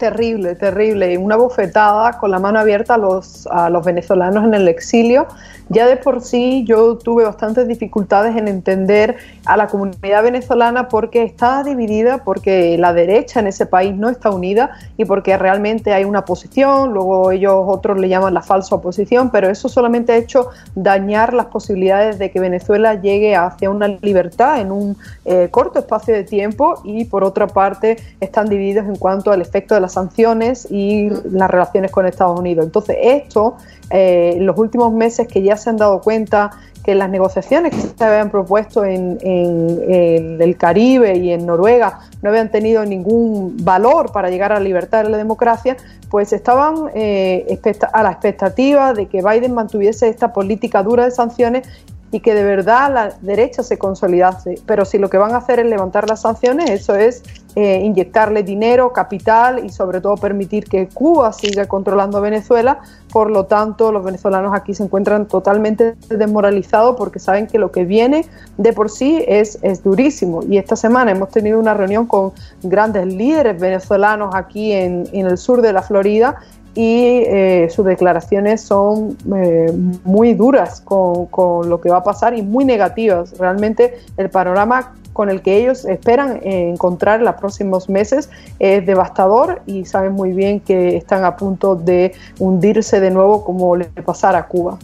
Terrible, 0.02 0.56
terrible. 0.56 1.16
Una 1.16 1.36
bofetada 1.36 2.18
con 2.18 2.32
la 2.32 2.40
mano 2.40 2.58
abierta 2.58 2.94
a 2.94 2.98
los, 2.98 3.46
a 3.46 3.70
los 3.70 3.84
venezolanos 3.84 4.42
en 4.42 4.54
el 4.54 4.66
exilio. 4.66 5.28
Ya 5.68 5.86
de 5.86 5.96
por 5.96 6.20
sí 6.20 6.64
yo 6.66 6.98
tuve 6.98 7.24
bastantes 7.24 7.68
dificultades 7.68 8.36
en 8.36 8.48
entender 8.48 9.16
a 9.46 9.56
la 9.56 9.68
comunidad 9.68 10.24
venezolana 10.24 10.88
porque 10.88 11.22
está 11.22 11.62
dividida, 11.62 12.24
porque 12.24 12.76
la 12.78 12.92
derecha 12.92 13.40
en 13.40 13.46
ese 13.46 13.64
país 13.64 13.94
no 13.94 14.08
está 14.10 14.30
unida 14.30 14.72
y 14.96 15.04
porque 15.04 15.38
realmente 15.38 15.94
hay 15.94 16.04
una 16.04 16.24
posición, 16.24 16.92
luego 16.92 17.30
ellos 17.30 17.54
otros 17.66 17.98
le 17.98 18.08
llaman 18.08 18.34
la 18.34 18.42
falsa 18.42 18.74
oposición, 18.74 19.30
pero 19.30 19.48
eso 19.48 19.68
solamente 19.68 20.12
ha 20.12 20.16
hecho 20.16 20.50
dañar 20.74 21.32
las 21.32 21.46
posibilidades 21.46 22.18
de 22.18 22.30
que 22.30 22.40
Venezuela 22.40 23.00
llegue 23.00 23.36
hacia 23.36 23.70
una 23.70 23.88
libertad 23.88 24.60
en 24.60 24.72
un 24.72 24.96
eh, 25.24 25.48
corto 25.50 25.78
espacio 25.78 26.12
de 26.12 26.24
tiempo. 26.24 26.80
Y 26.84 27.04
por 27.04 27.22
otra 27.24 27.46
parte 27.46 27.96
están 28.20 28.48
divididos 28.48 28.86
en 28.86 28.96
cuanto 28.96 29.30
al 29.30 29.40
efecto 29.40 29.74
de 29.74 29.80
la 29.80 29.88
las 29.92 29.94
sanciones 29.94 30.66
y 30.70 31.10
las 31.30 31.50
relaciones 31.50 31.90
con 31.90 32.06
Estados 32.06 32.38
Unidos. 32.38 32.64
Entonces, 32.64 32.96
esto, 33.02 33.56
eh, 33.90 34.34
en 34.36 34.46
los 34.46 34.56
últimos 34.56 34.92
meses 34.92 35.28
que 35.28 35.42
ya 35.42 35.56
se 35.56 35.70
han 35.70 35.76
dado 35.76 36.00
cuenta 36.00 36.50
que 36.82 36.94
las 36.94 37.10
negociaciones 37.10 37.74
que 37.74 37.80
se 37.80 38.04
habían 38.04 38.30
propuesto 38.30 38.84
en, 38.84 39.18
el 39.22 40.56
Caribe 40.56 41.16
y 41.16 41.30
en 41.30 41.46
Noruega 41.46 42.00
no 42.22 42.30
habían 42.30 42.50
tenido 42.50 42.84
ningún 42.84 43.56
valor 43.62 44.10
para 44.12 44.30
llegar 44.30 44.52
a 44.52 44.56
la 44.56 44.62
libertad 44.62 45.04
y 45.06 45.10
la 45.10 45.16
democracia, 45.16 45.76
pues 46.10 46.32
estaban 46.32 46.90
eh, 46.94 47.60
a 47.92 48.02
la 48.02 48.10
expectativa 48.10 48.94
de 48.94 49.06
que 49.06 49.22
Biden 49.22 49.54
mantuviese 49.54 50.08
esta 50.08 50.32
política 50.32 50.82
dura 50.82 51.04
de 51.04 51.10
sanciones 51.10 51.68
y 52.12 52.20
que 52.20 52.34
de 52.34 52.44
verdad 52.44 52.92
la 52.92 53.14
derecha 53.22 53.62
se 53.62 53.78
consolidase. 53.78 54.60
Pero 54.66 54.84
si 54.84 54.98
lo 54.98 55.08
que 55.08 55.16
van 55.16 55.32
a 55.32 55.38
hacer 55.38 55.58
es 55.58 55.66
levantar 55.66 56.08
las 56.08 56.20
sanciones, 56.20 56.70
eso 56.70 56.94
es 56.94 57.22
eh, 57.56 57.80
inyectarle 57.82 58.42
dinero, 58.42 58.92
capital 58.92 59.64
y 59.64 59.70
sobre 59.70 60.02
todo 60.02 60.16
permitir 60.16 60.64
que 60.64 60.88
Cuba 60.88 61.32
siga 61.32 61.66
controlando 61.66 62.20
Venezuela. 62.20 62.80
Por 63.10 63.30
lo 63.30 63.46
tanto, 63.46 63.92
los 63.92 64.04
venezolanos 64.04 64.54
aquí 64.54 64.74
se 64.74 64.84
encuentran 64.84 65.26
totalmente 65.26 65.96
desmoralizados 66.10 66.96
porque 66.96 67.18
saben 67.18 67.46
que 67.46 67.58
lo 67.58 67.72
que 67.72 67.86
viene 67.86 68.26
de 68.58 68.72
por 68.74 68.90
sí 68.90 69.24
es, 69.26 69.58
es 69.62 69.82
durísimo. 69.82 70.42
Y 70.46 70.58
esta 70.58 70.76
semana 70.76 71.12
hemos 71.12 71.30
tenido 71.30 71.58
una 71.58 71.72
reunión 71.72 72.06
con 72.06 72.32
grandes 72.62 73.06
líderes 73.06 73.58
venezolanos 73.58 74.34
aquí 74.34 74.72
en, 74.72 75.08
en 75.12 75.26
el 75.26 75.38
sur 75.38 75.62
de 75.62 75.72
la 75.72 75.80
Florida 75.80 76.36
y 76.74 77.24
eh, 77.26 77.68
sus 77.70 77.84
declaraciones 77.84 78.62
son 78.62 79.16
eh, 79.34 79.72
muy 80.04 80.34
duras 80.34 80.80
con, 80.80 81.26
con, 81.26 81.68
lo 81.68 81.80
que 81.80 81.90
va 81.90 81.98
a 81.98 82.04
pasar 82.04 82.36
y 82.36 82.42
muy 82.42 82.64
negativas. 82.64 83.38
Realmente 83.38 83.98
el 84.16 84.30
panorama 84.30 84.94
con 85.12 85.28
el 85.28 85.42
que 85.42 85.58
ellos 85.58 85.84
esperan 85.84 86.40
encontrar 86.42 87.20
en 87.20 87.26
los 87.26 87.34
próximos 87.34 87.88
meses 87.90 88.30
es 88.58 88.86
devastador 88.86 89.60
y 89.66 89.84
saben 89.84 90.12
muy 90.12 90.32
bien 90.32 90.60
que 90.60 90.96
están 90.96 91.24
a 91.24 91.36
punto 91.36 91.76
de 91.76 92.12
hundirse 92.38 92.98
de 92.98 93.10
nuevo 93.10 93.44
como 93.44 93.76
le 93.76 93.84
pasara 93.84 94.38
a 94.38 94.46
Cuba. 94.46 94.78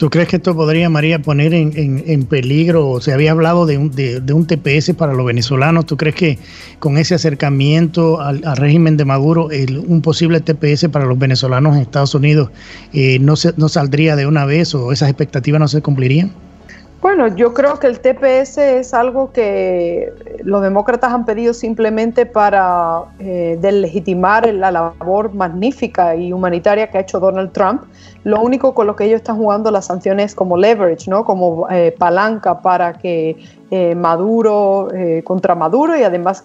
¿Tú 0.00 0.08
crees 0.08 0.28
que 0.28 0.36
esto 0.36 0.54
podría, 0.54 0.88
María, 0.88 1.20
poner 1.20 1.52
en, 1.52 2.24
peligro? 2.24 3.02
Se 3.02 3.12
había 3.12 3.32
hablado 3.32 3.66
de 3.66 3.76
un, 3.76 3.90
de, 3.90 4.32
un, 4.32 4.46
TPS 4.46 4.94
para 4.94 5.12
los 5.12 5.26
venezolanos. 5.26 5.84
¿Tú 5.84 5.98
crees 5.98 6.14
que 6.14 6.38
con 6.78 6.96
ese 6.96 7.14
acercamiento 7.14 8.18
al, 8.18 8.40
régimen 8.56 8.96
de 8.96 9.04
Maduro, 9.04 9.50
un 9.86 10.00
posible 10.00 10.40
TPS 10.40 10.88
para 10.88 11.04
los 11.04 11.18
venezolanos 11.18 11.76
en 11.76 11.82
Estados 11.82 12.14
Unidos 12.14 12.48
eh, 12.94 13.18
no, 13.18 13.36
se, 13.36 13.52
no 13.58 13.68
saldría 13.68 14.16
de 14.16 14.24
una 14.24 14.46
vez 14.46 14.74
o 14.74 14.90
esas 14.90 15.10
expectativas 15.10 15.60
no 15.60 15.68
se 15.68 15.82
cumplirían? 15.82 16.32
Bueno, 17.00 17.28
yo 17.28 17.54
creo 17.54 17.78
que 17.78 17.86
el 17.86 17.98
TPS 18.00 18.58
es 18.58 18.92
algo 18.92 19.32
que 19.32 20.12
los 20.44 20.60
demócratas 20.60 21.10
han 21.14 21.24
pedido 21.24 21.54
simplemente 21.54 22.26
para 22.26 23.04
eh, 23.18 23.56
deslegitimar 23.58 24.46
la 24.52 24.70
labor 24.70 25.32
magnífica 25.32 26.14
y 26.14 26.30
humanitaria 26.30 26.90
que 26.90 26.98
ha 26.98 27.00
hecho 27.00 27.18
Donald 27.18 27.52
Trump. 27.52 27.84
Lo 28.24 28.42
único 28.42 28.74
con 28.74 28.86
lo 28.86 28.96
que 28.96 29.04
ellos 29.04 29.16
están 29.16 29.38
jugando 29.38 29.70
las 29.70 29.86
sanciones 29.86 30.34
como 30.34 30.58
leverage, 30.58 31.08
¿no? 31.08 31.24
como 31.24 31.70
eh, 31.70 31.94
palanca 31.98 32.60
para 32.60 32.92
que 32.92 33.36
eh, 33.70 33.94
Maduro, 33.94 34.88
contra 35.24 35.54
Maduro 35.54 35.96
y 35.96 36.02
además 36.02 36.44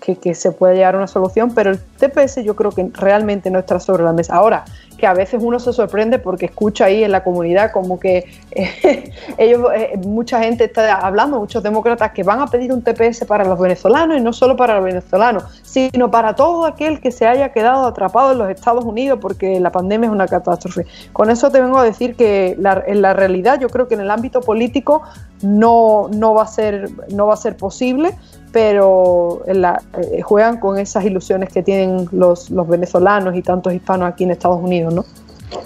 que, 0.00 0.34
se 0.34 0.52
pueda 0.52 0.74
llegar 0.74 0.94
a 0.94 0.98
una 0.98 1.06
solución, 1.06 1.52
pero 1.54 1.70
el 1.70 1.78
TPS 1.78 2.42
yo 2.42 2.56
creo 2.56 2.70
que 2.70 2.90
realmente 2.94 3.50
no 3.50 3.58
está 3.58 3.80
sobre 3.80 4.02
la 4.02 4.12
mesa. 4.12 4.34
Ahora, 4.34 4.64
que 4.96 5.06
a 5.06 5.14
veces 5.14 5.40
uno 5.42 5.58
se 5.58 5.72
sorprende 5.72 6.18
porque 6.18 6.46
escucha 6.46 6.86
ahí 6.86 7.04
en 7.04 7.12
la 7.12 7.22
comunidad 7.22 7.72
como 7.72 7.98
que 7.98 8.26
eh, 8.52 9.12
ellos, 9.38 9.68
eh, 9.74 9.98
mucha 10.04 10.40
gente 10.40 10.64
está 10.64 10.96
hablando, 10.96 11.38
muchos 11.38 11.62
demócratas 11.62 12.12
que 12.12 12.22
van 12.22 12.40
a 12.40 12.46
pedir 12.46 12.72
un 12.72 12.82
TPS 12.82 13.24
para 13.26 13.44
los 13.44 13.58
venezolanos 13.58 14.18
y 14.18 14.20
no 14.20 14.32
solo 14.32 14.56
para 14.56 14.76
los 14.76 14.84
venezolanos, 14.84 15.44
sino 15.62 16.10
para 16.10 16.34
todo 16.34 16.64
aquel 16.64 17.00
que 17.00 17.10
se 17.10 17.26
haya 17.26 17.52
quedado 17.52 17.86
atrapado 17.86 18.32
en 18.32 18.38
los 18.38 18.50
Estados 18.50 18.84
Unidos 18.84 19.18
porque 19.20 19.58
la 19.60 19.70
pandemia 19.70 20.06
es 20.06 20.12
una 20.12 20.28
catástrofe. 20.28 20.86
Con 21.12 21.30
eso 21.30 21.50
te 21.50 21.60
vengo 21.60 21.78
a 21.78 21.84
decir 21.84 22.16
que 22.16 22.56
en 22.86 23.02
la 23.02 23.12
realidad 23.12 23.60
yo 23.60 23.68
creo 23.68 23.88
que 23.88 23.94
en 23.94 24.00
el 24.00 24.10
ámbito 24.10 24.40
político 24.40 25.02
no, 25.44 26.08
no, 26.12 26.34
va, 26.34 26.42
a 26.42 26.46
ser, 26.46 26.90
no 27.10 27.26
va 27.26 27.34
a 27.34 27.36
ser 27.36 27.56
posible 27.56 28.14
pero 28.54 29.42
eh, 29.48 30.22
juegan 30.22 30.60
con 30.60 30.78
esas 30.78 31.04
ilusiones 31.04 31.52
que 31.52 31.64
tienen 31.64 32.08
los, 32.12 32.50
los 32.50 32.68
venezolanos 32.68 33.36
y 33.36 33.42
tantos 33.42 33.74
hispanos 33.74 34.08
aquí 34.08 34.22
en 34.22 34.30
Estados 34.30 34.62
Unidos, 34.62 34.94
¿no? 34.94 35.04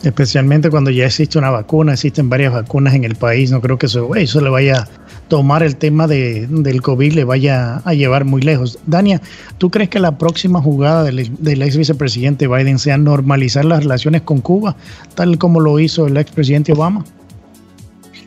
Especialmente 0.03 0.71
cuando 0.71 0.91
ya 0.91 1.05
existe 1.05 1.39
una 1.39 1.51
vacuna, 1.51 1.93
existen 1.93 2.31
varias 2.31 2.55
vacunas 2.55 2.95
en 2.95 3.05
el 3.05 3.15
país, 3.15 3.51
no 3.51 3.61
creo 3.61 3.79
que 3.79 3.87
eso, 3.87 4.15
eso 4.15 4.41
le 4.41 4.49
vaya 4.49 4.81
a 4.81 4.89
tomar 5.29 5.63
el 5.63 5.77
tema 5.77 6.07
de, 6.07 6.47
del 6.49 6.81
COVID, 6.81 7.13
le 7.13 7.25
vaya 7.25 7.83
a 7.85 7.93
llevar 7.93 8.25
muy 8.25 8.41
lejos. 8.41 8.79
Dania, 8.87 9.21
¿tú 9.59 9.71
crees 9.71 9.91
que 9.91 9.99
la 9.99 10.17
próxima 10.17 10.63
jugada 10.63 11.05
del, 11.05 11.31
del 11.39 11.63
ex 11.63 11.77
vicepresidente 11.77 12.49
Biden 12.49 12.79
sea 12.79 12.97
normalizar 12.97 13.67
las 13.67 13.83
relaciones 13.83 14.23
con 14.23 14.41
Cuba, 14.41 14.77
tal 15.15 15.37
como 15.37 15.61
lo 15.61 15.79
hizo 15.79 16.07
el 16.07 16.17
expresidente 16.17 16.73
Obama? 16.73 17.05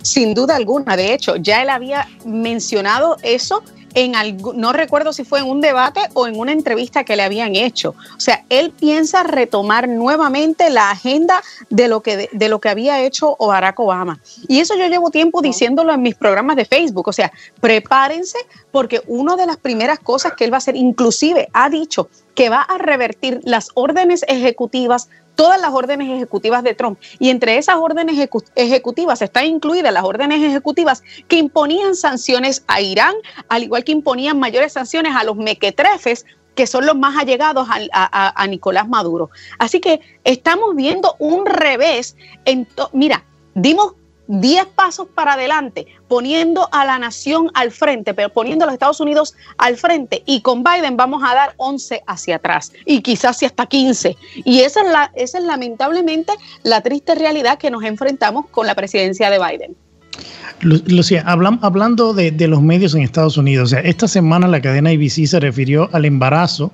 Sin 0.02 0.34
duda 0.34 0.56
alguna, 0.56 0.96
de 0.96 1.14
hecho, 1.14 1.36
ya 1.36 1.62
él 1.62 1.70
había 1.70 2.08
mencionado 2.26 3.18
eso 3.24 3.64
en 3.94 4.16
algo, 4.16 4.54
no 4.54 4.74
recuerdo 4.74 5.14
si 5.14 5.24
fue 5.24 5.40
en 5.40 5.50
un 5.50 5.62
debate 5.62 6.00
o 6.14 6.28
en 6.28 6.40
una 6.40 6.52
entrevista 6.52 7.04
que 7.04 7.16
le 7.16 7.24
habían 7.24 7.56
hecho. 7.56 7.96
O 8.16 8.20
sea, 8.20 8.46
él 8.50 8.72
piensa 8.72 9.24
retomar 9.24 9.88
nuevamente 9.90 10.70
la 10.70 10.92
agenda 10.92 11.42
de 11.70 11.88
lo 11.88 12.02
que, 12.02 12.30
de, 12.32 12.50
lo 12.50 12.60
que 12.60 12.70
había 12.70 13.02
hecho 13.02 13.36
Barack 13.40 13.80
Obama. 13.80 14.20
Y 14.48 14.60
eso 14.60 14.76
yo 14.76 14.88
llevo 14.88 15.12
tiempo 15.12 15.42
diciéndolo 15.42 15.94
en 15.94 16.02
mis 16.02 16.16
programas 16.16 16.56
de 16.56 16.66
Facebook. 16.66 17.08
O 17.08 17.14
sea, 17.14 17.32
prepárense 17.60 18.38
porque 18.72 19.02
una 19.08 19.36
de 19.36 19.46
las 19.46 19.58
primeras 19.58 20.00
cosas 20.00 20.34
que 20.34 20.46
él 20.46 20.54
va 20.54 20.58
a 20.58 20.60
hacer, 20.60 20.76
inclusive 20.76 21.50
ha 21.54 21.70
dicho 21.70 22.10
que 22.36 22.50
va 22.50 22.62
a 22.62 22.78
revertir 22.78 23.42
las 23.44 23.70
órdenes 23.74 24.24
ejecutivas 24.28 25.10
todas 25.36 25.60
las 25.60 25.74
órdenes 25.74 26.10
ejecutivas 26.10 26.64
de 26.64 26.74
Trump. 26.74 27.00
Y 27.20 27.30
entre 27.30 27.58
esas 27.58 27.76
órdenes 27.78 28.30
ejecutivas 28.56 29.22
están 29.22 29.46
incluidas 29.46 29.94
las 29.94 30.04
órdenes 30.04 30.44
ejecutivas 30.44 31.04
que 31.28 31.38
imponían 31.38 31.96
sanciones 31.96 32.64
a 32.68 32.82
Irán, 32.82 33.16
al 33.50 33.64
igual 33.64 33.84
que 33.84 33.92
imponían 33.92 34.40
mayores 34.40 34.74
sanciones 34.74 35.16
a 35.16 35.24
los 35.24 35.36
mequetrefes 35.36 36.26
que 36.56 36.68
son 36.68 36.86
los 36.86 36.96
más 36.96 37.18
allegados 37.18 37.68
a, 37.70 38.48
Nicolás 38.48 38.88
Maduro. 38.88 39.30
Así 39.58 39.80
que 39.80 40.02
estamos 40.24 40.76
viendo 40.76 41.16
un 41.18 41.46
revés. 41.46 42.18
En 42.46 42.68
Mira, 42.92 43.24
dimos 43.56 43.94
10 44.32 44.68
pasos 44.76 45.08
para 45.14 45.34
adelante, 45.34 45.88
poniendo 46.08 46.70
a 46.72 46.86
la 46.86 46.98
nación 46.98 47.52
al 47.54 47.72
frente, 47.72 48.14
pero 48.14 48.30
poniendo 48.30 48.64
a 48.64 48.68
los 48.68 48.74
Estados 48.74 49.02
Unidos 49.02 49.36
al 49.58 49.76
frente. 49.76 50.24
Y 50.26 50.42
con 50.42 50.64
Biden 50.64 50.96
vamos 50.96 51.22
a 51.26 51.36
dar 51.36 51.54
11 51.58 52.04
hacia 52.08 52.38
atrás 52.38 52.72
y 52.86 53.02
quizás 53.02 53.44
hasta 53.44 53.66
15. 53.66 54.16
Y 54.46 54.62
esa 54.62 54.82
es, 54.82 54.90
la, 54.90 55.12
esa 55.16 55.38
es 55.40 55.44
lamentablemente 55.44 56.32
la 56.64 56.82
triste 56.82 57.16
realidad 57.16 57.58
que 57.58 57.70
nos 57.70 57.84
enfrentamos 57.84 58.46
con 58.48 58.68
la 58.68 58.76
presidencia 58.76 59.30
de 59.30 59.38
Biden. 59.40 59.76
Lucía, 60.62 61.24
hablando 61.26 62.14
de, 62.14 62.32
de, 62.32 62.48
los 62.48 62.62
medios 62.62 62.94
en 62.94 63.02
Estados 63.02 63.36
Unidos, 63.36 63.72
o 63.72 63.76
sea, 63.76 63.80
esta 63.80 64.08
semana 64.08 64.48
la 64.48 64.62
cadena 64.62 64.92
ABC 64.92 65.26
se 65.26 65.40
refirió 65.40 65.90
al 65.92 66.06
embarazo 66.06 66.72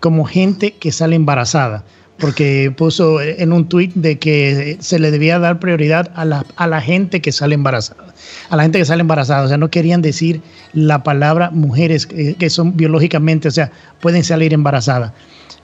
como 0.00 0.24
gente 0.24 0.72
que 0.72 0.90
sale 0.90 1.14
embarazada 1.14 1.84
porque 2.18 2.72
puso 2.76 3.20
en 3.20 3.52
un 3.52 3.68
tuit 3.68 3.94
de 3.94 4.18
que 4.18 4.76
se 4.80 4.98
le 4.98 5.10
debía 5.10 5.38
dar 5.38 5.60
prioridad 5.60 6.10
a 6.14 6.24
la, 6.24 6.44
a 6.56 6.66
la 6.66 6.80
gente 6.80 7.20
que 7.20 7.30
sale 7.30 7.54
embarazada, 7.54 8.12
a 8.50 8.56
la 8.56 8.62
gente 8.64 8.78
que 8.78 8.84
sale 8.84 9.02
embarazada, 9.02 9.44
o 9.44 9.48
sea, 9.48 9.56
no 9.56 9.70
querían 9.70 10.02
decir 10.02 10.40
la 10.72 11.02
palabra 11.02 11.50
mujeres 11.50 12.06
que, 12.06 12.50
son 12.50 12.76
biológicamente, 12.76 13.48
o 13.48 13.50
sea, 13.52 13.70
pueden 14.00 14.24
salir 14.24 14.52
embarazadas. 14.52 15.12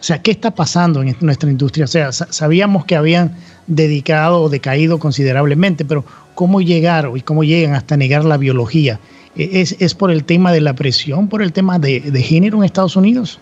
O 0.00 0.06
sea, 0.06 0.20
¿qué 0.20 0.30
está 0.30 0.54
pasando 0.54 1.02
en 1.02 1.16
nuestra 1.20 1.50
industria? 1.50 1.86
O 1.86 1.88
sea, 1.88 2.12
sabíamos 2.12 2.84
que 2.84 2.94
habían 2.94 3.36
dedicado 3.66 4.42
o 4.42 4.48
decaído 4.48 4.98
considerablemente, 4.98 5.84
pero 5.84 6.04
¿cómo 6.34 6.60
llegaron 6.60 7.16
y 7.16 7.22
cómo 7.22 7.42
llegan 7.42 7.74
hasta 7.74 7.96
negar 7.96 8.24
la 8.24 8.36
biología? 8.36 9.00
¿Es, 9.34 9.76
es 9.80 9.94
por 9.94 10.10
el 10.10 10.24
tema 10.24 10.52
de 10.52 10.60
la 10.60 10.74
presión, 10.74 11.28
por 11.28 11.42
el 11.42 11.52
tema 11.52 11.78
de, 11.78 12.00
de 12.00 12.22
género 12.22 12.58
en 12.58 12.64
Estados 12.64 12.96
Unidos? 12.96 13.40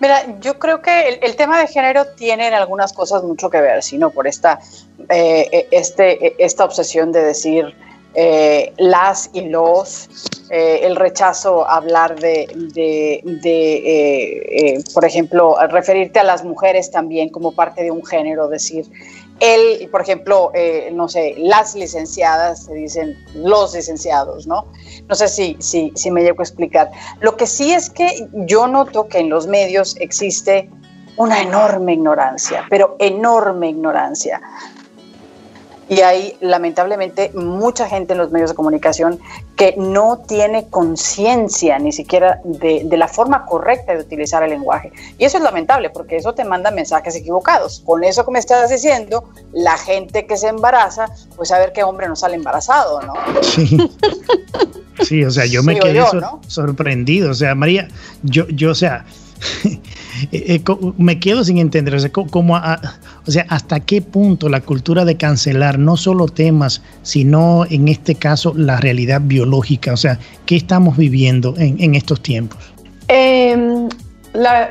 Mira, 0.00 0.38
yo 0.40 0.58
creo 0.58 0.80
que 0.80 1.20
el, 1.22 1.36
tema 1.36 1.60
de 1.60 1.66
género 1.66 2.06
tiene 2.16 2.48
en 2.48 2.54
algunas 2.54 2.92
cosas 2.92 3.22
mucho 3.22 3.50
que 3.50 3.60
ver, 3.60 3.82
sino 3.82 4.10
por 4.10 4.26
esta, 4.26 4.58
eh, 5.08 5.48
eh, 5.50 5.68
este, 5.70 6.26
eh, 6.26 6.34
esta 6.38 6.64
obsesión 6.64 7.12
de 7.12 7.24
decir 7.24 7.74
las 8.78 9.30
y 9.32 9.42
los, 9.42 10.08
el 10.50 10.96
rechazo 10.96 11.68
a 11.68 11.76
hablar 11.76 12.18
de, 12.18 12.48
de 12.74 14.82
por 14.92 15.04
ejemplo, 15.04 15.54
referirte 15.68 16.18
a 16.18 16.24
las 16.24 16.42
mujeres 16.42 16.90
también 16.90 17.28
como 17.28 17.52
parte 17.52 17.84
de 17.84 17.92
un 17.92 18.04
género, 18.04 18.48
decir 18.48 18.86
él, 19.40 19.88
por 19.90 20.00
ejemplo, 20.00 20.50
eh, 20.54 20.90
no 20.92 21.08
sé, 21.08 21.34
las 21.38 21.74
licenciadas 21.74 22.64
se 22.64 22.74
dicen 22.74 23.16
los 23.34 23.74
licenciados, 23.74 24.46
¿no? 24.46 24.66
No 25.08 25.14
sé 25.14 25.28
si, 25.28 25.56
si, 25.60 25.92
si 25.94 26.10
me 26.10 26.22
llego 26.22 26.40
a 26.40 26.44
explicar. 26.44 26.90
Lo 27.20 27.36
que 27.36 27.46
sí 27.46 27.72
es 27.72 27.90
que 27.90 28.28
yo 28.32 28.66
noto 28.66 29.08
que 29.08 29.18
en 29.18 29.30
los 29.30 29.46
medios 29.46 29.96
existe 30.00 30.70
una 31.16 31.42
enorme 31.42 31.94
ignorancia, 31.94 32.64
pero 32.70 32.96
enorme 32.98 33.68
ignorancia. 33.68 34.40
Y 35.88 36.00
hay 36.00 36.36
lamentablemente 36.40 37.30
mucha 37.34 37.88
gente 37.88 38.12
en 38.12 38.18
los 38.18 38.30
medios 38.30 38.50
de 38.50 38.56
comunicación 38.56 39.18
que 39.56 39.74
no 39.76 40.18
tiene 40.26 40.68
conciencia 40.68 41.78
ni 41.78 41.92
siquiera 41.92 42.40
de, 42.44 42.82
de, 42.84 42.96
la 42.96 43.08
forma 43.08 43.46
correcta 43.46 43.94
de 43.94 44.00
utilizar 44.00 44.42
el 44.42 44.50
lenguaje. 44.50 44.92
Y 45.18 45.24
eso 45.24 45.38
es 45.38 45.42
lamentable 45.42 45.90
porque 45.90 46.16
eso 46.16 46.34
te 46.34 46.44
manda 46.44 46.70
mensajes 46.70 47.16
equivocados. 47.16 47.82
Con 47.84 48.04
eso 48.04 48.24
que 48.24 48.30
me 48.30 48.38
estás 48.38 48.70
diciendo, 48.70 49.24
la 49.52 49.76
gente 49.78 50.26
que 50.26 50.36
se 50.36 50.48
embaraza, 50.48 51.06
pues 51.36 51.50
a 51.52 51.58
ver 51.58 51.72
qué 51.72 51.82
hombre 51.82 52.08
no 52.08 52.16
sale 52.16 52.36
embarazado, 52.36 53.00
¿no? 53.02 53.14
Sí. 53.42 53.78
Sí, 55.00 55.24
o 55.24 55.30
sea, 55.30 55.46
yo 55.46 55.62
me 55.62 55.78
quedé 55.78 56.02
sorprendido. 56.48 57.30
O 57.30 57.34
sea, 57.34 57.54
María, 57.54 57.86
yo, 58.24 58.48
yo, 58.48 58.72
o 58.72 58.74
sea, 58.74 59.04
Eh, 60.32 60.56
eh, 60.56 60.76
me 60.96 61.20
quedo 61.20 61.44
sin 61.44 61.58
entender, 61.58 61.94
o 61.94 62.00
sea, 62.00 62.10
o 63.28 63.30
sea, 63.30 63.46
hasta 63.48 63.80
qué 63.80 64.00
punto 64.00 64.48
la 64.48 64.62
cultura 64.62 65.04
de 65.04 65.16
cancelar 65.16 65.78
no 65.78 65.96
solo 65.98 66.26
temas, 66.26 66.82
sino 67.02 67.66
en 67.68 67.88
este 67.88 68.14
caso 68.14 68.54
la 68.56 68.78
realidad 68.78 69.20
biológica, 69.22 69.92
o 69.92 69.98
sea, 69.98 70.18
¿qué 70.46 70.56
estamos 70.56 70.96
viviendo 70.96 71.54
en, 71.58 71.76
en 71.78 71.94
estos 71.94 72.22
tiempos? 72.22 72.58
Eh, 73.08 73.56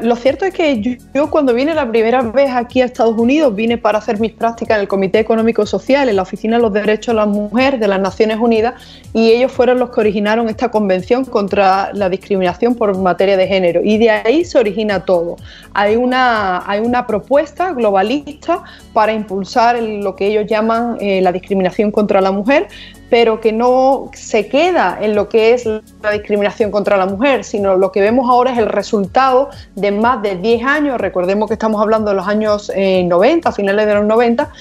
lo 0.02 0.16
cierto 0.16 0.46
es 0.46 0.54
que 0.54 0.98
yo, 1.14 1.30
cuando 1.30 1.54
vine 1.54 1.74
la 1.74 1.88
primera 1.90 2.22
vez 2.22 2.50
aquí 2.52 2.82
a 2.82 2.86
Estados 2.86 3.18
Unidos 3.18 3.56
vine 3.56 3.78
para 3.78 3.98
hacer 3.98 4.20
mis 4.20 4.32
prácticas 4.32 4.76
en 4.78 4.82
el 4.82 4.88
Comité 4.88 5.20
Económico 5.20 5.66
Social, 5.66 6.10
en 6.10 6.16
la 6.16 6.22
Oficina 6.22 6.58
de 6.58 6.62
los 6.62 6.74
Derechos 6.74 7.14
de 7.14 7.16
la 7.16 7.26
Mujer 7.26 7.80
de 7.80 7.88
las 7.88 8.00
Naciones 8.00 8.38
Unidas, 8.40 8.76
y 9.14 9.32
ellos 9.32 9.52
fueron 9.52 9.80
los 9.80 9.90
que 9.90 10.00
originaron 10.00 10.50
esta 10.50 10.70
convención 10.70 11.26
contra 11.26 11.92
la 11.94 12.10
discriminación 12.10 12.76
por 12.76 12.98
materia 12.98 13.36
de 13.38 13.48
género. 13.48 13.82
Y 13.84 13.98
de 13.98 14.10
ahí 14.10 14.46
se 14.46 14.58
origina 14.58 15.06
todo. 15.06 15.38
Hay 15.74 15.96
una, 15.96 16.64
hay 16.70 16.80
una 16.80 17.06
propuesta 17.06 17.74
globalista 17.74 18.64
para 18.94 19.14
impulsar 19.14 19.82
lo 19.82 20.16
que 20.16 20.28
ellos 20.28 20.46
llaman 20.48 20.98
eh, 21.00 21.22
la 21.22 21.32
discriminación 21.32 21.92
contra 21.92 22.22
la 22.22 22.32
mujer, 22.32 22.68
pero 23.10 23.40
que 23.40 23.52
no 23.52 24.10
se 24.14 24.48
queda 24.48 24.98
en 25.02 25.16
lo 25.16 25.30
que 25.30 25.54
es 25.54 25.66
la 25.66 26.12
discriminación 26.12 26.72
contra 26.72 26.98
la 26.98 27.06
mujer, 27.06 27.44
sino 27.44 27.78
lo 27.78 27.92
que 27.92 28.02
vemos 28.02 28.30
ahora 28.30 28.52
es 28.52 28.58
el 28.58 28.68
resultado 28.68 29.50
de 29.76 29.92
más 29.92 30.22
de 30.22 30.36
10 30.36 30.64
años, 30.64 31.00
recordemos 31.00 31.48
que 31.48 31.54
estamos 31.54 31.82
hablando 31.82 32.12
de 32.12 32.16
los 32.16 32.28
años 32.28 32.72
90, 32.76 33.50
eh, 33.50 33.54
finales 33.54 33.88
de 33.88 33.94
los 33.94 34.06
90, 34.06 34.52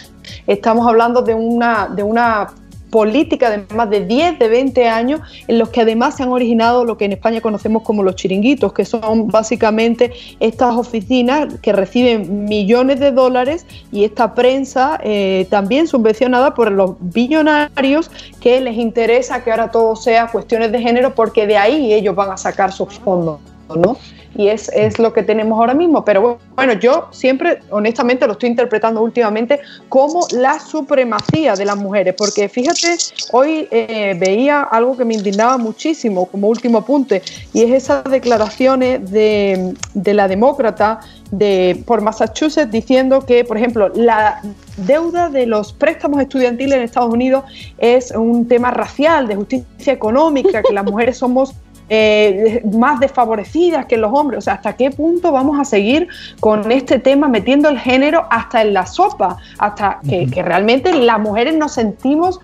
estamos 0.46 0.86
hablando 0.86 1.22
de 1.22 1.34
una, 1.34 1.88
de 1.88 2.02
una 2.02 2.48
política 2.90 3.50
de 3.50 3.74
más 3.74 3.90
de 3.90 4.04
10, 4.04 4.38
de 4.38 4.48
20 4.48 4.88
años, 4.88 5.20
en 5.48 5.58
los 5.58 5.70
que 5.70 5.82
además 5.82 6.16
se 6.16 6.22
han 6.22 6.30
originado 6.30 6.84
lo 6.84 6.96
que 6.96 7.04
en 7.04 7.12
España 7.12 7.40
conocemos 7.40 7.82
como 7.82 8.02
los 8.02 8.16
chiringuitos, 8.16 8.72
que 8.72 8.84
son 8.84 9.28
básicamente 9.28 10.12
estas 10.40 10.74
oficinas 10.76 11.54
que 11.60 11.72
reciben 11.72 12.44
millones 12.44 13.00
de 13.00 13.12
dólares 13.12 13.66
y 13.92 14.04
esta 14.04 14.34
prensa 14.34 14.98
eh, 15.02 15.46
también 15.50 15.86
subvencionada 15.86 16.54
por 16.54 16.70
los 16.70 16.94
billonarios 17.00 18.10
que 18.40 18.60
les 18.60 18.76
interesa 18.76 19.42
que 19.42 19.50
ahora 19.50 19.70
todo 19.70 19.96
sea 19.96 20.28
cuestiones 20.28 20.72
de 20.72 20.80
género 20.80 21.14
porque 21.14 21.46
de 21.46 21.56
ahí 21.56 21.92
ellos 21.92 22.14
van 22.14 22.30
a 22.30 22.36
sacar 22.36 22.72
sus 22.72 22.94
fondos. 22.94 23.40
¿no? 23.74 23.96
Y 24.36 24.48
es, 24.48 24.70
es, 24.74 24.98
lo 24.98 25.12
que 25.12 25.22
tenemos 25.22 25.58
ahora 25.58 25.74
mismo. 25.74 26.04
Pero 26.04 26.38
bueno, 26.54 26.74
yo 26.74 27.08
siempre, 27.10 27.60
honestamente, 27.70 28.26
lo 28.26 28.32
estoy 28.32 28.50
interpretando 28.50 29.00
últimamente 29.02 29.60
como 29.88 30.26
la 30.32 30.58
supremacía 30.58 31.54
de 31.54 31.64
las 31.64 31.76
mujeres, 31.76 32.14
porque 32.16 32.48
fíjate, 32.48 32.96
hoy 33.32 33.68
eh, 33.70 34.16
veía 34.18 34.62
algo 34.62 34.96
que 34.96 35.04
me 35.04 35.14
indignaba 35.14 35.56
muchísimo 35.58 36.26
como 36.26 36.48
último 36.48 36.78
apunte, 36.78 37.22
y 37.52 37.62
es 37.62 37.70
esas 37.70 38.04
declaraciones 38.04 39.10
de, 39.10 39.74
de 39.94 40.14
la 40.14 40.28
demócrata 40.28 41.00
de, 41.30 41.82
por 41.86 42.02
Massachusetts 42.02 42.70
diciendo 42.70 43.24
que, 43.24 43.44
por 43.44 43.56
ejemplo, 43.56 43.88
la 43.94 44.40
deuda 44.76 45.28
de 45.28 45.46
los 45.46 45.72
préstamos 45.72 46.20
estudiantiles 46.20 46.76
en 46.76 46.82
Estados 46.82 47.12
Unidos 47.12 47.44
es 47.78 48.10
un 48.10 48.46
tema 48.46 48.70
racial, 48.70 49.26
de 49.26 49.36
justicia 49.36 49.92
económica, 49.92 50.62
que 50.62 50.72
las 50.72 50.84
mujeres 50.90 51.18
somos 51.18 51.54
eh, 51.88 52.62
más 52.72 53.00
desfavorecidas 53.00 53.86
que 53.86 53.96
los 53.96 54.12
hombres. 54.12 54.38
O 54.38 54.40
sea, 54.40 54.54
¿hasta 54.54 54.74
qué 54.74 54.90
punto 54.90 55.32
vamos 55.32 55.58
a 55.60 55.64
seguir 55.64 56.08
con 56.40 56.70
este 56.70 56.98
tema 56.98 57.28
metiendo 57.28 57.68
el 57.68 57.78
género 57.78 58.26
hasta 58.30 58.62
en 58.62 58.74
la 58.74 58.86
sopa? 58.86 59.36
Hasta 59.58 60.00
que, 60.08 60.42
realmente 60.42 60.92
las 60.92 61.20
mujeres 61.20 61.54
nos 61.54 61.72
sentimos 61.72 62.40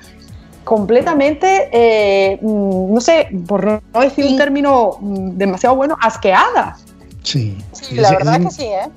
completamente, 0.65 1.69
eh, 1.73 2.39
mm, 2.41 2.95
no 2.95 3.01
sé, 3.01 3.29
por 3.47 3.83
no 3.93 4.01
decir 4.01 4.27
un 4.27 4.37
término 4.37 4.97
mm, 5.01 5.31
demasiado 5.31 5.75
bueno, 5.75 5.97
asqueadas. 6.01 6.85
Sí, 7.23 7.57
la 7.93 8.11
verdad 8.11 8.41
que 8.41 8.51
sí, 8.51 8.65
¿eh? 8.65 8.89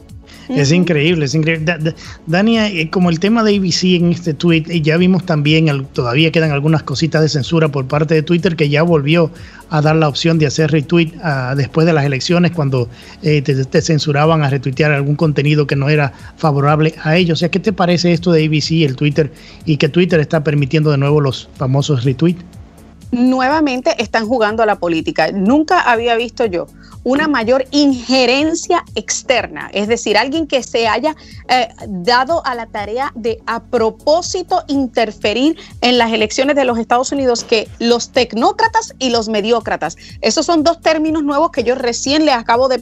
Es 0.50 0.72
increíble, 0.72 1.26
es 1.26 1.36
increíble. 1.36 1.96
Dania, 2.28 2.68
eh, 2.70 2.90
como 2.90 3.10
el 3.10 3.20
tema 3.20 3.44
de 3.44 3.56
ABC 3.58 3.96
en 3.96 4.12
este 4.12 4.34
tweet, 4.34 4.66
eh, 4.70 4.82
ya 4.82 4.98
vimos 4.98 5.26
también, 5.26 5.88
todavía 5.94 6.32
quedan 6.32 6.52
algunas 6.52 6.84
cositas 6.84 7.22
de 7.22 7.30
censura 7.30 7.70
por 7.70 7.88
parte 7.88 8.14
de 8.14 8.22
Twitter 8.22 8.56
que 8.56 8.70
ya 8.70 8.84
volvió 8.84 9.32
a 9.70 9.82
dar 9.82 9.96
la 9.96 10.08
opción 10.08 10.38
de 10.38 10.46
hacer 10.46 10.72
retweet 10.72 11.12
ah, 11.24 11.54
después 11.58 11.88
de 11.88 11.94
las 11.94 12.06
elecciones 12.06 12.52
cuando 12.52 12.90
eh, 13.24 13.42
te, 13.42 13.82
censuraban 13.82 14.44
a 14.44 14.50
retuitear 14.50 14.92
algún 14.92 15.16
contenido 15.16 15.66
que 15.66 15.76
no 15.76 15.90
era 15.90 16.14
favorable 16.38 16.94
a 17.04 17.18
ellos. 17.18 17.38
O 17.38 17.40
sea, 17.40 17.50
¿qué 17.50 17.60
te 17.60 17.74
parece 17.74 18.12
esto 18.12 18.32
de 18.32 18.46
ABC, 18.46 18.84
el 18.84 18.96
Twitter, 18.96 19.32
y 19.66 19.78
que 19.78 19.90
Twitter 19.90 20.20
está 20.20 20.44
permitiendo 20.44 20.92
de 20.92 20.98
nuevo 20.98 21.22
los 21.22 21.50
famosos 21.58 22.04
retweets? 22.04 22.44
Nuevamente 23.16 23.96
están 24.04 24.28
jugando 24.28 24.62
a 24.62 24.66
la 24.66 24.76
política. 24.76 25.32
Nunca 25.32 25.80
había 25.80 26.18
visto 26.18 26.46
yo 26.46 26.68
una 27.06 27.28
mayor 27.28 27.66
injerencia 27.72 28.84
externa, 28.96 29.70
es 29.72 29.88
decir, 29.88 30.18
alguien 30.18 30.48
que 30.48 30.64
se 30.64 30.88
haya 30.88 31.16
eh, 31.48 31.70
dado 31.88 32.44
a 32.46 32.56
la 32.56 32.66
tarea 32.66 33.14
de 33.16 33.40
a 33.46 33.64
propósito 33.64 34.64
interferir 34.68 35.56
en 35.82 36.00
las 36.00 36.12
elecciones 36.12 36.56
de 36.56 36.66
los 36.66 36.80
Estados 36.80 37.12
Unidos 37.12 37.44
que 37.44 37.70
los 37.78 38.10
tecnócratas 38.10 38.94
y 38.98 39.12
los 39.12 39.30
mediócratas. 39.30 39.98
Esos 40.22 40.48
son 40.48 40.64
dos 40.64 40.82
términos 40.82 41.24
nuevos 41.24 41.52
que 41.52 41.64
yo 41.64 41.76
recién 41.76 42.26
les 42.26 42.36
acabo 42.36 42.68
de, 42.68 42.80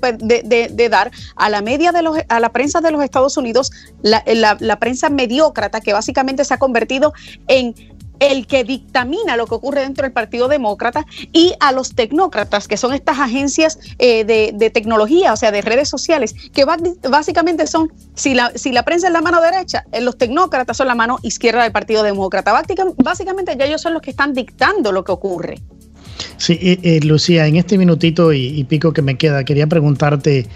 dar 0.90 1.12
a 1.36 1.50
la 1.50 1.62
media 1.62 1.92
de 1.92 2.02
los, 2.02 2.18
a 2.28 2.40
la 2.40 2.52
prensa 2.54 2.80
de 2.80 2.92
los 2.92 3.04
Estados 3.04 3.36
Unidos, 3.36 3.72
la, 4.02 4.24
la 4.60 4.80
prensa 4.80 5.10
mediócrata 5.10 5.82
que 5.82 5.92
básicamente 5.92 6.46
se 6.46 6.54
ha 6.54 6.58
convertido 6.58 7.14
en 7.48 7.76
el 8.24 8.48
que 8.48 8.64
dictamina 8.64 9.36
lo 9.36 9.48
que 9.48 9.56
ocurre 9.56 9.82
dentro 9.82 10.04
del 10.04 10.14
Partido 10.14 10.48
Demócrata 10.48 11.06
y 11.34 11.54
a 11.60 11.74
los 11.74 11.94
tecnócratas, 11.94 12.70
que 12.70 12.78
son 12.78 12.94
estas 12.94 13.20
agencias 13.20 13.80
eh, 14.00 14.24
de, 14.24 14.70
tecnología, 14.70 15.34
o 15.34 15.36
sea, 15.36 15.52
de 15.52 15.62
redes 15.62 15.90
sociales, 15.90 16.34
que 16.54 16.66
básicamente 17.10 17.68
son, 17.68 17.92
si 18.16 18.34
la, 18.34 18.52
si 18.56 18.72
la 18.72 18.84
prensa 18.84 19.08
es 19.08 19.14
la 19.14 19.22
mano 19.22 19.42
derecha, 19.42 19.84
eh, 19.92 20.00
los 20.00 20.18
tecnócratas 20.18 20.78
son 20.78 20.88
la 20.88 20.96
mano 20.96 21.20
izquierda 21.22 21.64
del 21.64 21.74
Partido 21.74 22.02
Demócrata. 22.02 22.54
Básicamente 22.98 23.56
ya 23.58 23.66
ellos 23.66 23.82
son 23.82 23.94
los 23.94 24.02
que 24.02 24.12
están 24.12 24.34
dictando 24.34 24.94
lo 24.94 25.04
que 25.04 25.12
ocurre. 25.12 25.60
Sí, 26.38 26.58
eh, 26.62 27.00
Lucía, 27.04 27.46
en 27.48 27.58
este 27.58 27.78
minutito 27.78 28.32
y, 28.32 28.64
pico 28.64 28.94
que 28.94 29.02
me 29.02 29.18
queda, 29.18 29.44
quería 29.44 29.68
preguntarte, 29.68 30.48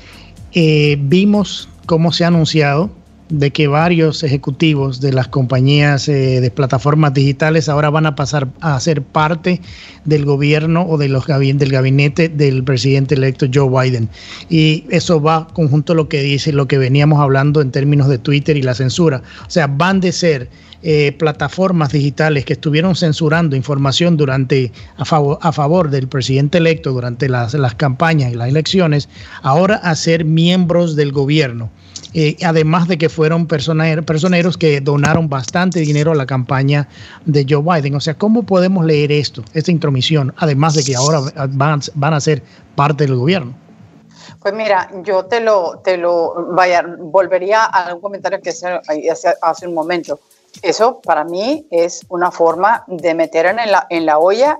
vimos 0.53 1.70
cómo 1.86 2.13
se 2.13 2.24
ha 2.24 2.28
anunciado 2.28 2.89
de 3.30 3.51
que 3.51 3.67
varios 3.67 4.23
ejecutivos 4.23 5.01
de 5.01 5.13
las 5.13 5.28
compañías 5.28 6.07
eh, 6.07 6.39
de 6.41 6.51
plataformas 6.51 7.13
digitales 7.13 7.67
ahora 7.69 7.89
van 7.89 8.05
a 8.05 8.15
pasar 8.15 8.47
a 8.61 8.80
ser 8.80 9.01
parte 9.01 9.61
del 10.05 10.25
gobierno 10.25 10.86
o 10.88 10.97
de 10.97 11.09
los 11.09 11.25
del 11.28 11.71
gabinete 11.71 12.30
del 12.30 12.63
presidente 12.63 13.15
electo 13.15 13.47
Joe 13.53 13.69
Biden. 13.69 14.09
Y 14.49 14.86
eso 14.89 15.21
va 15.21 15.47
conjunto 15.53 15.93
a 15.93 15.95
lo 15.95 16.07
que 16.07 16.21
dice, 16.21 16.53
lo 16.53 16.67
que 16.67 16.78
veníamos 16.78 17.19
hablando 17.19 17.61
en 17.61 17.71
términos 17.71 18.07
de 18.07 18.17
Twitter 18.17 18.55
y 18.55 18.61
la 18.61 18.73
censura. 18.73 19.21
O 19.45 19.49
sea, 19.49 19.67
van 19.67 19.99
de 19.99 20.11
ser 20.11 20.49
eh, 20.84 21.11
plataformas 21.11 21.91
digitales 21.91 22.45
que 22.45 22.53
estuvieron 22.53 22.95
censurando 22.95 23.55
información 23.55 24.15
durante 24.15 24.71
a 24.95 25.05
favor, 25.05 25.39
a 25.41 25.51
favor 25.51 25.89
del 25.89 26.07
presidente 26.07 26.59
electo 26.59 26.93
durante 26.93 27.28
las, 27.28 27.53
las 27.55 27.75
campañas 27.75 28.32
y 28.32 28.36
las 28.36 28.47
elecciones, 28.47 29.09
ahora 29.41 29.75
a 29.75 29.95
ser 29.95 30.23
miembros 30.23 30.95
del 30.95 31.11
gobierno. 31.11 31.71
Eh, 32.14 32.38
además 32.43 32.88
de 32.88 32.98
que 32.98 33.10
fueron 33.10 33.48
personeros 33.48 34.58
que 34.58 34.82
donaron 34.82 35.30
bastante 35.30 35.80
dinero 35.80 36.12
a 36.12 36.16
la 36.16 36.26
campaña 36.26 36.88
de 37.26 37.45
Joe 37.48 37.62
Biden. 37.62 37.95
O 37.95 38.00
sea, 38.00 38.16
¿cómo 38.16 38.43
podemos 38.43 38.86
leer 38.86 39.12
esto, 39.12 39.43
esta 39.54 39.72
intromisión, 39.72 40.34
además 40.38 40.74
de 40.74 40.84
que 40.84 40.95
ahora 40.95 41.22
van, 41.50 41.82
van 41.93 42.14
a 42.14 42.20
ser 42.20 42.41
parte 42.76 43.06
del 43.06 43.16
gobierno? 43.16 43.54
Pues 44.41 44.54
mira, 44.54 44.89
yo 45.04 45.26
te 45.26 45.39
lo, 45.39 45.80
te 45.84 45.98
lo, 45.98 46.48
vaya, 46.54 46.84
volvería 47.00 47.66
a 47.66 47.93
un 47.93 48.02
comentario 48.02 48.41
que 48.41 48.50
hace, 48.50 49.34
hace 49.41 49.68
un 49.68 49.74
momento. 49.74 50.20
Eso 50.62 51.02
para 51.02 51.24
mí 51.24 51.66
es 51.70 52.02
una 52.10 52.32
forma 52.32 52.84
de 52.88 53.14
meter 53.14 53.45
en 53.45 53.72
la, 53.72 53.86
en 53.89 54.06
la 54.06 54.18
olla 54.18 54.60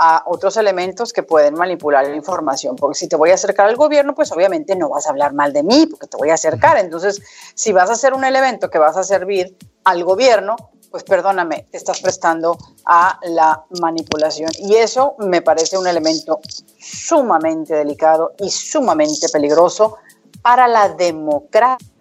a 0.00 0.22
otros 0.26 0.56
elementos 0.56 1.12
que 1.12 1.24
pueden 1.24 1.54
manipular 1.54 2.06
la 2.06 2.14
información. 2.14 2.76
Porque 2.76 2.96
si 2.96 3.08
te 3.08 3.16
voy 3.16 3.30
a 3.30 3.34
acercar 3.34 3.68
al 3.68 3.76
gobierno, 3.76 4.14
pues 4.14 4.30
obviamente 4.30 4.76
no 4.76 4.88
vas 4.88 5.06
a 5.06 5.10
hablar 5.10 5.34
mal 5.34 5.52
de 5.52 5.64
mí, 5.64 5.86
porque 5.86 6.06
te 6.06 6.16
voy 6.16 6.30
a 6.30 6.34
acercar. 6.34 6.78
Entonces, 6.78 7.20
si 7.54 7.72
vas 7.72 7.90
a 7.90 7.94
hacer 7.94 8.14
un 8.14 8.24
elemento 8.24 8.70
que 8.70 8.78
vas 8.78 8.96
a 8.96 9.02
servir 9.02 9.56
al 9.82 10.04
gobierno, 10.04 10.54
pues 10.92 11.02
perdóname, 11.02 11.66
te 11.70 11.76
estás 11.76 12.00
prestando 12.00 12.56
a 12.86 13.18
la 13.24 13.64
manipulación. 13.80 14.50
Y 14.60 14.76
eso 14.76 15.16
me 15.18 15.42
parece 15.42 15.76
un 15.76 15.86
elemento 15.88 16.40
sumamente 16.78 17.74
delicado 17.74 18.34
y 18.38 18.50
sumamente 18.50 19.28
peligroso 19.30 19.96
para 20.42 20.68
la 20.68 20.90
democracia 20.90 21.97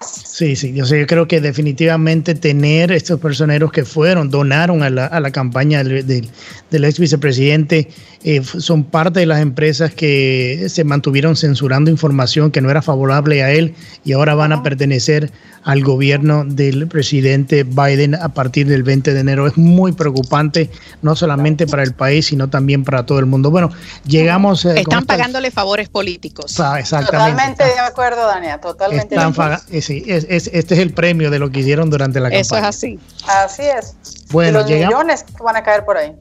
Sí, 0.00 0.54
sí, 0.54 0.74
yo, 0.74 0.84
sé, 0.84 1.00
yo 1.00 1.06
creo 1.06 1.26
que 1.26 1.40
definitivamente 1.40 2.34
tener 2.34 2.92
estos 2.92 3.18
personeros 3.18 3.72
que 3.72 3.84
fueron, 3.84 4.30
donaron 4.30 4.82
a 4.82 4.90
la, 4.90 5.06
a 5.06 5.18
la 5.18 5.30
campaña 5.30 5.82
del, 5.82 6.06
del, 6.06 6.84
ex 6.84 6.98
vicepresidente, 6.98 7.88
eh, 8.22 8.42
son 8.44 8.84
parte 8.84 9.20
de 9.20 9.26
las 9.26 9.40
empresas 9.40 9.94
que 9.94 10.66
se 10.68 10.84
mantuvieron 10.84 11.36
censurando 11.36 11.90
información 11.90 12.50
que 12.50 12.60
no 12.60 12.70
era 12.70 12.82
favorable 12.82 13.42
a 13.42 13.50
él 13.50 13.74
y 14.04 14.12
ahora 14.12 14.34
van 14.34 14.52
a 14.52 14.62
pertenecer 14.62 15.32
al 15.66 15.82
gobierno 15.82 16.44
del 16.44 16.86
presidente 16.86 17.64
Biden 17.64 18.14
a 18.14 18.28
partir 18.28 18.68
del 18.68 18.84
20 18.84 19.14
de 19.14 19.20
enero. 19.20 19.48
Es 19.48 19.56
muy 19.56 19.92
preocupante, 19.92 20.70
no 21.02 21.16
solamente 21.16 21.66
para 21.66 21.82
el 21.82 21.92
país, 21.92 22.26
sino 22.26 22.48
también 22.48 22.84
para 22.84 23.04
todo 23.04 23.18
el 23.18 23.26
mundo. 23.26 23.50
Bueno, 23.50 23.70
llegamos... 24.06 24.64
Eh, 24.64 24.80
Están 24.80 25.06
pagándole 25.06 25.50
favores 25.50 25.88
políticos. 25.88 26.60
Ah, 26.60 26.78
exactamente. 26.78 27.32
Totalmente 27.32 27.64
de 27.64 27.78
acuerdo, 27.80 28.26
Dania, 28.28 28.60
totalmente 28.60 29.16
de 29.16 29.20
acuerdo. 29.20 29.55
Eh, 29.70 29.82
sí, 29.82 30.04
es, 30.06 30.26
este 30.28 30.74
es 30.74 30.80
el 30.80 30.92
premio 30.92 31.30
de 31.30 31.38
lo 31.38 31.50
que 31.50 31.60
hicieron 31.60 31.90
durante 31.90 32.20
la 32.20 32.28
campaña. 32.28 32.40
Eso 32.40 32.56
es 32.56 32.62
así. 32.62 32.98
Así 33.26 33.62
es. 33.62 33.94
Bueno, 34.30 34.60
los 34.60 34.70
millones 34.70 35.22
que 35.24 35.42
van 35.42 35.56
a 35.56 35.62
caer 35.62 35.84
por 35.84 35.96
ahí. 35.96 36.12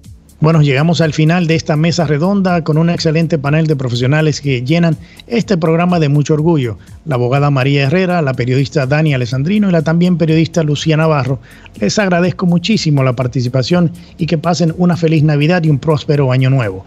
Bueno, 0.41 0.61
llegamos 0.61 0.99
al 0.99 1.13
final 1.13 1.47
de 1.47 1.55
esta 1.55 1.77
mesa 1.77 2.05
redonda 2.05 2.61
con 2.63 2.77
un 2.77 2.89
excelente 2.89 3.39
panel 3.39 3.67
de 3.67 3.75
profesionales 3.77 4.41
que 4.41 4.63
llenan 4.63 4.97
este 5.27 5.57
programa 5.57 5.97
de 5.97 6.09
mucho 6.09 6.33
orgullo. 6.33 6.77
La 7.05 7.15
abogada 7.15 7.49
María 7.49 7.83
Herrera, 7.83 8.21
la 8.21 8.33
periodista 8.33 8.85
Dani 8.85 9.13
Alessandrino 9.13 9.69
y 9.69 9.71
la 9.71 9.81
también 9.81 10.17
periodista 10.17 10.61
Lucía 10.61 10.97
Navarro. 10.97 11.39
Les 11.79 11.97
agradezco 11.97 12.45
muchísimo 12.45 13.01
la 13.01 13.13
participación 13.13 13.93
y 14.17 14.27
que 14.27 14.37
pasen 14.37 14.75
una 14.77 14.97
feliz 14.97 15.23
Navidad 15.23 15.63
y 15.63 15.69
un 15.69 15.79
próspero 15.79 16.31
año 16.31 16.49
nuevo. 16.49 16.85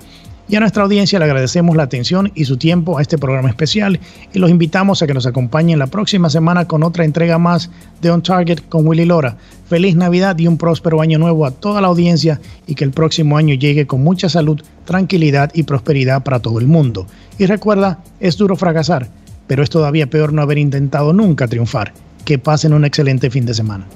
Y 0.51 0.57
a 0.57 0.61
nuestra 0.61 0.82
audiencia 0.82 1.18
le 1.18 1.26
agradecemos 1.26 1.76
la 1.76 1.82
atención 1.82 2.32
y 2.34 2.46
su 2.46 2.57
tiempo 2.57 2.96
a 2.96 3.03
este 3.03 3.18
programa 3.18 3.51
especial 3.51 4.01
y 4.32 4.38
los 4.38 4.51
invitamos 4.51 5.03
a 5.03 5.07
que 5.07 5.12
nos 5.12 5.26
acompañen 5.26 5.78
la 5.78 5.88
próxima 5.88 6.30
semana 6.30 6.66
con 6.66 6.82
otra 6.82 7.05
entrega 7.05 7.36
más 7.36 7.70
de 8.01 8.11
On 8.11 8.22
Target 8.22 8.61
con 8.68 8.86
Willy 8.86 9.05
Lora. 9.05 9.36
Feliz 9.68 9.94
Navidad 9.94 10.38
y 10.38 10.46
un 10.46 10.57
próspero 10.57 11.03
año 11.03 11.18
nuevo 11.18 11.44
a 11.44 11.51
toda 11.51 11.82
la 11.82 11.88
audiencia 11.88 12.40
y 12.66 12.74
que 12.74 12.84
el 12.84 12.92
próximo 12.92 13.36
año 13.36 13.55
llegue 13.55 13.86
con 13.86 14.03
mucha 14.03 14.30
salud, 14.30 14.62
tranquilidad 14.86 15.51
y 15.53 15.64
prosperidad 15.64 16.22
para 16.22 16.40
todo 16.40 16.59
el 16.59 16.66
mundo. 16.66 17.07
Y 17.38 17.44
recuerda, 17.44 17.99
es 18.18 18.38
duro 18.38 18.57
fracasar, 18.57 19.09
pero 19.46 19.62
es 19.62 19.68
todavía 19.68 20.09
peor 20.09 20.32
no 20.32 20.40
haber 20.40 20.57
intentado 20.57 21.12
nunca 21.12 21.46
triunfar. 21.46 21.92
Que 22.24 22.38
pasen 22.38 22.72
un 22.72 22.86
excelente 22.86 23.30
fin 23.30 23.44
de 23.44 23.55
semana. 23.55 23.86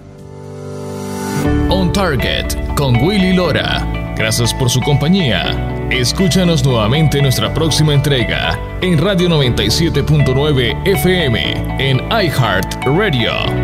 On 1.70 1.92
Target 1.92 2.74
con 2.76 2.96
Willy 2.96 3.32
Lora. 3.32 4.14
Gracias 4.16 4.52
por 4.52 4.68
su 4.68 4.80
compañía. 4.80 5.71
Escúchanos 5.92 6.64
nuevamente 6.64 7.18
en 7.18 7.24
nuestra 7.24 7.52
próxima 7.52 7.92
entrega 7.92 8.58
en 8.80 8.98
Radio 8.98 9.28
97.9 9.28 10.86
FM 10.86 11.76
en 11.78 11.98
iHeart 12.10 12.82
Radio. 12.86 13.61